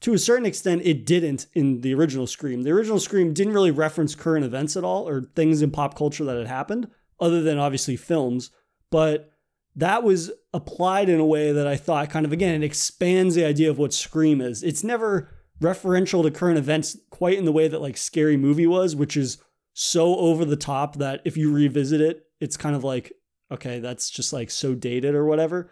to 0.00 0.14
a 0.14 0.18
certain 0.18 0.46
extent 0.46 0.82
it 0.84 1.04
didn't 1.04 1.46
in 1.54 1.80
the 1.80 1.94
original 1.94 2.26
Scream. 2.26 2.62
The 2.62 2.70
original 2.70 3.00
Scream 3.00 3.32
didn't 3.32 3.54
really 3.54 3.70
reference 3.70 4.14
current 4.14 4.44
events 4.44 4.76
at 4.76 4.84
all 4.84 5.08
or 5.08 5.22
things 5.34 5.62
in 5.62 5.70
pop 5.70 5.96
culture 5.96 6.24
that 6.24 6.36
had 6.36 6.46
happened, 6.46 6.88
other 7.20 7.42
than 7.42 7.58
obviously 7.58 7.96
films. 7.96 8.50
But 8.90 9.30
that 9.74 10.02
was 10.02 10.30
applied 10.52 11.08
in 11.08 11.20
a 11.20 11.26
way 11.26 11.52
that 11.52 11.66
I 11.66 11.76
thought 11.76 12.10
kind 12.10 12.26
of 12.26 12.32
again 12.32 12.62
it 12.62 12.66
expands 12.66 13.34
the 13.34 13.44
idea 13.44 13.70
of 13.70 13.78
what 13.78 13.92
Scream 13.92 14.40
is. 14.40 14.62
It's 14.62 14.84
never 14.84 15.30
referential 15.60 16.22
to 16.22 16.30
current 16.30 16.58
events 16.58 16.96
quite 17.10 17.38
in 17.38 17.44
the 17.44 17.52
way 17.52 17.68
that 17.68 17.80
like 17.80 17.96
Scary 17.96 18.36
Movie 18.36 18.66
was, 18.66 18.94
which 18.94 19.16
is 19.16 19.38
so 19.72 20.16
over 20.16 20.44
the 20.44 20.56
top 20.56 20.96
that 20.96 21.20
if 21.24 21.36
you 21.36 21.52
revisit 21.52 22.00
it, 22.00 22.24
it's 22.40 22.56
kind 22.56 22.74
of 22.74 22.84
like, 22.84 23.12
okay, 23.50 23.78
that's 23.78 24.10
just 24.10 24.32
like 24.32 24.50
so 24.50 24.74
dated 24.74 25.14
or 25.14 25.24
whatever. 25.24 25.70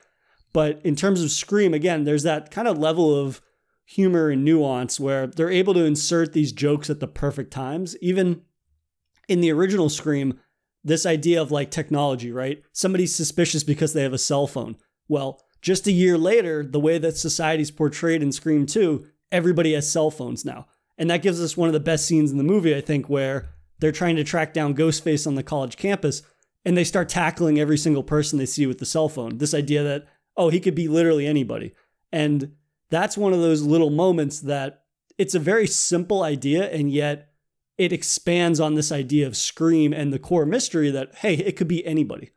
But 0.52 0.80
in 0.84 0.96
terms 0.96 1.22
of 1.22 1.30
Scream, 1.30 1.74
again, 1.74 2.04
there's 2.04 2.22
that 2.22 2.50
kind 2.50 2.68
of 2.68 2.78
level 2.78 3.14
of 3.14 3.40
humor 3.86 4.28
and 4.28 4.44
nuance 4.44 5.00
where 5.00 5.26
they're 5.26 5.50
able 5.50 5.72
to 5.74 5.84
insert 5.84 6.32
these 6.32 6.52
jokes 6.52 6.90
at 6.90 7.00
the 7.00 7.06
perfect 7.06 7.52
times. 7.52 7.96
Even 8.02 8.42
in 9.28 9.40
the 9.40 9.52
original 9.52 9.88
Scream, 9.88 10.38
this 10.84 11.06
idea 11.06 11.40
of 11.40 11.50
like 11.50 11.70
technology, 11.70 12.30
right? 12.30 12.62
Somebody's 12.72 13.14
suspicious 13.14 13.64
because 13.64 13.92
they 13.92 14.02
have 14.02 14.12
a 14.12 14.18
cell 14.18 14.46
phone. 14.46 14.76
Well, 15.08 15.40
just 15.62 15.86
a 15.86 15.92
year 15.92 16.18
later, 16.18 16.64
the 16.64 16.80
way 16.80 16.98
that 16.98 17.16
society's 17.16 17.70
portrayed 17.70 18.22
in 18.22 18.32
Scream 18.32 18.66
2 18.66 19.06
everybody 19.32 19.74
has 19.74 19.90
cell 19.90 20.10
phones 20.10 20.44
now. 20.44 20.66
And 20.98 21.10
that 21.10 21.22
gives 21.22 21.40
us 21.40 21.56
one 21.56 21.68
of 21.68 21.72
the 21.72 21.80
best 21.80 22.06
scenes 22.06 22.30
in 22.30 22.38
the 22.38 22.44
movie, 22.44 22.74
I 22.74 22.80
think, 22.80 23.08
where 23.08 23.48
they're 23.80 23.92
trying 23.92 24.16
to 24.16 24.24
track 24.24 24.54
down 24.54 24.74
Ghostface 24.74 25.26
on 25.26 25.34
the 25.34 25.42
college 25.42 25.76
campus 25.76 26.22
and 26.64 26.76
they 26.76 26.84
start 26.84 27.08
tackling 27.08 27.58
every 27.58 27.78
single 27.78 28.02
person 28.02 28.38
they 28.38 28.46
see 28.46 28.66
with 28.66 28.78
the 28.78 28.86
cell 28.86 29.08
phone. 29.08 29.38
This 29.38 29.54
idea 29.54 29.82
that, 29.82 30.06
oh, 30.36 30.48
he 30.48 30.60
could 30.60 30.74
be 30.74 30.88
literally 30.88 31.26
anybody. 31.26 31.72
And 32.12 32.52
that's 32.90 33.16
one 33.16 33.32
of 33.32 33.40
those 33.40 33.62
little 33.62 33.90
moments 33.90 34.40
that 34.40 34.82
it's 35.18 35.34
a 35.34 35.40
very 35.40 35.66
simple 35.66 36.22
idea 36.22 36.70
and 36.70 36.90
yet 36.90 37.32
it 37.78 37.92
expands 37.92 38.58
on 38.58 38.74
this 38.74 38.90
idea 38.90 39.26
of 39.26 39.36
Scream 39.36 39.92
and 39.92 40.12
the 40.12 40.18
core 40.18 40.46
mystery 40.46 40.90
that, 40.90 41.14
hey, 41.16 41.34
it 41.34 41.56
could 41.56 41.68
be 41.68 41.86
anybody. 41.86 42.30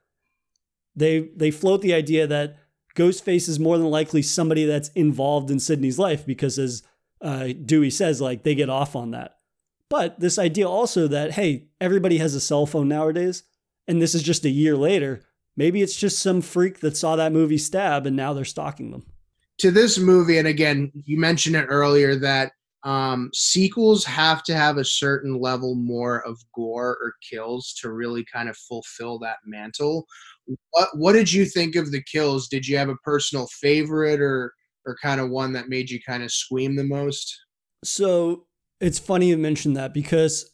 They 0.96 1.30
they 1.36 1.52
float 1.52 1.82
the 1.82 1.94
idea 1.94 2.28
that 2.28 2.58
Ghostface 2.96 3.48
is 3.48 3.60
more 3.60 3.78
than 3.78 3.90
likely 3.90 4.22
somebody 4.22 4.66
that's 4.66 4.90
involved 4.90 5.50
in 5.50 5.60
Sidney's 5.60 6.00
life 6.00 6.26
because, 6.26 6.60
as 6.60 6.84
uh, 7.22 7.50
Dewey 7.66 7.90
says, 7.90 8.20
like 8.20 8.44
they 8.44 8.56
get 8.56 8.70
off 8.70 8.96
on 8.96 9.12
that. 9.12 9.38
But 9.90 10.20
this 10.20 10.38
idea 10.38 10.68
also 10.68 11.08
that, 11.08 11.32
hey, 11.32 11.68
everybody 11.80 12.18
has 12.18 12.36
a 12.36 12.42
cell 12.42 12.66
phone 12.66 12.90
nowadays, 12.90 13.44
and 13.88 14.02
this 14.02 14.14
is 14.14 14.24
just 14.24 14.46
a 14.46 14.50
year 14.50 14.76
later. 14.76 15.22
Maybe 15.56 15.82
it's 15.82 15.96
just 15.96 16.20
some 16.20 16.42
freak 16.42 16.80
that 16.80 16.98
saw 16.98 17.16
that 17.16 17.34
movie 17.34 17.58
Stab 17.58 18.06
and 18.06 18.16
now 18.16 18.34
they're 18.34 18.46
stalking 18.46 18.92
them. 18.92 19.06
To 19.60 19.72
this 19.72 20.00
movie, 20.00 20.38
and 20.38 20.48
again, 20.48 20.92
you 20.94 21.20
mentioned 21.20 21.56
it 21.56 21.66
earlier 21.66 22.16
that 22.16 22.54
um, 22.84 23.30
sequels 23.34 24.06
have 24.06 24.44
to 24.44 24.56
have 24.56 24.78
a 24.78 24.86
certain 24.86 25.40
level 25.40 25.76
more 25.76 26.26
of 26.26 26.40
gore 26.56 26.98
or 27.02 27.14
kills 27.30 27.74
to 27.82 27.92
really 27.92 28.26
kind 28.32 28.48
of 28.48 28.58
fulfill 28.58 29.20
that 29.20 29.38
mantle. 29.46 30.06
What 30.72 30.90
what 30.94 31.14
did 31.14 31.32
you 31.32 31.46
think 31.46 31.76
of 31.76 31.92
the 31.92 32.02
kills? 32.04 32.48
Did 32.48 32.68
you 32.68 32.78
have 32.78 32.90
a 32.90 32.96
personal 32.98 33.48
favorite 33.48 34.22
or 34.22 34.54
or 34.86 34.96
kind 35.02 35.20
of 35.20 35.30
one 35.30 35.54
that 35.54 35.70
made 35.70 35.90
you 35.90 36.00
kind 36.02 36.24
of 36.24 36.32
scream 36.32 36.76
the 36.76 36.84
most? 36.84 37.38
So 37.84 38.46
it's 38.80 39.00
funny 39.00 39.28
you 39.28 39.38
mentioned 39.38 39.76
that 39.76 39.94
because 39.94 40.50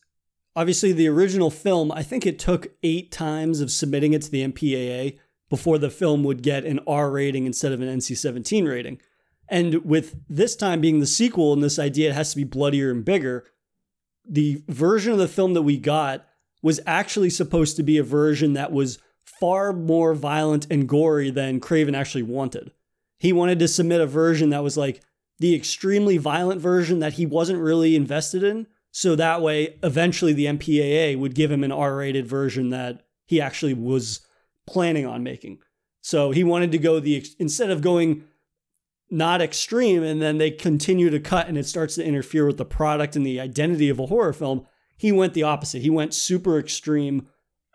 obviously 0.56 0.92
the 0.92 1.08
original 1.08 1.52
film, 1.52 1.92
I 1.92 2.04
think 2.04 2.26
it 2.26 2.40
took 2.40 2.68
eight 2.82 3.12
times 3.12 3.62
of 3.62 3.72
submitting 3.72 4.14
it 4.14 4.24
to 4.24 4.32
the 4.32 4.48
MPAA 4.48 5.20
before 5.50 5.78
the 5.78 5.90
film 5.90 6.24
would 6.24 6.42
get 6.42 6.66
an 6.66 6.80
R 6.88 7.10
rating 7.10 7.46
instead 7.46 7.72
of 7.72 7.82
an 7.82 7.88
NC 7.88 8.18
17 8.18 8.66
rating. 8.66 9.00
And 9.48 9.86
with 9.86 10.16
this 10.28 10.56
time 10.56 10.82
being 10.82 11.00
the 11.00 11.06
sequel 11.06 11.54
and 11.54 11.64
this 11.64 11.78
idea 11.78 12.10
it 12.10 12.16
has 12.16 12.32
to 12.32 12.38
be 12.38 12.44
bloodier 12.44 12.92
and 12.92 13.06
bigger, 13.06 13.46
the 14.28 14.64
version 14.68 15.14
of 15.14 15.20
the 15.20 15.28
film 15.28 15.54
that 15.54 15.62
we 15.62 15.78
got 15.78 16.26
was 16.64 16.80
actually 16.88 17.30
supposed 17.30 17.76
to 17.76 17.84
be 17.84 17.98
a 17.98 18.04
version 18.04 18.54
that 18.54 18.72
was 18.72 18.98
far 19.24 19.72
more 19.72 20.16
violent 20.16 20.66
and 20.72 20.90
gory 20.90 21.30
than 21.30 21.60
Craven 21.60 21.94
actually 21.94 22.24
wanted. 22.24 22.72
He 23.20 23.34
wanted 23.34 23.60
to 23.60 23.68
submit 23.68 24.02
a 24.02 24.08
version 24.08 24.50
that 24.50 24.64
was 24.64 24.78
like 24.78 25.02
the 25.40 25.56
extremely 25.56 26.18
violent 26.18 26.62
version 26.62 27.00
that 27.00 27.14
he 27.14 27.26
wasn't 27.26 27.62
really 27.62 27.96
invested 27.96 28.44
in. 28.44 28.68
So 28.92 29.16
that 29.16 29.42
way, 29.42 29.78
eventually, 29.84 30.34
the 30.34 30.46
MPAA 30.46 31.20
would 31.20 31.36
give 31.36 31.52
him 31.52 31.64
an 31.64 31.72
R 31.72 31.98
rated 31.98 32.28
version 32.28 32.70
that 32.70 33.06
he 33.26 33.42
actually 33.42 33.74
was 33.74 34.26
planning 34.68 35.06
on 35.06 35.24
making. 35.24 35.60
So 36.02 36.32
he 36.32 36.44
wanted 36.44 36.72
to 36.72 36.78
go 36.78 37.00
the, 37.00 37.26
instead 37.40 37.72
of 37.72 37.82
going 37.82 38.26
not 39.10 39.42
extreme 39.42 40.04
and 40.04 40.22
then 40.22 40.38
they 40.38 40.52
continue 40.52 41.10
to 41.10 41.20
cut 41.20 41.48
and 41.48 41.58
it 41.58 41.66
starts 41.66 41.96
to 41.96 42.04
interfere 42.04 42.46
with 42.46 42.58
the 42.58 42.66
product 42.66 43.16
and 43.16 43.26
the 43.26 43.40
identity 43.40 43.90
of 43.90 44.00
a 44.00 44.08
horror 44.08 44.34
film, 44.34 44.66
he 44.98 45.12
went 45.12 45.34
the 45.34 45.44
opposite. 45.44 45.82
He 45.82 45.90
went 45.90 46.14
super 46.14 46.60
extreme 46.60 47.28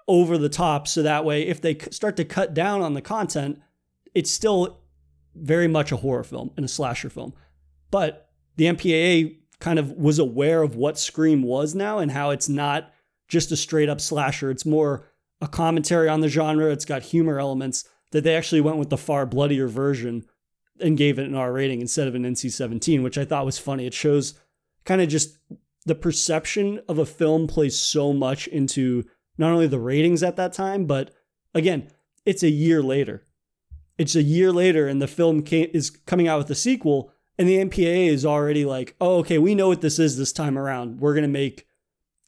over 0.09 0.37
the 0.37 0.49
top 0.49 0.89
so 0.89 1.03
that 1.03 1.25
way 1.25 1.47
if 1.47 1.61
they 1.61 1.79
start 1.91 2.17
to 2.17 2.25
cut 2.25 2.53
down 2.53 2.83
on 2.83 2.95
the 2.95 3.03
content, 3.03 3.61
it's 4.15 4.31
still 4.31 4.81
very 5.35 5.69
much 5.69 5.93
a 5.93 5.97
horror 5.97 6.25
film 6.25 6.51
and 6.57 6.65
a 6.65 6.69
slasher 6.69 7.11
film. 7.11 7.33
But 7.91 8.29
the 8.57 8.65
MPAA 8.67 9.37
kind 9.61 9.79
of 9.79 9.93
was 9.93 10.19
aware 10.19 10.63
of 10.63 10.75
what 10.75 10.99
Scream 10.99 11.43
was 11.43 11.75
now 11.75 11.99
and 11.99 12.11
how 12.11 12.31
it's 12.31 12.49
not 12.49 12.93
just 13.29 13.53
a 13.53 13.57
straight 13.57 13.89
up 13.89 14.01
slasher. 14.01 14.51
It's 14.51 14.67
more 14.67 15.10
a 15.41 15.49
commentary 15.49 16.09
on 16.09 16.21
the 16.21 16.29
genre. 16.29 16.71
It's 16.71 16.85
got 16.85 17.03
humor 17.03 17.39
elements 17.39 17.89
that 18.13 18.25
they 18.25 18.35
actually 18.35 18.61
went 18.61 18.79
with 18.79 18.91
the 18.91 18.97
far 18.97 19.27
bloodier 19.27 19.69
version 19.69 20.25
and 20.81 20.97
gave 20.97 21.19
it 21.19 21.27
an 21.27 21.35
R 21.35 21.53
rating 21.53 21.81
instead 21.81 22.09
of 22.09 22.15
an 22.15 22.25
NC 22.25 22.51
17, 22.53 23.03
which 23.03 23.19
I 23.19 23.25
thought 23.25 23.47
was 23.47 23.59
funny. 23.59 23.87
It 23.87 23.95
shows 23.95 24.35
kind 24.85 25.01
of 25.01 25.09
just 25.09 25.39
the 25.87 25.95
perception 25.95 26.81
of 26.89 26.99
a 26.99 27.07
film 27.07 27.47
plays 27.47 27.79
so 27.79 28.13
much 28.13 28.47
into 28.49 29.05
not 29.39 29.53
only 29.53 29.67
the 29.67 29.79
ratings 29.79 30.23
at 30.23 30.37
that 30.37 30.53
time, 30.53 30.87
but 30.87 31.15
again, 31.55 31.89
it's 32.27 32.43
a 32.43 32.51
year 32.51 32.83
later. 32.83 33.27
It's 33.99 34.15
a 34.15 34.23
year 34.23 34.53
later, 34.53 34.89
and 34.89 35.01
the 35.01 35.07
film 35.07 35.43
came, 35.43 35.71
is 35.73 35.91
coming 35.91 36.29
out 36.29 36.39
with 36.39 36.51
a 36.51 36.55
sequel, 36.55 37.13
and 37.39 37.49
the 37.49 37.59
MPAA 37.59 38.09
is 38.09 38.25
already 38.25 38.65
like, 38.65 38.95
oh, 39.01 39.17
okay, 39.19 39.39
we 39.39 39.55
know 39.55 39.69
what 39.69 39.81
this 39.81 39.99
is 39.99 40.17
this 40.17 40.33
time 40.33 40.59
around. 40.59 41.01
We're 41.01 41.15
going 41.15 41.23
to 41.23 41.29
make 41.29 41.67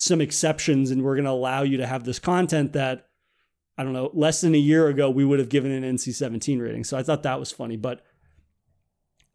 some 0.02 0.20
exceptions 0.20 0.90
and 0.90 1.04
we're 1.04 1.14
going 1.14 1.26
to 1.26 1.30
allow 1.30 1.62
you 1.62 1.76
to 1.76 1.86
have 1.86 2.02
this 2.02 2.18
content 2.18 2.72
that, 2.72 3.06
I 3.78 3.84
don't 3.84 3.92
know, 3.92 4.10
less 4.12 4.40
than 4.40 4.52
a 4.52 4.58
year 4.58 4.88
ago, 4.88 5.08
we 5.08 5.24
would 5.24 5.38
have 5.38 5.48
given 5.48 5.70
an 5.70 5.84
NC 5.96 6.12
17 6.12 6.58
rating. 6.58 6.82
So 6.82 6.98
I 6.98 7.04
thought 7.04 7.22
that 7.22 7.38
was 7.38 7.52
funny. 7.52 7.76
But 7.76 8.04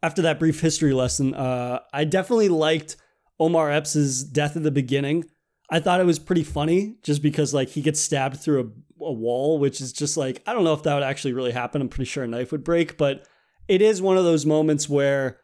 after 0.02 0.20
that 0.20 0.38
brief 0.38 0.60
history 0.60 0.92
lesson, 0.92 1.34
uh, 1.34 1.80
I 1.94 2.04
definitely 2.04 2.50
liked 2.50 2.96
Omar 3.40 3.72
Epps's 3.72 4.22
death 4.22 4.58
at 4.58 4.62
the 4.62 4.70
beginning. 4.70 5.24
I 5.70 5.80
thought 5.80 6.00
it 6.00 6.06
was 6.06 6.18
pretty 6.18 6.44
funny 6.44 6.96
just 7.02 7.22
because 7.22 7.54
like 7.54 7.70
he 7.70 7.80
gets 7.80 7.98
stabbed 7.98 8.38
through 8.38 8.60
a, 9.00 9.04
a 9.06 9.12
wall, 9.12 9.58
which 9.58 9.80
is 9.80 9.90
just 9.90 10.18
like, 10.18 10.42
I 10.46 10.52
don't 10.52 10.64
know 10.64 10.74
if 10.74 10.82
that 10.82 10.92
would 10.92 11.02
actually 11.02 11.32
really 11.32 11.52
happen. 11.52 11.80
I'm 11.80 11.88
pretty 11.88 12.10
sure 12.10 12.24
a 12.24 12.28
knife 12.28 12.52
would 12.52 12.62
break, 12.62 12.98
but 12.98 13.26
it 13.68 13.80
is 13.80 14.02
one 14.02 14.18
of 14.18 14.24
those 14.24 14.44
moments 14.44 14.86
where 14.86 15.40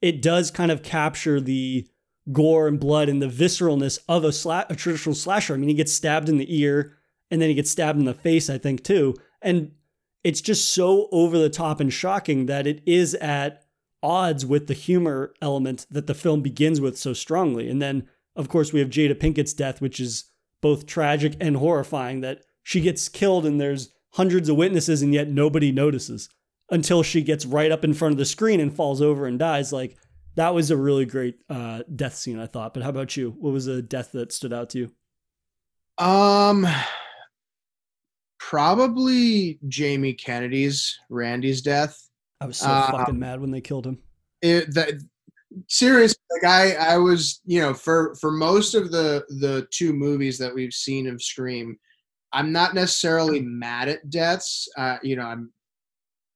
it 0.00 0.22
does 0.22 0.52
kind 0.52 0.70
of 0.70 0.84
capture 0.84 1.40
the 1.40 1.88
gore 2.32 2.68
and 2.68 2.78
blood 2.80 3.08
and 3.08 3.22
the 3.22 3.26
visceralness 3.26 3.98
of 4.08 4.24
a, 4.24 4.28
sla- 4.28 4.68
a 4.70 4.76
traditional 4.76 5.14
slasher. 5.14 5.54
I 5.54 5.56
mean, 5.56 5.68
he 5.68 5.74
gets 5.74 5.92
stabbed 5.92 6.28
in 6.28 6.38
the 6.38 6.58
ear 6.58 6.94
and 7.30 7.40
then 7.40 7.48
he 7.48 7.54
gets 7.54 7.70
stabbed 7.70 7.98
in 7.98 8.04
the 8.04 8.14
face, 8.14 8.50
I 8.50 8.58
think, 8.58 8.84
too. 8.84 9.14
And 9.42 9.72
it's 10.24 10.40
just 10.40 10.72
so 10.72 11.08
over 11.12 11.38
the 11.38 11.50
top 11.50 11.80
and 11.80 11.92
shocking 11.92 12.46
that 12.46 12.66
it 12.66 12.82
is 12.86 13.14
at 13.16 13.64
odds 14.02 14.44
with 14.46 14.66
the 14.66 14.74
humor 14.74 15.34
element 15.40 15.86
that 15.90 16.06
the 16.06 16.14
film 16.14 16.42
begins 16.42 16.80
with 16.80 16.98
so 16.98 17.12
strongly. 17.12 17.68
And 17.68 17.80
then, 17.80 18.08
of 18.36 18.48
course, 18.48 18.72
we 18.72 18.80
have 18.80 18.90
Jada 18.90 19.14
Pinkett's 19.14 19.52
death, 19.52 19.80
which 19.80 20.00
is 20.00 20.30
both 20.60 20.86
tragic 20.86 21.34
and 21.40 21.56
horrifying 21.56 22.20
that 22.20 22.42
she 22.62 22.80
gets 22.80 23.08
killed 23.08 23.46
and 23.46 23.60
there's 23.60 23.90
hundreds 24.12 24.48
of 24.48 24.56
witnesses 24.56 25.02
and 25.02 25.14
yet 25.14 25.28
nobody 25.28 25.70
notices 25.72 26.28
until 26.70 27.02
she 27.02 27.22
gets 27.22 27.46
right 27.46 27.72
up 27.72 27.84
in 27.84 27.94
front 27.94 28.12
of 28.12 28.18
the 28.18 28.24
screen 28.24 28.60
and 28.60 28.74
falls 28.74 29.00
over 29.00 29.26
and 29.26 29.38
dies. 29.38 29.72
Like, 29.72 29.96
that 30.38 30.54
was 30.54 30.70
a 30.70 30.76
really 30.76 31.04
great 31.04 31.34
uh, 31.50 31.82
death 31.96 32.14
scene, 32.14 32.38
I 32.38 32.46
thought. 32.46 32.72
But 32.72 32.84
how 32.84 32.90
about 32.90 33.16
you? 33.16 33.34
What 33.40 33.52
was 33.52 33.66
a 33.66 33.82
death 33.82 34.12
that 34.12 34.30
stood 34.30 34.52
out 34.52 34.70
to 34.70 34.78
you? 34.78 34.92
Um, 36.04 36.64
probably 38.38 39.58
Jamie 39.66 40.14
Kennedy's 40.14 40.96
Randy's 41.10 41.60
death. 41.60 42.00
I 42.40 42.46
was 42.46 42.56
so 42.56 42.70
um, 42.70 42.92
fucking 42.92 43.18
mad 43.18 43.40
when 43.40 43.50
they 43.50 43.60
killed 43.60 43.84
him. 43.84 43.98
It, 44.40 44.72
that 44.74 44.92
serious 45.66 46.14
like 46.30 46.48
I 46.48 46.74
I 46.74 46.98
was 46.98 47.40
you 47.44 47.60
know 47.60 47.74
for 47.74 48.14
for 48.20 48.30
most 48.30 48.76
of 48.76 48.92
the 48.92 49.24
the 49.40 49.66
two 49.72 49.92
movies 49.92 50.38
that 50.38 50.54
we've 50.54 50.72
seen 50.72 51.08
of 51.08 51.20
Scream, 51.20 51.76
I'm 52.32 52.52
not 52.52 52.74
necessarily 52.74 53.40
mad 53.40 53.88
at 53.88 54.08
deaths. 54.08 54.68
Uh, 54.78 54.98
you 55.02 55.16
know, 55.16 55.24
I'm 55.24 55.52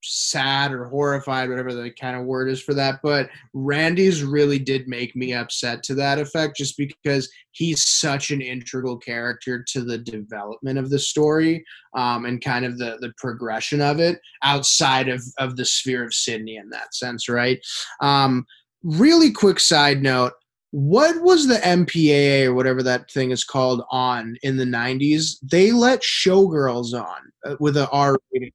sad 0.02 0.72
or 0.72 0.84
horrified, 0.84 1.48
whatever 1.48 1.72
the 1.72 1.90
kind 1.90 2.16
of 2.16 2.24
word 2.24 2.48
is 2.48 2.62
for 2.62 2.74
that. 2.74 3.00
But 3.02 3.30
Randy's 3.52 4.22
really 4.22 4.58
did 4.58 4.88
make 4.88 5.14
me 5.14 5.32
upset 5.32 5.82
to 5.84 5.94
that 5.94 6.18
effect, 6.18 6.56
just 6.56 6.76
because 6.76 7.30
he's 7.52 7.88
such 7.88 8.30
an 8.30 8.40
integral 8.40 8.98
character 8.98 9.64
to 9.68 9.82
the 9.82 9.98
development 9.98 10.78
of 10.78 10.90
the 10.90 10.98
story 10.98 11.64
um, 11.94 12.24
and 12.24 12.42
kind 12.42 12.64
of 12.64 12.78
the 12.78 12.98
the 13.00 13.12
progression 13.16 13.80
of 13.80 14.00
it 14.00 14.20
outside 14.42 15.08
of 15.08 15.22
of 15.38 15.56
the 15.56 15.64
sphere 15.64 16.04
of 16.04 16.14
Sidney 16.14 16.56
in 16.56 16.70
that 16.70 16.94
sense, 16.94 17.28
right? 17.28 17.58
Um, 18.00 18.46
really 18.82 19.30
quick 19.30 19.60
side 19.60 20.02
note. 20.02 20.32
What 20.70 21.20
was 21.22 21.46
the 21.46 21.56
MPAA 21.56 22.46
or 22.46 22.54
whatever 22.54 22.82
that 22.82 23.10
thing 23.10 23.30
is 23.30 23.44
called 23.44 23.82
on 23.90 24.36
in 24.42 24.56
the 24.56 24.64
90s? 24.64 25.36
They 25.42 25.70
let 25.70 26.00
showgirls 26.00 26.94
on 26.94 27.20
uh, 27.44 27.56
with 27.60 27.76
an 27.76 27.88
R 27.92 28.18
rating 28.32 28.52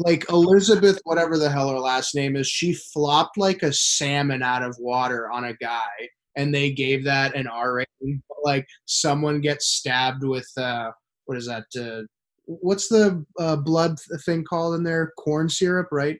like 0.00 0.24
Elizabeth, 0.30 0.98
whatever 1.04 1.36
the 1.36 1.50
hell 1.50 1.68
her 1.68 1.78
last 1.78 2.14
name 2.14 2.34
is, 2.34 2.48
she 2.48 2.72
flopped 2.72 3.36
like 3.36 3.62
a 3.62 3.72
salmon 3.72 4.42
out 4.42 4.62
of 4.62 4.74
water 4.78 5.30
on 5.30 5.44
a 5.44 5.54
guy, 5.54 6.08
and 6.36 6.54
they 6.54 6.70
gave 6.70 7.04
that 7.04 7.34
an 7.34 7.46
R 7.46 7.74
rating. 7.74 8.22
Like 8.42 8.66
someone 8.86 9.42
gets 9.42 9.66
stabbed 9.66 10.24
with 10.24 10.48
uh, 10.56 10.92
what 11.26 11.36
is 11.36 11.46
that? 11.46 11.64
Uh, 11.78 12.06
what's 12.46 12.88
the 12.88 13.24
uh, 13.38 13.56
blood 13.56 13.98
thing 14.24 14.42
called 14.42 14.74
in 14.76 14.82
there? 14.82 15.12
Corn 15.18 15.50
syrup, 15.50 15.88
right? 15.92 16.18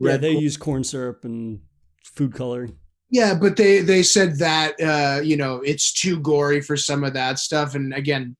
yeah, 0.00 0.16
they 0.16 0.32
corn. 0.32 0.42
use 0.42 0.56
corn 0.56 0.84
syrup 0.84 1.24
and 1.24 1.60
food 2.04 2.34
coloring. 2.34 2.78
Yeah, 3.10 3.34
but 3.34 3.56
they 3.56 3.80
they 3.80 4.02
said 4.02 4.38
that 4.38 4.80
uh, 4.80 5.20
you 5.20 5.36
know 5.36 5.56
it's 5.56 5.92
too 5.92 6.20
gory 6.20 6.62
for 6.62 6.76
some 6.78 7.04
of 7.04 7.12
that 7.12 7.38
stuff, 7.38 7.74
and 7.74 7.92
again, 7.92 8.34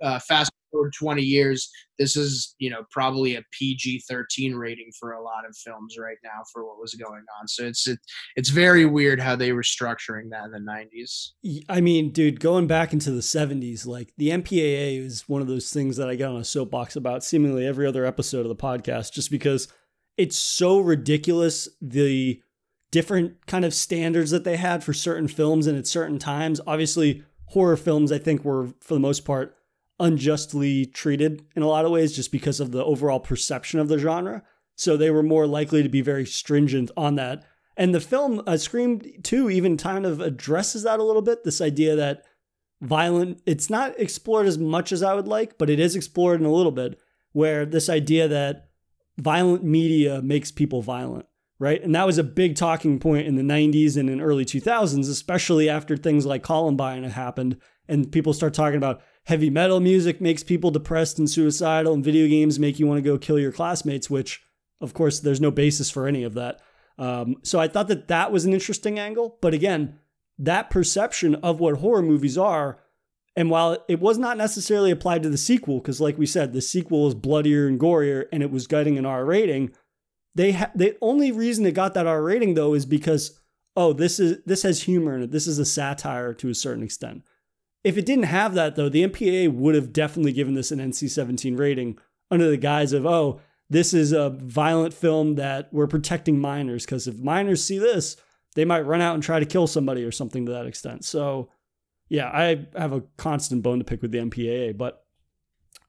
uh, 0.00 0.18
fast 0.20 0.50
forward 0.70 0.92
20 0.98 1.22
years, 1.22 1.70
this 1.98 2.16
is, 2.16 2.54
you 2.58 2.70
know, 2.70 2.84
probably 2.90 3.36
a 3.36 3.42
PG 3.52 4.04
13 4.08 4.54
rating 4.54 4.90
for 4.98 5.12
a 5.12 5.22
lot 5.22 5.46
of 5.48 5.56
films 5.56 5.96
right 5.98 6.16
now 6.22 6.42
for 6.52 6.64
what 6.66 6.80
was 6.80 6.94
going 6.94 7.24
on. 7.40 7.48
So 7.48 7.64
it's, 7.64 7.86
it, 7.86 7.98
it's 8.36 8.50
very 8.50 8.84
weird 8.84 9.20
how 9.20 9.36
they 9.36 9.52
were 9.52 9.62
structuring 9.62 10.30
that 10.30 10.44
in 10.44 10.52
the 10.52 10.58
90s. 10.58 11.62
I 11.68 11.80
mean, 11.80 12.12
dude, 12.12 12.40
going 12.40 12.66
back 12.66 12.92
into 12.92 13.10
the 13.10 13.20
70s, 13.20 13.86
like 13.86 14.12
the 14.16 14.30
MPAA 14.30 14.98
is 14.98 15.28
one 15.28 15.42
of 15.42 15.48
those 15.48 15.72
things 15.72 15.96
that 15.96 16.08
I 16.08 16.14
get 16.14 16.28
on 16.28 16.36
a 16.36 16.44
soapbox 16.44 16.96
about 16.96 17.24
seemingly 17.24 17.66
every 17.66 17.86
other 17.86 18.04
episode 18.04 18.40
of 18.40 18.48
the 18.48 18.56
podcast, 18.56 19.12
just 19.12 19.30
because 19.30 19.68
it's 20.16 20.36
so 20.36 20.78
ridiculous. 20.78 21.68
The, 21.80 22.42
different 22.90 23.46
kind 23.46 23.66
of 23.66 23.74
standards 23.74 24.30
that 24.30 24.44
they 24.44 24.56
had 24.56 24.82
for 24.82 24.94
certain 24.94 25.28
films 25.28 25.66
and 25.66 25.76
at 25.76 25.86
certain 25.86 26.18
times. 26.18 26.58
Obviously, 26.66 27.22
horror 27.48 27.76
films, 27.76 28.10
I 28.10 28.16
think, 28.16 28.44
were 28.44 28.68
for 28.80 28.94
the 28.94 29.00
most 29.00 29.26
part 29.26 29.57
unjustly 30.00 30.86
treated 30.86 31.44
in 31.56 31.62
a 31.62 31.68
lot 31.68 31.84
of 31.84 31.90
ways 31.90 32.14
just 32.14 32.32
because 32.32 32.60
of 32.60 32.72
the 32.72 32.84
overall 32.84 33.20
perception 33.20 33.80
of 33.80 33.88
the 33.88 33.98
genre. 33.98 34.42
So 34.76 34.96
they 34.96 35.10
were 35.10 35.22
more 35.22 35.46
likely 35.46 35.82
to 35.82 35.88
be 35.88 36.00
very 36.00 36.24
stringent 36.24 36.90
on 36.96 37.16
that. 37.16 37.44
And 37.76 37.94
the 37.94 38.00
film 38.00 38.42
uh, 38.46 38.56
Scream 38.56 39.00
2 39.22 39.50
even 39.50 39.76
kind 39.76 40.06
of 40.06 40.20
addresses 40.20 40.84
that 40.84 41.00
a 41.00 41.04
little 41.04 41.22
bit 41.22 41.44
this 41.44 41.60
idea 41.60 41.96
that 41.96 42.24
violent, 42.80 43.40
it's 43.46 43.70
not 43.70 43.98
explored 43.98 44.46
as 44.46 44.58
much 44.58 44.92
as 44.92 45.02
I 45.02 45.14
would 45.14 45.28
like, 45.28 45.58
but 45.58 45.70
it 45.70 45.80
is 45.80 45.96
explored 45.96 46.40
in 46.40 46.46
a 46.46 46.52
little 46.52 46.72
bit, 46.72 46.98
where 47.32 47.66
this 47.66 47.88
idea 47.88 48.28
that 48.28 48.68
violent 49.18 49.64
media 49.64 50.22
makes 50.22 50.52
people 50.52 50.82
violent, 50.82 51.26
right? 51.58 51.82
And 51.82 51.94
that 51.94 52.06
was 52.06 52.18
a 52.18 52.24
big 52.24 52.56
talking 52.56 52.98
point 53.00 53.26
in 53.26 53.34
the 53.34 53.42
90s 53.42 53.96
and 53.96 54.08
in 54.08 54.20
early 54.20 54.44
2000s, 54.44 55.08
especially 55.08 55.68
after 55.68 55.96
things 55.96 56.24
like 56.24 56.42
Columbine 56.42 57.04
happened 57.04 57.58
and 57.88 58.12
people 58.12 58.32
start 58.32 58.54
talking 58.54 58.76
about 58.76 59.02
heavy 59.28 59.50
metal 59.50 59.78
music 59.78 60.22
makes 60.22 60.42
people 60.42 60.70
depressed 60.70 61.18
and 61.18 61.28
suicidal, 61.28 61.92
and 61.92 62.02
video 62.02 62.26
games 62.26 62.58
make 62.58 62.78
you 62.78 62.86
want 62.86 62.96
to 62.96 63.02
go 63.08 63.18
kill 63.18 63.38
your 63.38 63.52
classmates, 63.52 64.08
which, 64.08 64.42
of 64.80 64.94
course, 64.94 65.20
there's 65.20 65.40
no 65.40 65.50
basis 65.50 65.90
for 65.90 66.08
any 66.08 66.24
of 66.24 66.32
that. 66.32 66.62
Um, 66.96 67.36
so 67.42 67.60
I 67.60 67.68
thought 67.68 67.88
that 67.88 68.08
that 68.08 68.32
was 68.32 68.46
an 68.46 68.54
interesting 68.54 68.98
angle. 68.98 69.36
But 69.42 69.52
again, 69.52 69.98
that 70.38 70.70
perception 70.70 71.34
of 71.36 71.60
what 71.60 71.76
horror 71.76 72.00
movies 72.00 72.38
are, 72.38 72.80
and 73.36 73.50
while 73.50 73.84
it 73.86 74.00
was 74.00 74.16
not 74.16 74.38
necessarily 74.38 74.90
applied 74.90 75.22
to 75.24 75.28
the 75.28 75.36
sequel, 75.36 75.78
because 75.78 76.00
like 76.00 76.16
we 76.16 76.26
said, 76.26 76.54
the 76.54 76.62
sequel 76.62 77.06
is 77.06 77.14
bloodier 77.14 77.68
and 77.68 77.78
gorier, 77.78 78.24
and 78.32 78.42
it 78.42 78.50
was 78.50 78.66
getting 78.66 78.96
an 78.96 79.04
R 79.04 79.26
rating. 79.26 79.72
They 80.34 80.52
ha- 80.52 80.72
the 80.74 80.96
only 81.02 81.32
reason 81.32 81.66
it 81.66 81.72
got 81.72 81.92
that 81.92 82.06
R 82.06 82.22
rating 82.22 82.54
though 82.54 82.72
is 82.72 82.86
because 82.86 83.38
oh 83.76 83.92
this 83.92 84.18
is 84.18 84.38
this 84.46 84.62
has 84.62 84.84
humor 84.84 85.14
in 85.14 85.24
it. 85.24 85.32
This 85.32 85.46
is 85.46 85.58
a 85.58 85.66
satire 85.66 86.32
to 86.32 86.48
a 86.48 86.54
certain 86.54 86.82
extent. 86.82 87.24
If 87.84 87.96
it 87.96 88.06
didn't 88.06 88.24
have 88.24 88.54
that, 88.54 88.76
though, 88.76 88.88
the 88.88 89.06
MPAA 89.06 89.52
would 89.52 89.74
have 89.74 89.92
definitely 89.92 90.32
given 90.32 90.54
this 90.54 90.72
an 90.72 90.78
NC 90.78 91.10
17 91.10 91.56
rating 91.56 91.98
under 92.30 92.50
the 92.50 92.56
guise 92.56 92.92
of, 92.92 93.06
oh, 93.06 93.40
this 93.70 93.94
is 93.94 94.12
a 94.12 94.30
violent 94.30 94.94
film 94.94 95.34
that 95.34 95.72
we're 95.72 95.86
protecting 95.86 96.38
minors. 96.38 96.84
Because 96.84 97.06
if 97.06 97.18
minors 97.18 97.62
see 97.62 97.78
this, 97.78 98.16
they 98.54 98.64
might 98.64 98.80
run 98.80 99.00
out 99.00 99.14
and 99.14 99.22
try 99.22 99.38
to 99.38 99.46
kill 99.46 99.66
somebody 99.66 100.02
or 100.02 100.12
something 100.12 100.46
to 100.46 100.52
that 100.52 100.66
extent. 100.66 101.04
So, 101.04 101.50
yeah, 102.08 102.28
I 102.28 102.66
have 102.76 102.92
a 102.92 103.04
constant 103.16 103.62
bone 103.62 103.78
to 103.78 103.84
pick 103.84 104.02
with 104.02 104.10
the 104.10 104.18
MPAA. 104.18 104.76
But 104.76 105.04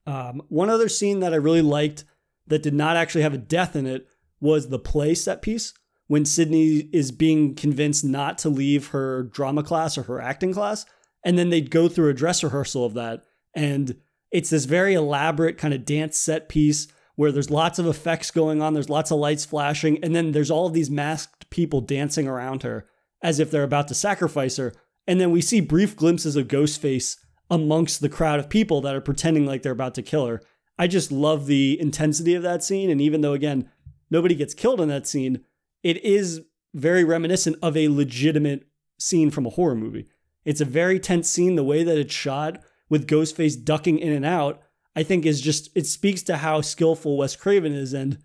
um, 0.05 0.41
one 0.49 0.69
other 0.69 0.89
scene 0.89 1.21
that 1.21 1.33
I 1.33 1.37
really 1.37 1.61
liked 1.61 2.05
that 2.47 2.63
did 2.63 2.73
not 2.73 2.97
actually 2.97 3.21
have 3.21 3.33
a 3.33 3.37
death 3.37 3.75
in 3.75 3.85
it 3.85 4.07
was 4.41 4.69
the 4.69 4.79
play 4.79 5.15
set 5.15 5.41
piece 5.41 5.73
when 6.07 6.25
Sidney 6.25 6.89
is 6.91 7.11
being 7.11 7.55
convinced 7.55 8.03
not 8.03 8.37
to 8.39 8.49
leave 8.49 8.87
her 8.87 9.23
drama 9.23 9.63
class 9.63 9.97
or 9.97 10.03
her 10.03 10.21
acting 10.21 10.53
class 10.53 10.85
and 11.23 11.37
then 11.37 11.49
they'd 11.49 11.71
go 11.71 11.87
through 11.87 12.09
a 12.09 12.13
dress 12.13 12.43
rehearsal 12.43 12.85
of 12.85 12.93
that 12.93 13.23
and 13.55 13.95
It's 14.31 14.51
this 14.51 14.65
very 14.65 14.93
elaborate 14.93 15.57
kind 15.57 15.73
of 15.73 15.85
dance 15.85 16.17
set 16.17 16.49
piece 16.49 16.87
where 17.15 17.31
there's 17.31 17.49
lots 17.49 17.79
of 17.79 17.87
effects 17.87 18.31
going 18.31 18.61
on, 18.61 18.73
there's 18.73 18.89
lots 18.89 19.11
of 19.11 19.19
lights 19.19 19.43
flashing, 19.43 20.01
and 20.03 20.15
then 20.15 20.31
there's 20.31 20.51
all 20.51 20.67
of 20.67 20.73
these 20.73 20.89
masked 20.89 21.49
people 21.49 21.81
dancing 21.81 22.27
around 22.27 22.63
her 22.63 22.87
as 23.21 23.39
if 23.39 23.51
they're 23.51 23.63
about 23.63 23.87
to 23.89 23.95
sacrifice 23.95 24.57
her. 24.57 24.73
And 25.05 25.19
then 25.19 25.31
we 25.31 25.41
see 25.41 25.59
brief 25.59 25.95
glimpses 25.95 26.35
of 26.35 26.47
Ghostface 26.47 27.17
amongst 27.49 27.99
the 27.99 28.09
crowd 28.09 28.39
of 28.39 28.47
people 28.49 28.79
that 28.81 28.95
are 28.95 29.01
pretending 29.01 29.45
like 29.45 29.63
they're 29.63 29.71
about 29.71 29.95
to 29.95 30.01
kill 30.01 30.27
her. 30.27 30.41
I 30.77 30.87
just 30.87 31.11
love 31.11 31.47
the 31.47 31.77
intensity 31.81 32.35
of 32.35 32.43
that 32.43 32.63
scene. 32.63 32.89
And 32.89 33.01
even 33.01 33.21
though, 33.21 33.33
again, 33.33 33.69
nobody 34.09 34.35
gets 34.35 34.53
killed 34.53 34.79
in 34.79 34.87
that 34.89 35.07
scene, 35.07 35.43
it 35.83 36.01
is 36.05 36.41
very 36.73 37.03
reminiscent 37.03 37.57
of 37.61 37.75
a 37.75 37.89
legitimate 37.89 38.67
scene 38.99 39.31
from 39.31 39.45
a 39.45 39.49
horror 39.49 39.75
movie. 39.75 40.07
It's 40.49 40.61
a 40.61 40.65
very 40.65 40.99
tense 40.99 41.29
scene. 41.29 41.55
The 41.55 41.63
way 41.63 41.83
that 41.83 41.99
it's 41.99 42.11
shot 42.11 42.63
with 42.89 43.05
Ghostface 43.05 43.63
ducking 43.63 43.99
in 43.99 44.11
and 44.11 44.25
out, 44.25 44.59
I 44.95 45.03
think 45.03 45.27
is 45.27 45.41
just, 45.41 45.69
it 45.75 45.85
speaks 45.85 46.23
to 46.23 46.37
how 46.37 46.61
skillful 46.61 47.17
Wes 47.17 47.35
Craven 47.35 47.71
is. 47.71 47.93
And 47.93 48.17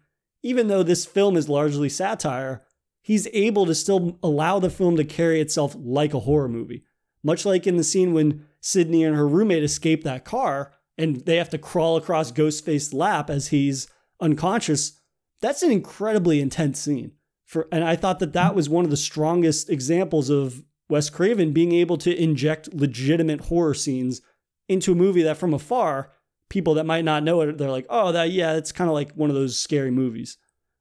even 0.42 0.68
though 0.68 0.82
this 0.82 1.04
film 1.04 1.36
is 1.36 1.50
largely 1.50 1.90
satire, 1.90 2.64
he's 3.02 3.28
able 3.34 3.66
to 3.66 3.74
still 3.74 4.18
allow 4.22 4.58
the 4.58 4.70
film 4.70 4.96
to 4.96 5.04
carry 5.04 5.38
itself 5.38 5.76
like 5.78 6.14
a 6.14 6.20
horror 6.20 6.48
movie. 6.48 6.82
Much 7.22 7.44
like 7.44 7.66
in 7.66 7.76
the 7.76 7.84
scene 7.84 8.14
when 8.14 8.46
Sidney 8.58 9.04
and 9.04 9.14
her 9.14 9.28
roommate 9.28 9.62
escape 9.62 10.02
that 10.04 10.24
car 10.24 10.72
and 10.96 11.26
they 11.26 11.36
have 11.36 11.50
to 11.50 11.58
crawl 11.58 11.98
across 11.98 12.32
Ghostface's 12.32 12.94
lap 12.94 13.28
as 13.28 13.48
he's 13.48 13.86
unconscious. 14.18 14.98
That's 15.42 15.62
an 15.62 15.70
incredibly 15.70 16.40
intense 16.40 16.80
scene. 16.80 17.12
For 17.44 17.68
and 17.70 17.84
I 17.84 17.96
thought 17.96 18.18
that 18.20 18.32
that 18.32 18.54
was 18.54 18.70
one 18.70 18.86
of 18.86 18.90
the 18.90 18.96
strongest 18.96 19.68
examples 19.68 20.30
of 20.30 20.64
Wes 20.88 21.10
Craven 21.10 21.52
being 21.52 21.72
able 21.72 21.96
to 21.98 22.14
inject 22.22 22.74
legitimate 22.74 23.42
horror 23.42 23.74
scenes 23.74 24.20
into 24.68 24.92
a 24.92 24.96
movie 24.96 25.22
that 25.22 25.36
from 25.36 25.54
afar, 25.54 26.12
people 26.48 26.74
that 26.74 26.84
might 26.84 27.04
not 27.04 27.22
know 27.22 27.40
it, 27.40 27.58
they're 27.58 27.70
like, 27.70 27.86
oh, 27.88 28.12
that 28.12 28.30
yeah, 28.30 28.54
it's 28.54 28.72
kind 28.72 28.88
of 28.88 28.94
like 28.94 29.12
one 29.12 29.30
of 29.30 29.36
those 29.36 29.58
scary 29.58 29.90
movies. 29.90 30.36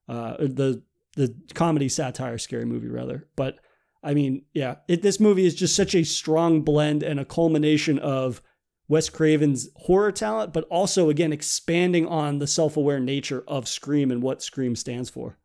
Uh, 0.08 0.36
the 0.39 0.84
the 1.16 1.34
comedy 1.54 1.88
satire 1.88 2.38
scary 2.38 2.66
movie 2.66 2.89
rather. 2.89 3.28
But 3.36 3.60
I 4.04 4.14
mean, 4.14 4.45
yeah, 4.54 4.76
it, 4.88 5.01
this 5.01 5.20
movie 5.20 5.45
is 5.45 5.56
just 5.56 5.76
such 5.76 5.95
a 5.95 6.04
strong 6.04 6.62
blend 6.62 7.04
and 7.04 7.20
a 7.20 7.26
culmination 7.26 7.99
of 7.99 8.41
Wes 8.89 9.10
Craven's 9.10 9.70
horror 9.78 10.12
talent, 10.12 10.54
but 10.54 10.66
also 10.66 11.10
again 11.10 11.32
expanding 11.32 12.06
on 12.08 12.39
the 12.39 12.47
self-aware 12.47 12.99
nature 12.99 13.43
of 13.47 13.68
Scream 13.68 14.12
and 14.12 14.22
what 14.22 14.43
Scream 14.43 14.76
stands 14.76 15.10
for. 15.10 15.38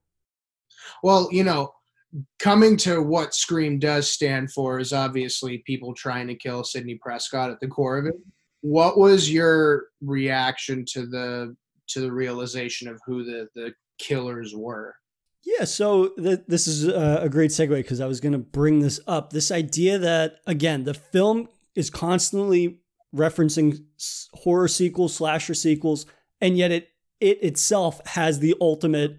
Well, 1.03 1.29
you 1.31 1.45
know, 1.45 1.73
coming 2.39 2.77
to 2.79 3.03
what 3.03 3.35
Scream 3.35 3.79
does 3.79 4.11
stand 4.11 4.53
for 4.53 4.79
is 4.79 4.93
obviously 4.93 5.59
people 5.67 5.95
trying 5.95 6.27
to 6.29 6.35
kill 6.35 6.65
Sidney 6.65 6.97
Prescott 6.97 7.51
at 7.51 7.61
the 7.61 7.69
core 7.69 7.99
of 7.99 8.07
it. 8.07 8.15
What 8.61 8.99
was 8.99 9.31
your 9.31 9.87
reaction 10.01 10.85
to 10.93 11.07
the 11.07 11.57
to 11.89 12.01
the 12.01 12.13
realization 12.13 12.89
of 12.89 13.01
who 13.07 13.25
the 13.25 13.49
the 13.55 13.73
killers 13.99 14.55
were? 14.55 14.95
Yeah, 15.45 15.65
so 15.65 16.09
th- 16.09 16.43
this 16.49 16.67
is 16.67 16.87
a 16.87 17.29
great 17.31 17.53
segue 17.53 17.71
because 17.71 18.01
I 18.01 18.07
was 18.07 18.21
going 18.21 18.33
to 18.33 18.39
bring 18.39 18.81
this 18.81 19.01
up. 19.07 19.31
This 19.33 19.51
idea 19.51 19.97
that, 19.99 20.41
again, 20.47 20.85
the 20.85 20.95
film 20.95 21.49
is 21.75 21.91
constantly 21.91 22.81
referencing 23.15 23.85
horror 24.35 24.69
sequels, 24.69 25.15
slasher 25.15 25.55
sequels, 25.55 26.07
and 26.41 26.59
yet 26.59 26.73
it 26.73 26.89
it 27.21 27.43
itself 27.43 28.05
has 28.07 28.41
the 28.41 28.55
ultimate 28.61 29.19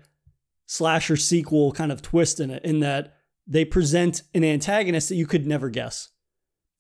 slasher 0.70 1.18
sequel 1.18 1.72
kind 1.72 1.92
of 1.92 2.00
twist 2.00 2.40
in 2.40 2.52
it, 2.52 2.64
in 2.64 2.80
that 2.80 3.16
they 3.48 3.66
present 3.66 4.22
an 4.36 4.44
antagonist 4.44 5.10
that 5.10 5.16
you 5.16 5.26
could 5.26 5.48
never 5.48 5.68
guess. 5.70 6.10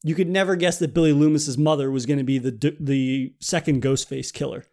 You 0.03 0.13
could 0.13 0.29
never 0.29 0.55
guess 0.55 0.77
that 0.77 0.93
Billy 0.93 1.11
Loomis's 1.11 1.57
mother 1.57 1.89
was 1.89 2.05
going 2.05 2.19
to 2.19 2.23
be 2.23 2.37
the 2.37 2.77
the 2.79 3.33
second 3.39 3.81
Ghostface 3.81 4.31
killer. 4.31 4.65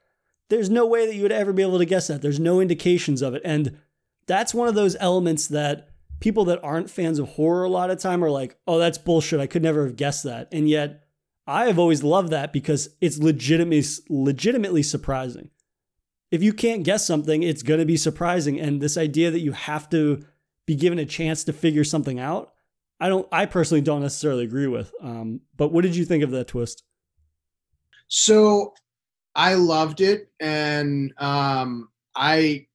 There's 0.50 0.68
no 0.68 0.86
way 0.86 1.06
that 1.06 1.14
you 1.14 1.22
would 1.22 1.32
ever 1.32 1.54
be 1.54 1.62
able 1.62 1.78
to 1.78 1.86
guess 1.86 2.08
that. 2.08 2.20
There's 2.20 2.38
no 2.38 2.60
indications 2.60 3.22
of 3.22 3.34
it, 3.34 3.42
and 3.42 3.78
that's 4.26 4.52
one 4.52 4.68
of 4.68 4.74
those 4.74 4.96
elements 5.00 5.48
that 5.48 5.88
people 6.20 6.44
that 6.44 6.62
aren't 6.62 6.90
fans 6.90 7.18
of 7.18 7.30
horror 7.30 7.64
a 7.64 7.70
lot 7.70 7.90
of 7.90 7.98
time 7.98 8.22
are 8.22 8.30
like, 8.30 8.58
oh, 8.66 8.78
that's 8.78 8.98
bullshit. 8.98 9.40
I 9.40 9.46
could 9.46 9.62
never 9.62 9.86
have 9.86 9.96
guessed 9.96 10.24
that. 10.24 10.48
And 10.52 10.68
yet 10.68 11.04
I 11.46 11.66
have 11.66 11.78
always 11.78 12.02
loved 12.02 12.30
that 12.30 12.52
because 12.52 12.90
it's 13.00 13.18
legitimately 13.18 13.82
legitimately 14.08 14.82
surprising. 14.82 15.50
If 16.30 16.42
you 16.42 16.52
can't 16.52 16.82
guess 16.82 17.06
something, 17.06 17.42
it's 17.42 17.62
going 17.62 17.80
to 17.80 17.86
be 17.86 17.96
surprising. 17.96 18.60
And 18.60 18.80
this 18.80 18.96
idea 18.96 19.30
that 19.30 19.40
you 19.40 19.52
have 19.52 19.88
to 19.90 20.24
be 20.66 20.74
given 20.74 20.98
a 20.98 21.06
chance 21.06 21.44
to 21.44 21.52
figure 21.52 21.84
something 21.84 22.18
out, 22.18 22.52
I 22.98 23.08
don't. 23.08 23.28
I 23.30 23.46
personally 23.46 23.82
don't 23.82 24.00
necessarily 24.00 24.44
agree 24.44 24.66
with. 24.66 24.92
Um, 25.02 25.42
but 25.56 25.72
what 25.72 25.82
did 25.82 25.94
you 25.94 26.04
think 26.04 26.24
of 26.24 26.30
that 26.30 26.48
twist? 26.48 26.82
So, 28.08 28.74
I 29.34 29.54
loved 29.54 30.00
it, 30.00 30.30
and 30.40 31.12
um, 31.18 31.90
I 32.14 32.66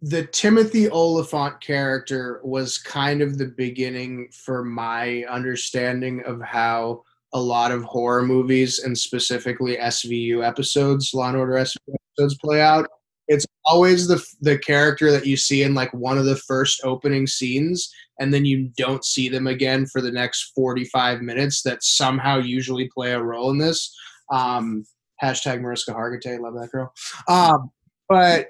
the 0.00 0.26
Timothy 0.26 0.88
Olyphant 0.88 1.60
character 1.60 2.40
was 2.44 2.78
kind 2.78 3.20
of 3.20 3.36
the 3.36 3.46
beginning 3.46 4.28
for 4.32 4.64
my 4.64 5.24
understanding 5.24 6.22
of 6.24 6.40
how 6.40 7.02
a 7.32 7.40
lot 7.40 7.72
of 7.72 7.84
horror 7.84 8.22
movies 8.22 8.78
and 8.80 8.96
specifically 8.96 9.76
SVU 9.76 10.46
episodes, 10.46 11.12
Law 11.12 11.28
and 11.28 11.36
Order 11.36 11.54
SVU 11.54 11.94
episodes, 12.16 12.38
play 12.38 12.60
out. 12.60 12.88
It's 13.28 13.46
always 13.66 14.08
the 14.08 14.24
the 14.40 14.58
character 14.58 15.10
that 15.12 15.26
you 15.26 15.36
see 15.36 15.62
in 15.62 15.74
like 15.74 15.92
one 15.92 16.16
of 16.16 16.24
the 16.24 16.36
first 16.36 16.80
opening 16.84 17.26
scenes, 17.26 17.92
and 18.18 18.32
then 18.32 18.46
you 18.46 18.70
don't 18.78 19.04
see 19.04 19.28
them 19.28 19.46
again 19.46 19.84
for 19.86 20.00
the 20.00 20.10
next 20.10 20.52
forty 20.54 20.84
five 20.84 21.20
minutes. 21.20 21.62
That 21.62 21.82
somehow 21.82 22.38
usually 22.38 22.88
play 22.94 23.12
a 23.12 23.22
role 23.22 23.50
in 23.50 23.58
this. 23.58 23.94
Um, 24.32 24.84
hashtag 25.22 25.60
Mariska 25.60 25.92
Hargitay, 25.92 26.40
love 26.40 26.54
that 26.54 26.70
girl. 26.72 26.92
Um, 27.28 27.70
but 28.08 28.48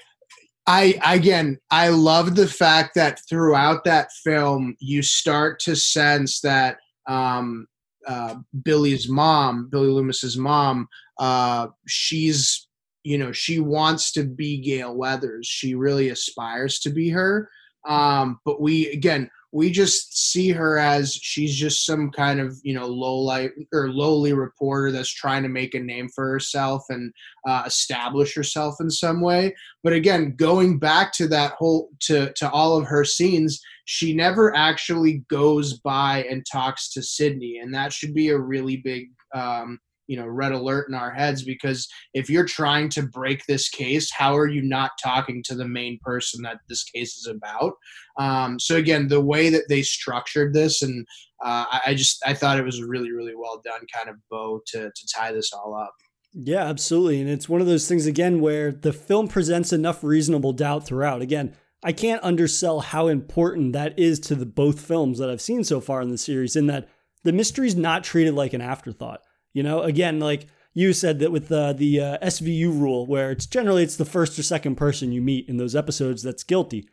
I 0.69 1.01
again, 1.05 1.59
I 1.71 1.89
love 1.89 2.37
the 2.37 2.47
fact 2.47 2.95
that 2.95 3.21
throughout 3.29 3.85
that 3.85 4.13
film, 4.23 4.77
you 4.79 5.03
start 5.03 5.59
to 5.61 5.75
sense 5.75 6.41
that 6.43 6.79
um, 7.09 7.67
uh, 8.07 8.37
Billy's 8.63 9.09
mom, 9.09 9.69
Billy 9.71 9.89
Loomis's 9.89 10.37
mom, 10.37 10.89
uh, 11.19 11.69
she's 11.87 12.69
you 13.05 13.19
know 13.19 13.33
she 13.33 13.61
wants 13.61 14.13
to 14.13 14.25
be 14.25 14.59
Gale 14.59 14.95
Weathers. 14.95 15.47
She 15.47 15.75
really 15.75 16.11
aspires 16.11 16.79
to 16.81 16.91
be 16.91 17.09
her. 17.11 17.51
Um, 17.87 18.41
but 18.45 18.61
we 18.61 18.89
again, 18.89 19.31
we 19.53 19.71
just 19.71 20.31
see 20.31 20.51
her 20.51 20.79
as 20.79 21.15
she's 21.15 21.55
just 21.55 21.87
some 21.87 22.11
kind 22.11 22.41
of 22.41 22.59
you 22.63 22.75
know 22.75 22.87
low 22.87 23.17
light 23.17 23.51
or 23.73 23.91
lowly 23.91 24.33
reporter 24.33 24.93
that's 24.93 25.13
trying 25.13 25.43
to 25.43 25.49
make 25.49 25.75
a 25.75 25.81
name 25.81 26.09
for 26.09 26.29
herself 26.29 26.85
and 26.91 27.13
uh, 27.47 27.63
establish 27.67 28.35
herself 28.35 28.77
in 28.81 28.91
some 28.91 29.21
way 29.21 29.55
but 29.83 29.93
again 29.93 30.35
going 30.37 30.79
back 30.79 31.13
to 31.13 31.27
that 31.27 31.53
whole 31.53 31.91
to 32.01 32.33
to 32.35 32.51
all 32.51 32.77
of 32.77 32.87
her 32.87 33.05
scenes 33.05 33.61
she 33.91 34.13
never 34.13 34.55
actually 34.55 35.25
goes 35.31 35.79
by 35.79 36.23
and 36.29 36.45
talks 36.45 36.91
to 36.91 37.03
Sidney, 37.03 37.61
and 37.63 37.73
that 37.73 37.91
should 37.91 38.13
be 38.13 38.29
a 38.29 38.39
really 38.39 38.77
big 38.85 39.09
um, 39.35 39.79
you 40.09 40.19
know 40.19 40.27
red 40.27 40.53
alert 40.53 40.91
in 40.91 40.95
our 40.95 41.11
heads 41.11 41.43
because 41.43 41.89
if 42.13 42.29
you're 42.29 42.45
trying 42.45 42.91
to 42.91 43.03
break 43.03 43.43
this 43.47 43.71
case 43.71 44.11
how 44.13 44.37
are 44.37 44.47
you 44.47 44.61
not 44.61 44.91
talking 45.03 45.43
to 45.45 45.55
the 45.55 45.67
main 45.67 45.99
person 46.03 46.43
that 46.43 46.59
this 46.69 46.85
case 46.85 47.17
is 47.17 47.27
about? 47.27 47.73
Um, 48.19 48.61
so 48.61 48.77
again 48.77 49.09
the 49.09 49.23
way 49.23 49.49
that 49.49 49.71
they 49.71 49.81
structured 49.81 50.53
this 50.53 50.83
and 50.83 51.07
uh, 51.43 51.65
I, 51.87 51.95
just 51.95 52.21
i 52.27 52.35
thought 52.35 52.59
it 52.59 52.65
was 52.65 52.83
really 52.83 53.13
really 53.13 53.35
well 53.35 53.63
done 53.65 53.87
kind 53.95 54.11
of 54.11 54.17
bow 54.31 54.61
to, 54.67 54.91
to 54.95 55.09
tie 55.17 55.33
this 55.33 55.51
all 55.55 55.75
up. 55.75 55.95
Yeah 56.35 56.65
absolutely 56.65 57.23
and 57.23 57.31
it's 57.31 57.49
one 57.49 57.63
of 57.63 57.67
those 57.67 57.89
things 57.89 58.05
again 58.05 58.43
where 58.43 58.71
the 58.71 58.93
film 58.93 59.29
presents 59.29 59.73
enough 59.73 60.05
reasonable 60.05 60.53
doubt 60.53 60.85
throughout. 60.85 61.23
Again 61.23 61.55
i 61.83 61.93
can't 61.93 62.23
undersell 62.23 62.81
how 62.81 63.07
important 63.07 63.73
that 63.73 63.99
is 63.99 64.19
to 64.19 64.35
the 64.35 64.47
both 64.47 64.81
films 64.81 65.19
that 65.19 65.31
i've 65.31 65.41
seen 65.41 65.65
so 65.65 65.81
far 65.81 66.01
in 66.01 66.11
the 66.11 66.19
series 66.19 66.57
in 66.57 66.67
that 66.67 66.89
the 67.25 67.33
mystery's 67.33 67.77
not 67.77 68.05
treated 68.05 68.35
like 68.35 68.53
an 68.53 68.61
afterthought 68.61 69.23
you 69.59 69.63
know, 69.63 69.83
again, 69.83 70.21
like 70.21 70.47
you 70.75 70.93
said 70.93 71.19
that 71.19 71.33
with 71.33 71.49
the 71.49 71.73
the 71.73 72.01
uh, 72.01 72.19
SVU 72.19 72.67
rule, 72.67 73.07
where 73.07 73.31
it's 73.31 73.47
generally 73.47 73.83
it's 73.83 73.97
the 73.97 74.05
first 74.05 74.39
or 74.39 74.43
second 74.43 74.77
person 74.77 75.13
you 75.13 75.21
meet 75.21 75.49
in 75.49 75.57
those 75.57 75.75
episodes 75.75 76.23
that's 76.23 76.45
guilty. 76.45 76.89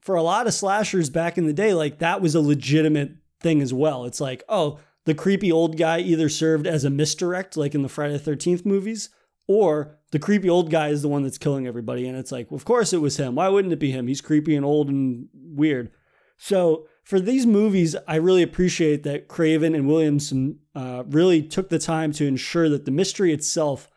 For 0.00 0.14
a 0.14 0.22
lot 0.22 0.46
of 0.46 0.52
slashers 0.52 1.08
back 1.08 1.38
in 1.38 1.46
the 1.46 1.54
day, 1.54 1.72
like 1.72 2.00
that 2.00 2.20
was 2.20 2.34
a 2.34 2.40
legitimate 2.40 3.12
thing 3.40 3.62
as 3.62 3.72
well. 3.72 4.04
It's 4.04 4.20
like, 4.20 4.42
oh, 4.50 4.80
the 5.06 5.14
creepy 5.14 5.50
old 5.50 5.78
guy 5.78 6.00
either 6.00 6.28
served 6.28 6.66
as 6.66 6.84
a 6.84 6.90
misdirect, 6.90 7.56
like 7.56 7.74
in 7.74 7.80
the 7.80 7.88
Friday 7.88 8.12
the 8.12 8.18
Thirteenth 8.18 8.66
movies, 8.66 9.08
or 9.48 9.98
the 10.14 10.20
creepy 10.20 10.48
old 10.48 10.70
guy 10.70 10.90
is 10.90 11.02
the 11.02 11.08
one 11.08 11.24
that's 11.24 11.38
killing 11.38 11.66
everybody. 11.66 12.06
And 12.06 12.16
it's 12.16 12.30
like, 12.30 12.48
well, 12.48 12.56
of 12.56 12.64
course 12.64 12.92
it 12.92 13.00
was 13.00 13.16
him. 13.16 13.34
Why 13.34 13.48
wouldn't 13.48 13.72
it 13.72 13.80
be 13.80 13.90
him? 13.90 14.06
He's 14.06 14.20
creepy 14.20 14.54
and 14.54 14.64
old 14.64 14.88
and 14.88 15.26
weird. 15.34 15.90
So 16.36 16.86
for 17.02 17.18
these 17.18 17.46
movies, 17.46 17.96
I 18.06 18.14
really 18.14 18.44
appreciate 18.44 19.02
that 19.02 19.26
Craven 19.26 19.74
and 19.74 19.88
Williamson 19.88 20.60
uh, 20.72 21.02
really 21.08 21.42
took 21.42 21.68
the 21.68 21.80
time 21.80 22.12
to 22.12 22.28
ensure 22.28 22.68
that 22.68 22.84
the 22.84 22.92
mystery 22.92 23.32
itself 23.32 23.90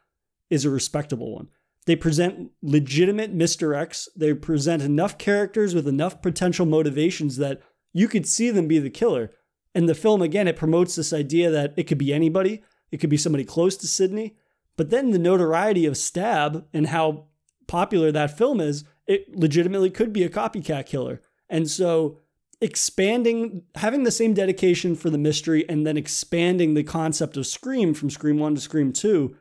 is 0.50 0.66
a 0.66 0.72
respectable 0.72 1.36
one. 1.36 1.50
They 1.86 1.96
present 1.96 2.50
legitimate 2.64 3.38
misdirects. 3.38 4.08
They 4.16 4.34
present 4.34 4.82
enough 4.82 5.20
characters 5.20 5.76
with 5.76 5.88
enough 5.88 6.24
potential 6.24 6.66
motivations 6.66 7.38
that 7.38 7.62
you 7.94 8.08
could 8.08 8.26
see 8.26 8.50
them 8.50 8.68
be 8.68 8.80
the 8.80 8.90
killer. 8.90 9.30
And 9.76 9.88
the 9.88 9.94
film, 9.94 10.24
again, 10.24 10.48
it 10.48 10.58
promotes 10.58 10.96
this 10.96 11.14
idea 11.14 11.52
that 11.52 11.76
it 11.78 11.84
could 11.84 12.00
be 12.00 12.12
anybody. 12.12 12.64
It 12.92 12.98
could 12.98 13.12
be 13.12 13.18
somebody 13.18 13.46
close 13.46 13.78
to 13.78 13.88
Sidney, 13.88 14.36
But 14.78 14.92
then 14.92 15.12
the 15.12 15.20
notoriety 15.20 15.86
of 15.86 15.98
Stab 15.98 16.66
and 16.72 16.88
how 16.88 17.26
popular 17.68 18.12
that 18.12 18.38
film 18.38 18.62
is, 18.62 18.86
it 19.06 19.38
legitimately 19.38 19.90
could 19.90 20.14
be 20.14 20.24
a 20.24 20.30
copycat 20.30 20.86
killer. 20.86 21.22
And 21.50 21.70
so 21.70 22.20
expanding, 22.62 23.64
having 23.76 24.04
the 24.04 24.12
same 24.12 24.34
dedication 24.34 24.96
for 24.96 25.10
the 25.10 25.18
mystery 25.18 25.68
and 25.68 25.86
then 25.86 25.98
expanding 25.98 26.74
the 26.74 26.84
concept 26.84 27.38
of 27.38 27.48
Scream 27.48 27.94
from 27.94 28.10
Scream 28.10 28.38
1 28.38 28.56
to 28.56 28.62
Scream 28.62 28.94
2, 28.94 29.36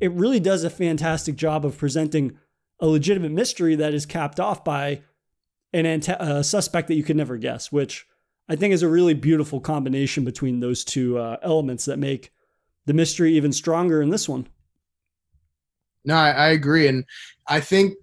it 0.00 0.12
really 0.12 0.40
does 0.40 0.64
a 0.64 0.70
fantastic 0.70 1.36
job 1.36 1.64
of 1.64 1.78
presenting 1.78 2.38
a 2.80 2.86
legitimate 2.86 3.32
mystery 3.32 3.74
that 3.76 3.94
is 3.94 4.06
capped 4.06 4.40
off 4.40 4.64
by 4.64 5.02
an 5.72 5.86
ante- 5.86 6.16
a 6.18 6.42
suspect 6.42 6.88
that 6.88 6.96
you 6.96 7.04
could 7.04 7.16
never 7.16 7.36
guess, 7.36 7.70
which 7.70 8.06
I 8.48 8.56
think 8.56 8.74
is 8.74 8.82
a 8.82 8.88
really 8.88 9.14
beautiful 9.14 9.60
combination 9.60 10.24
between 10.24 10.60
those 10.60 10.84
two 10.84 11.18
uh, 11.18 11.36
elements 11.42 11.84
that 11.84 11.98
make 11.98 12.32
the 12.84 12.92
mystery 12.92 13.34
even 13.34 13.52
stronger 13.52 14.02
in 14.02 14.10
this 14.10 14.28
one. 14.28 14.48
No, 16.04 16.14
I, 16.14 16.30
I 16.30 16.48
agree, 16.48 16.88
and 16.88 17.04
I 17.46 17.60
think 17.60 17.94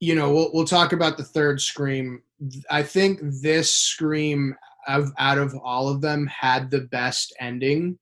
you 0.00 0.14
know 0.14 0.32
we'll 0.32 0.50
we'll 0.52 0.64
talk 0.64 0.92
about 0.92 1.16
the 1.16 1.24
third 1.24 1.60
Scream. 1.60 2.22
I 2.70 2.82
think 2.82 3.20
this 3.42 3.72
Scream 3.72 4.54
of 4.88 5.10
out 5.18 5.38
of 5.38 5.54
all 5.62 5.88
of 5.88 6.00
them 6.00 6.26
had 6.26 6.70
the 6.70 6.82
best 6.82 7.34
ending, 7.40 7.98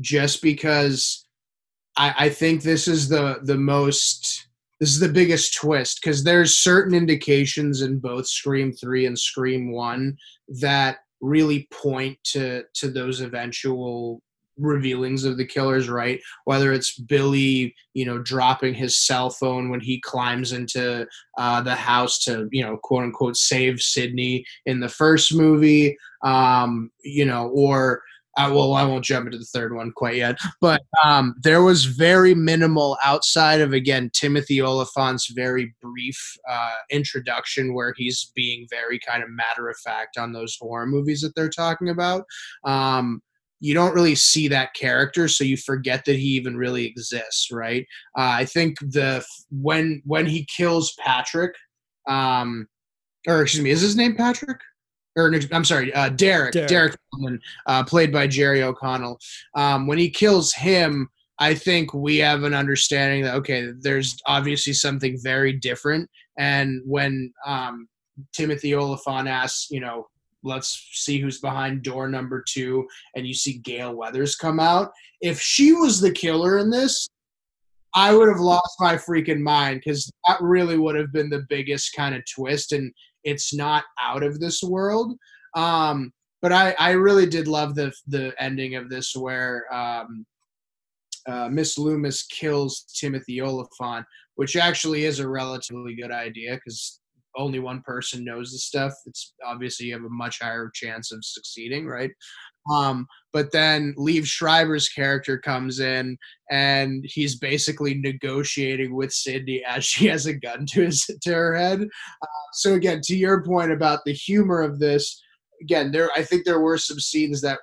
just 0.00 0.42
because 0.42 1.26
I, 1.96 2.14
I 2.18 2.28
think 2.28 2.62
this 2.62 2.88
is 2.88 3.08
the 3.08 3.38
the 3.42 3.56
most 3.56 4.48
this 4.80 4.90
is 4.90 5.00
the 5.00 5.08
biggest 5.08 5.54
twist 5.54 6.00
because 6.02 6.24
there's 6.24 6.58
certain 6.58 6.94
indications 6.94 7.82
in 7.82 7.98
both 7.98 8.26
Scream 8.26 8.72
3 8.72 9.06
and 9.06 9.18
Scream 9.18 9.72
1 9.72 10.16
that 10.60 10.98
really 11.20 11.68
point 11.70 12.18
to 12.24 12.64
to 12.74 12.90
those 12.90 13.20
eventual 13.20 14.20
revealings 14.56 15.24
of 15.24 15.36
the 15.36 15.44
killers 15.44 15.88
right 15.88 16.20
whether 16.44 16.72
it's 16.72 16.98
billy 16.98 17.74
you 17.92 18.04
know 18.04 18.18
dropping 18.18 18.74
his 18.74 18.98
cell 18.98 19.30
phone 19.30 19.68
when 19.68 19.80
he 19.80 20.00
climbs 20.00 20.52
into 20.52 21.06
uh, 21.38 21.60
the 21.60 21.74
house 21.74 22.18
to 22.18 22.48
you 22.52 22.62
know 22.62 22.76
quote 22.76 23.04
unquote 23.04 23.36
save 23.36 23.80
sidney 23.80 24.44
in 24.66 24.80
the 24.80 24.88
first 24.88 25.34
movie 25.34 25.96
um, 26.22 26.90
you 27.02 27.24
know 27.24 27.48
or 27.48 28.02
I 28.36 28.50
well, 28.50 28.74
I 28.74 28.84
won't 28.84 29.04
jump 29.04 29.26
into 29.26 29.38
the 29.38 29.44
third 29.44 29.74
one 29.74 29.92
quite 29.92 30.16
yet, 30.16 30.38
but 30.60 30.82
um, 31.04 31.34
there 31.40 31.62
was 31.62 31.84
very 31.84 32.34
minimal 32.34 32.98
outside 33.04 33.60
of 33.60 33.72
again 33.72 34.10
Timothy 34.12 34.60
Olyphant's 34.60 35.28
very 35.28 35.74
brief 35.80 36.36
uh, 36.48 36.74
introduction, 36.90 37.74
where 37.74 37.94
he's 37.96 38.32
being 38.34 38.66
very 38.70 38.98
kind 38.98 39.22
of 39.22 39.30
matter 39.30 39.68
of 39.68 39.76
fact 39.78 40.18
on 40.18 40.32
those 40.32 40.56
horror 40.60 40.86
movies 40.86 41.20
that 41.20 41.34
they're 41.34 41.48
talking 41.48 41.88
about. 41.88 42.24
Um, 42.64 43.22
you 43.64 43.72
don't 43.72 43.94
really 43.94 44.14
see 44.14 44.46
that 44.48 44.74
character, 44.74 45.26
so 45.26 45.42
you 45.42 45.56
forget 45.56 46.04
that 46.04 46.16
he 46.16 46.26
even 46.36 46.54
really 46.54 46.84
exists, 46.84 47.50
right? 47.50 47.86
Uh, 48.16 48.36
I 48.40 48.44
think 48.44 48.78
the 48.80 49.24
when 49.50 50.02
when 50.04 50.26
he 50.26 50.46
kills 50.54 50.92
Patrick, 51.02 51.54
um, 52.06 52.68
or 53.26 53.40
excuse 53.40 53.64
me, 53.64 53.70
is 53.70 53.80
his 53.80 53.96
name 53.96 54.16
Patrick? 54.16 54.60
or 55.16 55.32
I'm 55.52 55.64
sorry, 55.64 55.94
uh, 55.94 56.10
Derek, 56.10 56.52
Derek, 56.52 56.68
Derek 56.68 56.96
uh, 57.66 57.84
played 57.84 58.12
by 58.12 58.26
Jerry 58.26 58.62
O'Connell. 58.62 59.18
Um, 59.54 59.86
when 59.86 59.96
he 59.96 60.10
kills 60.10 60.52
him, 60.52 61.08
I 61.38 61.54
think 61.54 61.94
we 61.94 62.18
have 62.18 62.42
an 62.42 62.52
understanding 62.52 63.22
that 63.22 63.34
okay, 63.36 63.70
there's 63.80 64.14
obviously 64.26 64.74
something 64.74 65.16
very 65.22 65.54
different. 65.54 66.10
And 66.36 66.82
when 66.84 67.32
um, 67.46 67.88
Timothy 68.34 68.74
Olyphant 68.74 69.26
asks, 69.26 69.68
you 69.70 69.80
know, 69.80 70.06
let's 70.44 70.88
see 70.92 71.18
who's 71.18 71.40
behind 71.40 71.82
door 71.82 72.08
number 72.08 72.44
two, 72.46 72.86
and 73.16 73.26
you 73.26 73.34
see 73.34 73.58
Gale 73.58 73.94
Weathers 73.94 74.36
come 74.36 74.60
out. 74.60 74.92
If 75.20 75.40
she 75.40 75.72
was 75.72 76.00
the 76.00 76.12
killer 76.12 76.58
in 76.58 76.70
this, 76.70 77.08
I 77.94 78.14
would 78.14 78.28
have 78.28 78.40
lost 78.40 78.74
my 78.80 78.96
freaking 78.96 79.40
mind 79.40 79.80
because 79.84 80.10
that 80.28 80.40
really 80.40 80.78
would 80.78 80.96
have 80.96 81.12
been 81.12 81.30
the 81.30 81.46
biggest 81.48 81.94
kind 81.94 82.14
of 82.14 82.22
twist. 82.32 82.72
And 82.72 82.92
it's 83.22 83.54
not 83.54 83.84
out 84.00 84.22
of 84.22 84.40
this 84.40 84.62
world. 84.62 85.16
Um, 85.56 86.12
but 86.42 86.52
I, 86.52 86.74
I 86.78 86.90
really 86.90 87.26
did 87.26 87.48
love 87.48 87.74
the 87.74 87.90
the 88.06 88.34
ending 88.38 88.74
of 88.74 88.90
this 88.90 89.16
where 89.16 89.72
um, 89.74 90.26
uh, 91.26 91.48
Miss 91.48 91.78
Loomis 91.78 92.24
kills 92.24 92.84
Timothy 92.94 93.40
Olyphant, 93.40 94.04
which 94.34 94.56
actually 94.56 95.06
is 95.06 95.20
a 95.20 95.28
relatively 95.28 95.94
good 95.94 96.10
idea 96.10 96.56
because 96.56 97.00
only 97.36 97.58
one 97.58 97.82
person 97.82 98.24
knows 98.24 98.52
the 98.52 98.58
stuff. 98.58 98.92
It's 99.06 99.34
obviously 99.44 99.86
you 99.86 99.94
have 99.94 100.04
a 100.04 100.10
much 100.10 100.40
higher 100.40 100.70
chance 100.74 101.12
of 101.12 101.24
succeeding, 101.24 101.86
right? 101.86 102.10
Um, 102.70 103.06
but 103.32 103.52
then 103.52 103.94
Liev 103.98 104.24
Schreiber's 104.24 104.88
character 104.88 105.38
comes 105.38 105.80
in 105.80 106.16
and 106.50 107.04
he's 107.06 107.38
basically 107.38 107.94
negotiating 107.94 108.94
with 108.94 109.12
Sidney 109.12 109.62
as 109.66 109.84
she 109.84 110.06
has 110.08 110.26
a 110.26 110.34
gun 110.34 110.66
to 110.66 110.84
his 110.86 111.04
to 111.22 111.32
her 111.32 111.56
head. 111.56 111.82
Uh, 111.82 112.26
so 112.52 112.74
again, 112.74 113.00
to 113.04 113.16
your 113.16 113.44
point 113.44 113.72
about 113.72 114.00
the 114.04 114.12
humor 114.12 114.62
of 114.62 114.78
this, 114.78 115.22
again, 115.60 115.92
there 115.92 116.10
I 116.16 116.22
think 116.22 116.44
there 116.44 116.60
were 116.60 116.78
some 116.78 117.00
scenes 117.00 117.40
that 117.42 117.60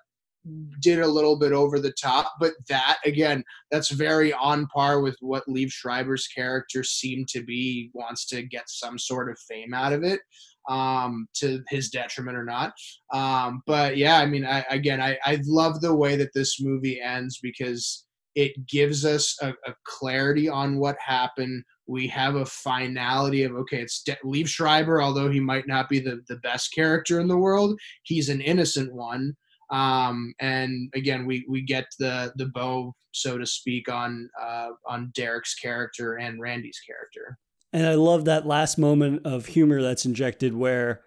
did 0.80 1.00
a 1.00 1.08
little 1.08 1.38
bit 1.38 1.52
over 1.52 1.80
the 1.80 1.94
top, 1.94 2.34
but 2.40 2.54
that 2.68 2.98
again, 3.06 3.44
that's 3.70 3.90
very 3.90 4.34
on 4.34 4.68
par 4.68 5.02
with 5.02 5.16
what 5.20 5.48
Liev 5.48 5.72
Schreiber's 5.72 6.28
character 6.28 6.84
seemed 6.84 7.28
to 7.30 7.44
be. 7.44 7.92
Wants 7.94 8.26
to 8.28 8.44
get 8.44 8.70
some 8.70 8.98
sort 8.98 9.30
of 9.30 9.38
fame 9.48 9.74
out 9.74 9.94
of 9.94 10.04
it 10.04 10.22
um, 10.70 11.28
to 11.36 11.62
his 11.70 11.90
detriment 11.90 12.38
or 12.38 12.46
not. 12.46 12.74
Um, 13.14 13.62
but 13.66 13.98
yeah, 13.98 14.18
I 14.18 14.26
mean, 14.26 14.46
I, 14.46 14.66
again, 14.70 15.02
I, 15.02 15.18
I 15.26 15.40
love 15.46 15.82
the 15.82 15.96
way 15.96 16.16
that 16.16 16.34
this 16.34 16.62
movie 16.62 17.00
ends 17.02 17.40
because 17.42 18.06
it 18.36 18.66
gives 18.68 19.06
us 19.06 19.38
a, 19.42 19.50
a 19.50 19.76
clarity 19.86 20.48
on 20.48 20.78
what 20.78 20.98
happened. 21.06 21.64
We 21.88 22.08
have 22.08 22.36
a 22.36 22.46
finality 22.46 23.44
of 23.44 23.54
okay, 23.54 23.82
it's 23.82 24.04
De- 24.04 24.46
Schreiber, 24.46 25.02
although 25.02 25.30
he 25.30 25.40
might 25.40 25.68
not 25.68 25.90
be 25.90 26.00
the, 26.00 26.22
the 26.30 26.38
best 26.38 26.74
character 26.74 27.20
in 27.20 27.28
the 27.28 27.38
world, 27.38 27.80
he's 28.04 28.30
an 28.30 28.42
innocent 28.42 28.94
one. 28.94 29.36
Um, 29.72 30.34
and 30.40 30.92
again, 30.94 31.26
we 31.26 31.46
we 31.50 31.62
get 31.62 31.86
the 31.98 32.34
the 32.36 32.48
bow, 32.48 32.94
so 33.12 33.38
to 33.38 33.46
speak, 33.46 33.90
on 33.90 34.30
uh, 34.40 34.70
on 34.88 35.12
Derek's 35.16 35.56
character 35.56 36.16
and 36.16 36.40
Randy's 36.40 36.80
character. 36.86 37.38
And 37.74 37.88
I 37.88 37.96
love 37.96 38.26
that 38.26 38.46
last 38.46 38.78
moment 38.78 39.26
of 39.26 39.46
humor 39.46 39.82
that's 39.82 40.06
injected 40.06 40.54
where 40.54 41.02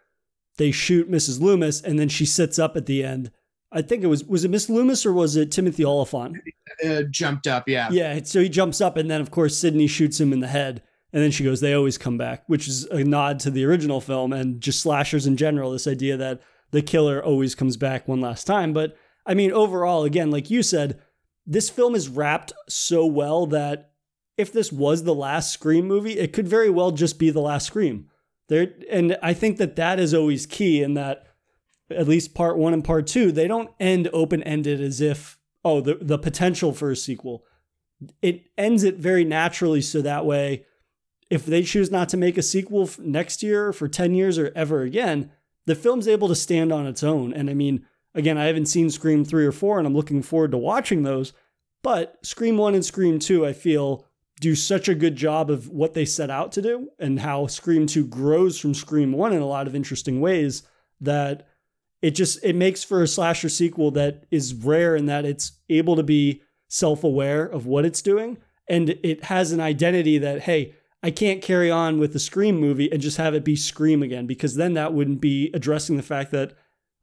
they 0.57 0.71
shoot 0.71 1.11
Mrs. 1.11 1.41
Loomis 1.41 1.81
and 1.83 1.99
then 1.99 2.09
she 2.09 2.25
sits 2.25 2.59
up 2.59 2.77
at 2.77 2.87
the 2.87 3.05
end. 3.05 3.31
I 3.71 3.83
think 3.83 4.03
it 4.03 4.07
was 4.07 4.25
was 4.25 4.45
it 4.45 4.51
Miss 4.51 4.71
Loomis 4.71 5.05
or 5.05 5.13
was 5.13 5.37
it 5.37 5.51
Timothy 5.51 5.85
Olyphant? 5.85 6.37
Uh, 6.85 7.03
jumped 7.11 7.47
up, 7.47 7.69
yeah. 7.69 7.89
Yeah, 7.91 8.21
so 8.25 8.41
he 8.41 8.49
jumps 8.49 8.81
up 8.81 8.97
and 8.97 9.11
then 9.11 9.21
of 9.21 9.31
course 9.31 9.59
Sidney 9.59 9.87
shoots 9.87 10.19
him 10.19 10.33
in 10.33 10.41
the 10.41 10.49
head 10.49 10.83
and 11.13 11.23
then 11.23 11.31
she 11.31 11.45
goes 11.45 11.61
they 11.61 11.75
always 11.75 11.99
come 11.99 12.17
back, 12.17 12.45
which 12.47 12.67
is 12.67 12.87
a 12.87 13.05
nod 13.05 13.41
to 13.41 13.51
the 13.51 13.65
original 13.65 14.01
film 14.01 14.33
and 14.33 14.61
just 14.61 14.81
slashers 14.81 15.27
in 15.27 15.37
general 15.37 15.73
this 15.73 15.87
idea 15.87 16.17
that 16.17 16.41
the 16.75 16.83
killer 16.83 17.25
always 17.25 17.55
comes 17.55 17.77
back 17.77 18.07
one 18.07 18.21
last 18.21 18.45
time, 18.45 18.73
but 18.73 18.97
I 19.25 19.33
mean 19.35 19.53
overall 19.53 20.05
again 20.05 20.31
like 20.31 20.51
you 20.51 20.63
said 20.63 21.01
this 21.47 21.71
film 21.71 21.95
is 21.95 22.09
wrapped 22.09 22.53
so 22.69 23.07
well 23.07 23.47
that 23.47 23.93
if 24.37 24.53
this 24.53 24.73
was 24.73 25.05
the 25.05 25.15
last 25.15 25.53
Scream 25.53 25.87
movie, 25.87 26.19
it 26.19 26.33
could 26.33 26.49
very 26.49 26.71
well 26.71 26.91
just 26.91 27.19
be 27.19 27.31
the 27.31 27.41
last 27.41 27.67
Scream. 27.67 28.09
There, 28.49 28.73
and 28.91 29.17
I 29.23 29.33
think 29.33 29.59
that 29.59 29.77
that 29.77 30.01
is 30.01 30.13
always 30.13 30.47
key 30.47 30.83
in 30.83 30.95
that 30.95 31.27
at 31.91 32.09
least 32.09 32.35
part 32.35 32.57
one 32.57 32.73
and 32.73 32.85
part 32.85 33.07
two, 33.07 33.31
they 33.31 33.47
don't 33.47 33.71
end 33.79 34.09
open 34.13 34.43
ended 34.43 34.81
as 34.81 35.01
if, 35.01 35.39
oh, 35.65 35.81
the, 35.81 35.99
the 36.01 36.19
potential 36.19 36.73
for 36.73 36.91
a 36.91 36.97
sequel. 36.97 37.45
It 38.21 38.47
ends 38.59 38.83
it 38.83 38.97
very 38.97 39.25
naturally 39.25 39.81
so 39.81 40.03
that 40.03 40.27
way, 40.27 40.67
if 41.31 41.47
they 41.47 41.63
choose 41.63 41.91
not 41.91 42.09
to 42.11 42.17
make 42.17 42.37
a 42.37 42.43
sequel 42.43 42.91
next 42.99 43.43
year, 43.43 43.73
for 43.73 43.89
10 43.89 44.15
years, 44.15 44.39
or 44.39 44.53
ever 44.55 44.83
again, 44.83 45.31
the 45.67 45.75
film's 45.75 46.09
able 46.09 46.29
to 46.29 46.35
stand 46.35 46.73
on 46.73 46.87
its 46.87 47.03
own. 47.03 47.33
And 47.33 47.49
I 47.49 47.55
mean, 47.55 47.87
again, 48.15 48.39
I 48.39 48.45
haven't 48.45 48.67
seen 48.67 48.91
Scream 48.91 49.25
3 49.25 49.47
or 49.47 49.53
4, 49.53 49.79
and 49.79 49.87
I'm 49.87 49.95
looking 49.95 50.23
forward 50.23 50.51
to 50.53 50.59
watching 50.59 51.03
those. 51.03 51.33
But 51.83 52.19
Scream 52.23 52.57
1 52.57 52.75
and 52.75 52.85
Scream 52.85 53.19
2, 53.19 53.47
I 53.47 53.53
feel, 53.53 54.07
do 54.41 54.55
such 54.55 54.89
a 54.89 54.95
good 54.95 55.17
job 55.17 55.51
of 55.51 55.69
what 55.69 55.95
they 55.95 56.05
set 56.05 56.31
out 56.31 56.53
to 56.53 56.63
do 56.63 56.89
and 56.99 57.21
how 57.21 57.47
Scream 57.47 57.87
2 57.87 58.07
grows 58.07 58.59
from 58.59 58.75
Scream 58.75 59.13
1 59.13 59.33
in 59.33 59.41
a 59.41 59.47
lot 59.47 59.67
of 59.67 59.75
interesting 59.75 60.21
ways 60.21 60.63
that 61.01 61.47
it 62.03 62.13
just 62.13 62.45
it 62.45 62.55
makes 62.55 62.85
for 62.85 63.03
a 63.03 63.09
slasher 63.09 63.49
sequel 63.49 63.91
that 63.93 64.25
is 64.31 64.53
rare 64.53 64.97
in 64.97 65.07
that 65.07 65.25
it's 65.25 65.53
able 65.71 65.97
to 65.97 66.03
be 66.03 66.43
self-aware 66.69 67.45
of 67.45 67.67
what 67.67 67.85
it's 67.85 68.03
doing 68.03 68.37
and 68.69 68.91
it 69.03 69.25
has 69.25 69.53
an 69.53 69.61
identity 69.61 70.19
that 70.19 70.43
hey, 70.43 70.75
I 71.05 71.11
can't 71.11 71.43
carry 71.43 71.71
on 71.71 71.99
with 71.99 72.15
the 72.15 72.19
Scream 72.19 72.59
movie 72.59 72.91
and 72.91 72.99
just 72.99 73.19
have 73.19 73.35
it 73.35 73.45
be 73.45 73.57
Scream 73.57 74.03
again 74.03 74.27
because 74.27 74.55
then 74.55 74.73
that 74.73 74.95
wouldn't 74.95 75.21
be 75.21 75.51
addressing 75.53 75.99
the 75.99 76.03
fact 76.03 76.31
that 76.31 76.55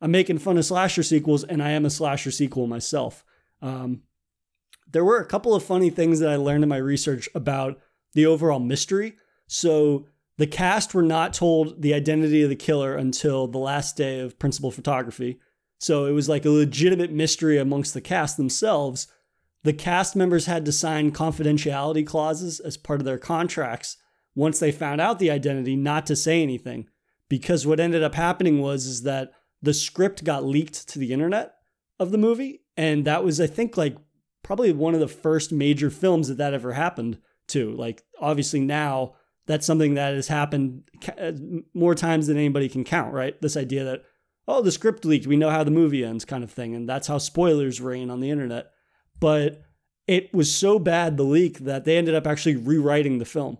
I'm 0.01 0.09
making 0.09 0.39
fun 0.39 0.57
of 0.57 0.65
slasher 0.65 1.03
sequels 1.03 1.43
and 1.43 1.61
I 1.61 1.69
am 1.69 1.85
a 1.85 1.91
slasher 1.91 2.31
sequel 2.31 2.65
myself. 2.65 3.23
Um, 3.61 4.01
there 4.91 5.05
were 5.05 5.19
a 5.19 5.27
couple 5.27 5.53
of 5.53 5.63
funny 5.63 5.91
things 5.91 6.19
that 6.19 6.31
I 6.31 6.35
learned 6.37 6.63
in 6.63 6.69
my 6.69 6.77
research 6.77 7.29
about 7.35 7.79
the 8.15 8.25
overall 8.25 8.59
mystery. 8.59 9.17
So 9.45 10.07
the 10.39 10.47
cast 10.47 10.95
were 10.95 11.03
not 11.03 11.35
told 11.35 11.83
the 11.83 11.93
identity 11.93 12.41
of 12.41 12.49
the 12.49 12.55
killer 12.55 12.95
until 12.95 13.45
the 13.45 13.59
last 13.59 13.95
day 13.97 14.19
of 14.19 14.39
principal 14.39 14.71
photography. 14.71 15.39
So 15.79 16.05
it 16.05 16.13
was 16.13 16.27
like 16.27 16.45
a 16.45 16.49
legitimate 16.49 17.11
mystery 17.11 17.59
amongst 17.59 17.93
the 17.93 18.01
cast 18.01 18.35
themselves. 18.35 19.05
The 19.63 19.73
cast 19.73 20.15
members 20.15 20.45
had 20.45 20.65
to 20.65 20.71
sign 20.71 21.11
confidentiality 21.11 22.05
clauses 22.05 22.59
as 22.59 22.77
part 22.77 22.99
of 22.99 23.05
their 23.05 23.17
contracts 23.17 23.97
once 24.35 24.59
they 24.59 24.71
found 24.71 25.01
out 25.01 25.19
the 25.19 25.31
identity 25.31 25.75
not 25.75 26.05
to 26.05 26.15
say 26.15 26.41
anything 26.41 26.87
because 27.29 27.65
what 27.65 27.79
ended 27.79 28.03
up 28.03 28.15
happening 28.15 28.61
was 28.61 28.85
is 28.85 29.03
that 29.03 29.31
the 29.61 29.73
script 29.73 30.23
got 30.23 30.43
leaked 30.43 30.87
to 30.87 30.99
the 30.99 31.13
internet 31.13 31.55
of 31.99 32.11
the 32.11 32.17
movie 32.17 32.61
and 32.75 33.05
that 33.05 33.23
was 33.23 33.39
i 33.39 33.47
think 33.47 33.77
like 33.77 33.95
probably 34.43 34.71
one 34.73 34.93
of 34.93 34.99
the 34.99 35.07
first 35.07 35.51
major 35.51 35.89
films 35.89 36.27
that 36.27 36.37
that 36.37 36.53
ever 36.53 36.73
happened 36.73 37.17
to. 37.47 37.71
Like 37.71 38.03
obviously 38.19 38.59
now 38.59 39.13
that's 39.45 39.65
something 39.65 39.95
that 39.95 40.13
has 40.13 40.27
happened 40.27 40.83
uh, 41.17 41.31
more 41.73 41.95
times 41.95 42.27
than 42.27 42.37
anybody 42.37 42.69
can 42.69 42.83
count 42.83 43.13
right? 43.13 43.39
This 43.41 43.57
idea 43.57 43.83
that 43.83 44.03
oh 44.47 44.61
the 44.61 44.71
script 44.71 45.05
leaked 45.05 45.27
we 45.27 45.37
know 45.37 45.49
how 45.49 45.63
the 45.63 45.71
movie 45.71 46.03
ends 46.03 46.25
kind 46.25 46.43
of 46.43 46.51
thing 46.51 46.75
and 46.75 46.87
that's 46.89 47.07
how 47.07 47.17
spoilers 47.17 47.79
reign 47.81 48.09
on 48.09 48.19
the 48.19 48.29
internet 48.29 48.70
but 49.21 49.63
it 50.07 50.33
was 50.33 50.53
so 50.53 50.77
bad 50.77 51.15
the 51.15 51.23
leak 51.23 51.59
that 51.59 51.85
they 51.85 51.97
ended 51.97 52.13
up 52.13 52.27
actually 52.27 52.57
rewriting 52.57 53.19
the 53.19 53.25
film 53.25 53.57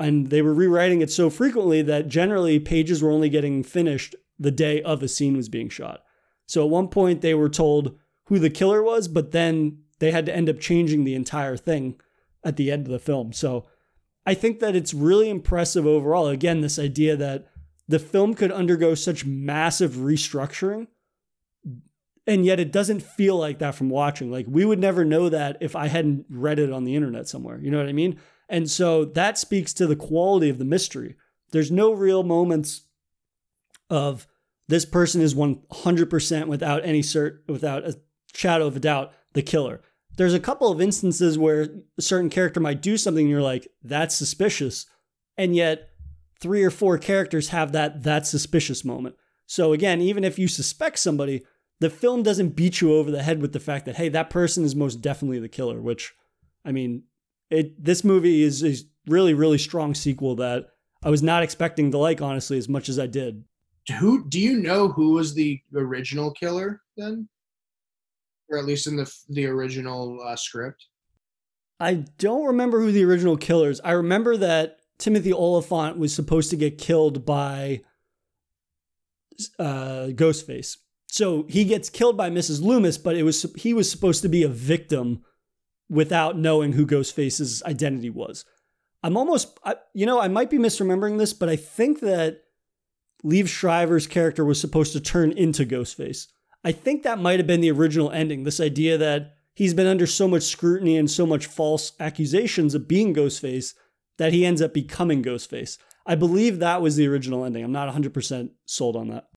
and 0.00 0.30
they 0.30 0.40
were 0.40 0.54
rewriting 0.54 1.02
it 1.02 1.10
so 1.10 1.28
frequently 1.28 1.82
that 1.82 2.08
generally 2.08 2.58
pages 2.58 3.02
were 3.02 3.10
only 3.10 3.28
getting 3.28 3.62
finished 3.62 4.16
the 4.38 4.50
day 4.50 4.82
of 4.82 5.02
a 5.02 5.08
scene 5.08 5.36
was 5.36 5.50
being 5.50 5.68
shot. 5.68 6.02
So 6.46 6.64
at 6.64 6.70
one 6.70 6.88
point 6.88 7.20
they 7.20 7.34
were 7.34 7.50
told 7.50 7.98
who 8.24 8.38
the 8.38 8.48
killer 8.48 8.82
was, 8.82 9.06
but 9.06 9.32
then 9.32 9.82
they 9.98 10.10
had 10.10 10.24
to 10.26 10.34
end 10.34 10.48
up 10.48 10.58
changing 10.58 11.04
the 11.04 11.14
entire 11.14 11.56
thing 11.56 12.00
at 12.42 12.56
the 12.56 12.72
end 12.72 12.86
of 12.86 12.92
the 12.92 12.98
film. 12.98 13.34
So 13.34 13.66
I 14.24 14.32
think 14.32 14.60
that 14.60 14.74
it's 14.74 14.94
really 14.94 15.28
impressive 15.28 15.86
overall. 15.86 16.28
Again, 16.28 16.62
this 16.62 16.78
idea 16.78 17.14
that 17.16 17.48
the 17.86 17.98
film 17.98 18.34
could 18.34 18.50
undergo 18.50 18.94
such 18.94 19.26
massive 19.26 19.92
restructuring 19.92 20.86
and 22.30 22.46
yet 22.46 22.60
it 22.60 22.70
doesn't 22.70 23.02
feel 23.02 23.36
like 23.36 23.58
that 23.58 23.74
from 23.74 23.90
watching. 23.90 24.30
Like 24.30 24.46
we 24.48 24.64
would 24.64 24.78
never 24.78 25.04
know 25.04 25.28
that 25.28 25.58
if 25.60 25.74
I 25.74 25.88
hadn't 25.88 26.26
read 26.30 26.60
it 26.60 26.72
on 26.72 26.84
the 26.84 26.94
internet 26.94 27.28
somewhere. 27.28 27.58
You 27.58 27.72
know 27.72 27.78
what 27.78 27.88
I 27.88 27.92
mean? 27.92 28.20
And 28.48 28.70
so 28.70 29.04
that 29.04 29.36
speaks 29.36 29.72
to 29.74 29.86
the 29.88 29.96
quality 29.96 30.48
of 30.48 30.58
the 30.58 30.64
mystery. 30.64 31.16
There's 31.50 31.72
no 31.72 31.92
real 31.92 32.22
moments 32.22 32.82
of 33.90 34.28
this 34.68 34.84
person 34.84 35.20
is 35.20 35.34
100% 35.34 36.46
without 36.46 36.84
any 36.84 37.02
cert, 37.02 37.38
without 37.48 37.84
a 37.84 37.98
shadow 38.32 38.68
of 38.68 38.76
a 38.76 38.80
doubt, 38.80 39.12
the 39.32 39.42
killer. 39.42 39.80
There's 40.16 40.34
a 40.34 40.38
couple 40.38 40.70
of 40.70 40.80
instances 40.80 41.36
where 41.36 41.68
a 41.98 42.02
certain 42.02 42.30
character 42.30 42.60
might 42.60 42.80
do 42.80 42.96
something 42.96 43.24
and 43.24 43.30
you're 43.30 43.42
like, 43.42 43.66
that's 43.82 44.14
suspicious. 44.14 44.86
And 45.36 45.56
yet, 45.56 45.88
three 46.40 46.62
or 46.62 46.70
four 46.70 46.96
characters 46.96 47.48
have 47.48 47.72
that 47.72 48.04
that's 48.04 48.30
suspicious 48.30 48.84
moment. 48.84 49.16
So 49.46 49.72
again, 49.72 50.00
even 50.00 50.22
if 50.22 50.38
you 50.38 50.46
suspect 50.46 51.00
somebody, 51.00 51.44
the 51.80 51.90
film 51.90 52.22
doesn't 52.22 52.50
beat 52.50 52.80
you 52.80 52.94
over 52.94 53.10
the 53.10 53.22
head 53.22 53.40
with 53.40 53.52
the 53.52 53.60
fact 53.60 53.86
that 53.86 53.96
hey, 53.96 54.08
that 54.10 54.30
person 54.30 54.64
is 54.64 54.76
most 54.76 55.00
definitely 55.00 55.38
the 55.38 55.48
killer, 55.48 55.80
which 55.80 56.12
I 56.64 56.72
mean, 56.72 57.04
it 57.48 57.82
this 57.82 58.04
movie 58.04 58.42
is 58.42 58.62
a 58.62 58.74
really 59.06 59.34
really 59.34 59.58
strong 59.58 59.94
sequel 59.94 60.36
that 60.36 60.66
I 61.02 61.10
was 61.10 61.22
not 61.22 61.42
expecting 61.42 61.90
to 61.90 61.98
like 61.98 62.20
honestly 62.20 62.58
as 62.58 62.68
much 62.68 62.88
as 62.88 62.98
I 62.98 63.06
did. 63.06 63.44
Who 63.98 64.28
do 64.28 64.38
you 64.38 64.58
know 64.58 64.88
who 64.88 65.12
was 65.14 65.34
the 65.34 65.60
original 65.74 66.30
killer 66.32 66.82
then, 66.96 67.28
or 68.50 68.58
at 68.58 68.66
least 68.66 68.86
in 68.86 68.96
the 68.96 69.10
the 69.30 69.46
original 69.46 70.20
uh, 70.22 70.36
script? 70.36 70.86
I 71.80 72.04
don't 72.18 72.46
remember 72.46 72.80
who 72.80 72.92
the 72.92 73.04
original 73.04 73.38
killers. 73.38 73.80
I 73.82 73.92
remember 73.92 74.36
that 74.36 74.76
Timothy 74.98 75.32
Olyphant 75.32 75.96
was 75.96 76.14
supposed 76.14 76.50
to 76.50 76.56
get 76.56 76.76
killed 76.76 77.24
by 77.24 77.80
uh, 79.58 80.08
Ghostface. 80.10 80.76
So 81.12 81.44
he 81.48 81.64
gets 81.64 81.90
killed 81.90 82.16
by 82.16 82.30
Mrs. 82.30 82.62
Loomis, 82.62 82.96
but 82.96 83.16
it 83.16 83.24
was 83.24 83.44
he 83.56 83.74
was 83.74 83.90
supposed 83.90 84.22
to 84.22 84.28
be 84.28 84.44
a 84.44 84.48
victim 84.48 85.24
without 85.88 86.38
knowing 86.38 86.74
who 86.74 86.86
Ghostface's 86.86 87.64
identity 87.64 88.10
was. 88.10 88.44
I'm 89.02 89.16
almost, 89.16 89.58
you 89.92 90.06
know, 90.06 90.20
I 90.20 90.28
might 90.28 90.50
be 90.50 90.58
misremembering 90.58 91.18
this, 91.18 91.32
but 91.32 91.48
I 91.48 91.56
think 91.56 91.98
that 92.00 92.42
Liev 93.24 93.48
Schreiber's 93.48 94.06
character 94.06 94.44
was 94.44 94.60
supposed 94.60 94.92
to 94.92 95.00
turn 95.00 95.32
into 95.32 95.66
Ghostface. 95.66 96.28
I 96.62 96.70
think 96.70 97.02
that 97.02 97.18
might 97.18 97.40
have 97.40 97.46
been 97.46 97.60
the 97.60 97.72
original 97.72 98.12
ending. 98.12 98.44
This 98.44 98.60
idea 98.60 98.96
that 98.98 99.34
he's 99.52 99.74
been 99.74 99.88
under 99.88 100.06
so 100.06 100.28
much 100.28 100.44
scrutiny 100.44 100.96
and 100.96 101.10
so 101.10 101.26
much 101.26 101.46
false 101.46 101.92
accusations 101.98 102.74
of 102.74 102.86
being 102.86 103.14
Ghostface 103.14 103.74
that 104.18 104.32
he 104.32 104.46
ends 104.46 104.62
up 104.62 104.72
becoming 104.72 105.24
Ghostface. 105.24 105.76
I 106.06 106.14
believe 106.14 106.60
that 106.60 106.82
was 106.82 106.94
the 106.94 107.08
original 107.08 107.44
ending. 107.44 107.64
I'm 107.64 107.72
not 107.72 107.92
100% 107.92 108.50
sold 108.66 108.94
on 108.94 109.08
that. 109.08 109.29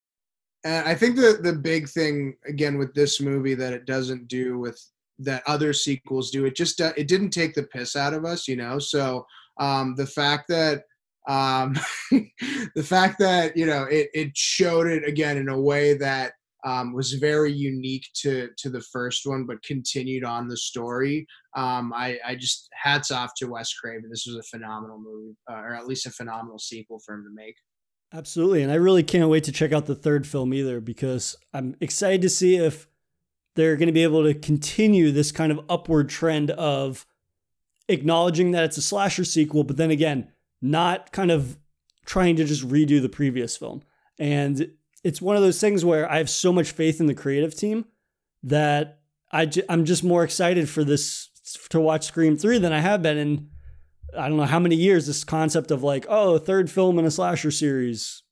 And 0.66 0.88
I 0.88 0.96
think 0.96 1.16
the 1.16 1.40
the 1.42 1.54
big 1.54 1.90
thing 1.90 2.36
again 2.48 2.78
with 2.78 2.94
this 2.94 3.20
movie 3.20 3.54
that 3.56 3.74
it 3.74 3.86
doesn't 3.86 4.28
do 4.28 4.58
with 4.60 4.80
that 5.20 5.44
other 5.48 5.74
sequels 5.74 6.32
do. 6.32 6.46
It 6.46 6.56
just 6.56 6.82
uh, 6.82 6.94
it 6.98 7.08
didn't 7.08 7.32
take 7.32 7.54
the 7.54 7.64
piss 7.64 7.96
out 7.96 8.14
of 8.14 8.26
us, 8.26 8.48
you 8.48 8.56
know. 8.56 8.80
So 8.80 9.26
um, 9.60 9.96
the 9.96 10.08
fact 10.08 10.48
that 10.50 10.84
um, 11.28 11.76
the 12.12 12.84
fact 12.84 13.20
that 13.20 13.56
you 13.58 13.66
know 13.66 13.84
it 13.84 14.10
it 14.14 14.38
showed 14.38 14.88
it 14.88 15.08
again 15.08 15.38
in 15.38 15.50
a 15.50 15.60
way 15.60 15.96
that 15.98 16.34
um, 16.66 16.94
was 16.94 17.14
very 17.14 17.52
unique 17.52 18.08
to 18.16 18.50
to 18.58 18.70
the 18.70 18.82
first 18.82 19.26
one, 19.26 19.46
but 19.46 19.64
continued 19.64 20.24
on 20.24 20.48
the 20.48 20.58
story. 20.58 21.28
Um, 21.56 21.94
I, 21.94 22.18
I 22.26 22.36
just 22.36 22.70
hats 22.74 23.12
off 23.12 23.32
to 23.38 23.48
Wes 23.48 23.74
Craven. 23.74 24.10
This 24.10 24.26
was 24.26 24.38
a 24.38 24.44
phenomenal 24.44 25.00
movie, 25.00 25.36
uh, 25.52 25.56
or 25.56 25.76
at 25.76 25.88
least 25.88 26.08
a 26.08 26.12
phenomenal 26.12 26.60
sequel 26.60 27.00
for 27.06 27.16
him 27.16 27.24
to 27.24 27.34
make. 27.34 27.56
Absolutely, 28.14 28.62
and 28.62 28.72
I 28.72 28.76
really 28.76 29.02
can't 29.02 29.30
wait 29.30 29.44
to 29.46 29.52
check 29.52 29.72
out 29.72 29.88
the 29.88 29.96
third 29.96 30.28
film 30.28 30.54
either 30.54 30.80
because 30.80 31.36
I'm 31.52 31.76
excited 31.82 32.22
to 32.22 32.30
see 32.30 32.58
if 32.58 32.88
they're 33.56 33.76
going 33.76 33.88
to 33.88 33.94
be 33.94 34.04
able 34.04 34.24
to 34.24 34.36
continue 34.36 35.12
this 35.12 35.32
kind 35.32 35.52
of 35.52 35.60
upward 35.68 36.10
trend 36.10 36.52
of 36.52 37.08
acknowledging 37.88 38.52
that 38.52 38.66
it's 38.66 38.78
a 38.78 38.84
slasher 38.84 39.26
sequel, 39.26 39.64
but 39.64 39.78
then 39.78 39.90
again, 39.90 40.32
not 40.62 41.12
kind 41.12 41.32
of 41.32 41.58
trying 42.06 42.36
to 42.36 42.44
just 42.46 42.68
redo 42.68 43.02
the 43.02 43.10
previous 43.10 43.58
film. 43.58 43.82
And 44.20 44.72
it's 45.04 45.22
one 45.22 45.36
of 45.36 45.42
those 45.42 45.60
things 45.60 45.84
where 45.84 46.10
I 46.10 46.18
have 46.18 46.30
so 46.30 46.54
much 46.54 46.72
faith 46.72 47.00
in 47.00 47.08
the 47.08 47.16
creative 47.16 47.56
team 47.56 47.86
that 48.44 49.00
I 49.32 49.48
j- 49.48 49.64
I'm 49.68 49.86
just 49.86 50.04
more 50.04 50.24
excited 50.24 50.70
for 50.70 50.84
this 50.84 51.30
to 51.70 51.80
watch 51.80 52.06
Scream 52.06 52.38
3 52.38 52.60
than 52.60 52.74
I 52.74 52.80
have 52.80 53.02
been 53.02 53.18
I 54.18 54.28
don't 54.28 54.38
know 54.38 54.46
how 54.46 54.60
many 54.60 54.76
years 54.76 55.08
this 55.08 55.24
concept 55.24 55.72
of 55.72 55.84
like, 55.84 56.06
oh, 56.10 56.38
third 56.38 56.70
film 56.70 57.00
in 57.00 57.06
a 57.06 57.12
slasher 57.12 57.52
series. 57.52 58.24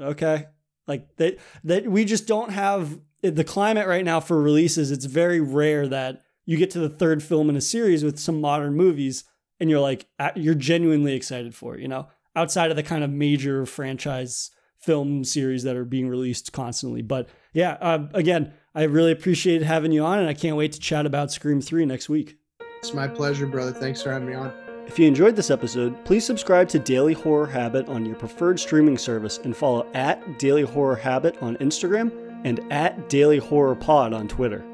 Okay. 0.00 0.46
Like 0.86 1.16
that 1.16 1.38
that 1.64 1.86
we 1.86 2.04
just 2.04 2.26
don't 2.26 2.50
have 2.50 2.98
the 3.22 3.44
climate 3.44 3.86
right 3.86 4.04
now 4.04 4.20
for 4.20 4.40
releases, 4.40 4.90
it's 4.90 5.04
very 5.04 5.40
rare 5.40 5.88
that 5.88 6.22
you 6.46 6.56
get 6.56 6.70
to 6.70 6.78
the 6.78 6.88
third 6.88 7.22
film 7.22 7.50
in 7.50 7.56
a 7.56 7.60
series 7.60 8.04
with 8.04 8.18
some 8.18 8.40
modern 8.40 8.74
movies 8.74 9.24
and 9.60 9.68
you're 9.68 9.80
like, 9.80 10.06
you're 10.36 10.54
genuinely 10.54 11.14
excited 11.14 11.54
for 11.54 11.74
it, 11.74 11.80
you 11.80 11.88
know, 11.88 12.08
outside 12.36 12.70
of 12.70 12.76
the 12.76 12.82
kind 12.82 13.02
of 13.02 13.10
major 13.10 13.66
franchise 13.66 14.50
film 14.78 15.24
series 15.24 15.64
that 15.64 15.76
are 15.76 15.84
being 15.84 16.08
released 16.08 16.52
constantly. 16.52 17.02
But 17.02 17.28
yeah, 17.52 17.76
uh, 17.80 18.06
again, 18.14 18.54
I 18.74 18.84
really 18.84 19.12
appreciated 19.12 19.66
having 19.66 19.92
you 19.92 20.04
on 20.04 20.20
and 20.20 20.28
I 20.28 20.34
can't 20.34 20.56
wait 20.56 20.72
to 20.72 20.80
chat 20.80 21.04
about 21.04 21.32
Scream 21.32 21.60
3 21.60 21.84
next 21.84 22.08
week. 22.08 22.38
It's 22.78 22.94
my 22.94 23.08
pleasure, 23.08 23.46
brother. 23.46 23.72
Thanks 23.72 24.00
for 24.00 24.12
having 24.12 24.28
me 24.28 24.34
on. 24.34 24.67
If 24.88 24.98
you 24.98 25.06
enjoyed 25.06 25.36
this 25.36 25.50
episode, 25.50 26.02
please 26.06 26.24
subscribe 26.24 26.66
to 26.70 26.78
Daily 26.78 27.12
Horror 27.12 27.46
Habit 27.46 27.90
on 27.90 28.06
your 28.06 28.16
preferred 28.16 28.58
streaming 28.58 28.96
service 28.96 29.38
and 29.44 29.54
follow 29.54 29.86
at 29.92 30.38
Daily 30.38 30.62
Horror 30.62 30.96
Habit 30.96 31.36
on 31.42 31.58
Instagram 31.58 32.40
and 32.44 32.60
at 32.72 33.10
Daily 33.10 33.36
Horror 33.36 33.74
Pod 33.74 34.14
on 34.14 34.26
Twitter. 34.28 34.64